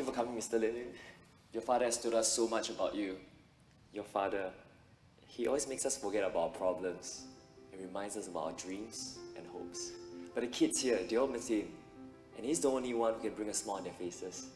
For 0.08 0.14
coming, 0.14 0.38
Mr. 0.38 0.58
Lin. 0.60 0.74
Your 1.52 1.62
father 1.62 1.84
has 1.84 1.98
told 1.98 2.14
us 2.14 2.32
so 2.32 2.48
much 2.48 2.70
about 2.70 2.96
you. 2.96 3.18
Your 3.94 4.06
father, 4.06 4.52
he 5.28 5.48
always 5.48 5.68
makes 5.68 5.86
us 5.86 5.98
forget 5.98 6.24
about 6.24 6.40
our 6.40 6.50
problems 6.50 7.24
and 7.74 7.82
reminds 7.82 8.16
us 8.16 8.28
about 8.28 8.46
our 8.46 8.52
dreams 8.54 9.20
and 9.36 9.46
hopes. 9.48 9.92
But 10.34 10.42
the 10.42 10.48
kids 10.48 10.80
here, 10.80 11.00
they 11.10 11.18
all 11.18 11.28
miss 11.28 11.50
him. 11.50 11.68
And 12.38 12.46
he's 12.46 12.62
the 12.62 12.70
only 12.70 12.94
one 12.94 13.16
who 13.16 13.20
can 13.20 13.34
bring 13.34 13.50
a 13.50 13.54
smile 13.54 13.78
on 13.78 13.84
their 13.84 13.94
faces. 13.94 14.48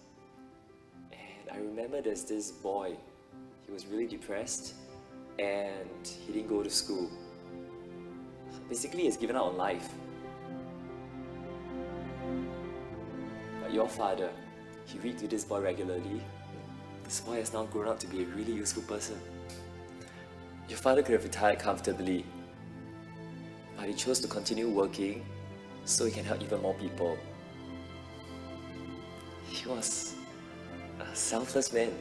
And 1.11 1.51
I 1.51 1.57
remember 1.57 2.01
there's 2.01 2.23
this 2.23 2.51
boy. 2.51 2.95
He 3.65 3.73
was 3.73 3.85
really 3.87 4.07
depressed 4.07 4.75
and 5.37 6.07
he 6.25 6.31
didn't 6.31 6.47
go 6.47 6.63
to 6.63 6.69
school. 6.69 7.09
Basically, 8.69 9.03
he's 9.03 9.17
given 9.17 9.35
up 9.35 9.47
on 9.47 9.57
life. 9.57 9.89
But 13.61 13.73
your 13.73 13.89
father, 13.89 14.29
he 14.91 14.99
read 14.99 15.17
to 15.19 15.27
this 15.27 15.43
boy 15.45 15.61
regularly. 15.61 16.21
This 17.03 17.21
boy 17.21 17.35
has 17.35 17.53
now 17.53 17.65
grown 17.65 17.87
up 17.87 17.99
to 17.99 18.07
be 18.07 18.23
a 18.23 18.25
really 18.25 18.53
useful 18.53 18.83
person. 18.83 19.19
Your 20.67 20.77
father 20.77 21.01
could 21.01 21.13
have 21.13 21.23
retired 21.23 21.59
comfortably, 21.59 22.25
but 23.77 23.85
he 23.85 23.93
chose 23.93 24.19
to 24.21 24.27
continue 24.27 24.69
working 24.69 25.25
so 25.85 26.05
he 26.05 26.11
can 26.11 26.23
help 26.23 26.41
even 26.41 26.61
more 26.61 26.73
people. 26.75 27.17
He 29.47 29.67
was 29.67 30.15
a 30.99 31.15
selfless 31.15 31.73
man. 31.73 31.91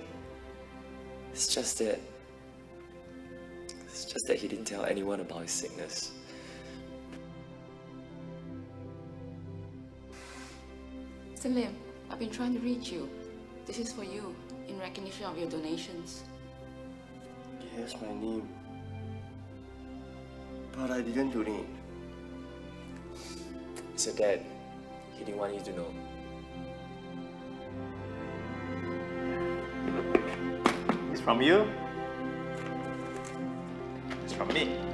It's 1.32 1.52
just 1.52 1.78
that. 1.78 2.00
It's 3.86 4.04
just 4.04 4.26
that 4.26 4.38
he 4.38 4.48
didn't 4.48 4.66
tell 4.66 4.84
anyone 4.84 5.20
about 5.20 5.42
his 5.42 5.50
sickness. 5.50 6.12
Mr. 11.40 11.89
Lim, 12.10 12.12
I've 12.12 12.18
been 12.18 12.30
trying 12.30 12.54
to 12.54 12.60
reach 12.60 12.90
you. 12.92 13.08
This 13.66 13.78
is 13.78 13.92
for 13.92 14.04
you, 14.04 14.34
in 14.68 14.78
recognition 14.78 15.26
of 15.26 15.38
your 15.38 15.48
donations. 15.48 16.24
Yes, 17.76 17.94
my 18.00 18.08
name. 18.08 18.48
But 20.72 20.90
I 20.90 21.00
didn't 21.02 21.30
donate. 21.30 21.66
It's 23.94 24.06
your 24.06 24.14
dad. 24.14 24.44
He 25.18 25.24
didn't 25.24 25.38
want 25.38 25.54
you 25.54 25.60
to 25.60 25.72
know. 25.72 25.94
It's 31.12 31.20
from 31.20 31.42
you. 31.42 31.66
It's 34.24 34.32
from 34.32 34.48
me. 34.48 34.89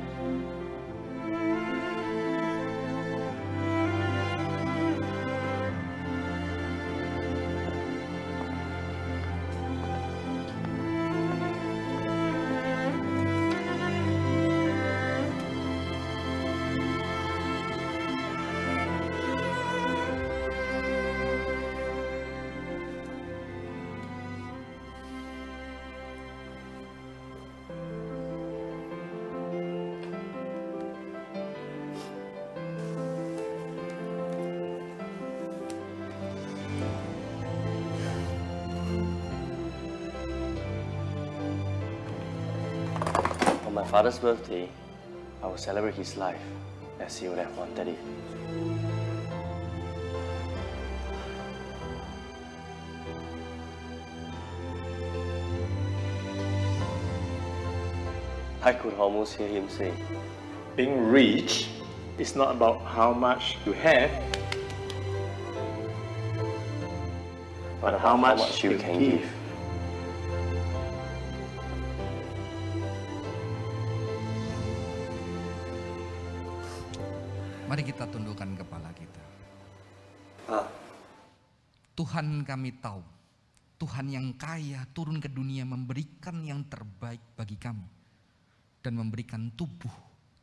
Father's 43.97 44.19
birthday, 44.19 44.69
I 45.43 45.47
will 45.47 45.57
celebrate 45.57 45.95
his 45.95 46.19
life 46.19 46.43
as 47.01 47.17
he 47.17 47.31
would 47.31 47.39
have 47.39 47.57
wanted 47.57 47.89
it. 47.89 47.99
I 58.61 58.75
could 58.75 58.93
almost 58.99 59.35
hear 59.39 59.49
him 59.49 59.67
say, 59.71 59.95
Being 60.77 61.07
rich 61.07 61.69
is 62.19 62.37
not 62.37 62.55
about 62.55 62.83
how 62.83 63.15
much 63.15 63.57
you 63.65 63.73
have, 63.73 64.11
but 67.81 67.93
how 67.93 68.09
how 68.11 68.17
much 68.19 68.39
much 68.41 68.63
you 68.63 68.73
you 68.73 68.79
can 68.79 68.99
give. 68.99 69.21
give. 69.23 69.36
Mari 77.77 77.93
kita 77.93 78.09
tundukkan 78.09 78.57
kepala 78.57 78.89
kita. 78.97 79.21
Ah, 80.49 80.65
Tuhan 81.93 82.41
kami 82.41 82.81
tahu, 82.81 83.05
Tuhan 83.77 84.09
yang 84.09 84.33
kaya 84.33 84.81
turun 84.97 85.21
ke 85.21 85.29
dunia 85.29 85.69
memberikan 85.69 86.41
yang 86.41 86.65
terbaik 86.73 87.21
bagi 87.37 87.61
kami. 87.61 87.85
Dan 88.81 88.97
memberikan 88.97 89.53
tubuh, 89.53 89.93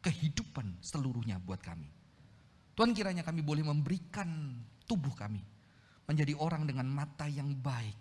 kehidupan 0.06 0.78
seluruhnya 0.78 1.42
buat 1.42 1.58
kami. 1.58 1.90
Tuhan 2.78 2.94
kiranya 2.94 3.26
kami 3.26 3.42
boleh 3.42 3.66
memberikan 3.66 4.54
tubuh 4.86 5.18
kami. 5.18 5.42
Menjadi 6.06 6.38
orang 6.38 6.70
dengan 6.70 6.86
mata 6.86 7.26
yang 7.26 7.50
baik. 7.50 7.98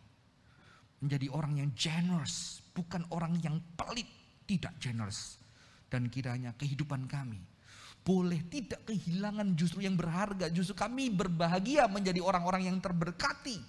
Menjadi 1.01 1.33
orang 1.33 1.57
yang 1.57 1.73
generous, 1.73 2.61
bukan 2.77 3.09
orang 3.09 3.41
yang 3.41 3.57
pelit, 3.81 4.13
tidak 4.45 4.77
generous. 4.77 5.41
Dan 5.89 6.13
kiranya 6.13 6.53
kehidupan 6.53 7.09
kami 7.09 7.52
boleh 8.03 8.43
tidak 8.51 8.83
kehilangan 8.83 9.55
justru 9.55 9.87
yang 9.87 9.95
berharga. 9.95 10.51
Justru 10.51 10.75
kami 10.75 11.15
berbahagia 11.15 11.87
menjadi 11.87 12.19
orang-orang 12.19 12.67
yang 12.67 12.79
terberkati. 12.83 13.63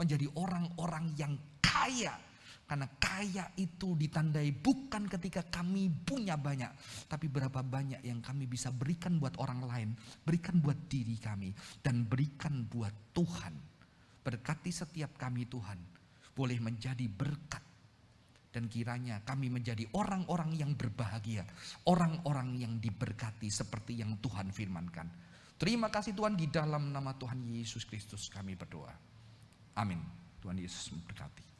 Menjadi 0.00 0.26
orang-orang 0.40 1.12
yang 1.20 1.36
kaya. 1.60 2.16
Karena 2.64 2.88
kaya 2.96 3.52
itu 3.60 3.92
ditandai 3.92 4.48
bukan 4.56 5.04
ketika 5.04 5.44
kami 5.44 5.92
punya 5.92 6.40
banyak. 6.40 6.72
Tapi 7.04 7.28
berapa 7.28 7.60
banyak 7.60 8.00
yang 8.00 8.24
kami 8.24 8.48
bisa 8.48 8.72
berikan 8.72 9.20
buat 9.20 9.36
orang 9.36 9.60
lain. 9.68 9.88
Berikan 10.24 10.64
buat 10.64 10.88
diri 10.88 11.20
kami. 11.20 11.52
Dan 11.84 12.08
berikan 12.08 12.64
buat 12.64 13.12
Tuhan. 13.12 13.52
Berkati 14.24 14.72
setiap 14.72 15.20
kami 15.20 15.44
Tuhan. 15.44 15.76
Boleh 16.32 16.56
menjadi 16.56 17.04
berkat 17.04 17.73
dan 18.54 18.70
kiranya 18.70 19.18
kami 19.26 19.50
menjadi 19.50 19.82
orang-orang 19.98 20.54
yang 20.54 20.78
berbahagia, 20.78 21.42
orang-orang 21.90 22.54
yang 22.54 22.78
diberkati 22.78 23.50
seperti 23.50 23.98
yang 23.98 24.14
Tuhan 24.22 24.54
firmankan. 24.54 25.10
Terima 25.58 25.90
kasih 25.90 26.14
Tuhan 26.14 26.38
di 26.38 26.46
dalam 26.46 26.94
nama 26.94 27.18
Tuhan 27.18 27.50
Yesus 27.50 27.82
Kristus 27.82 28.30
kami 28.30 28.54
berdoa. 28.54 28.94
Amin. 29.74 29.98
Tuhan 30.38 30.54
Yesus 30.54 30.94
memberkati. 30.94 31.53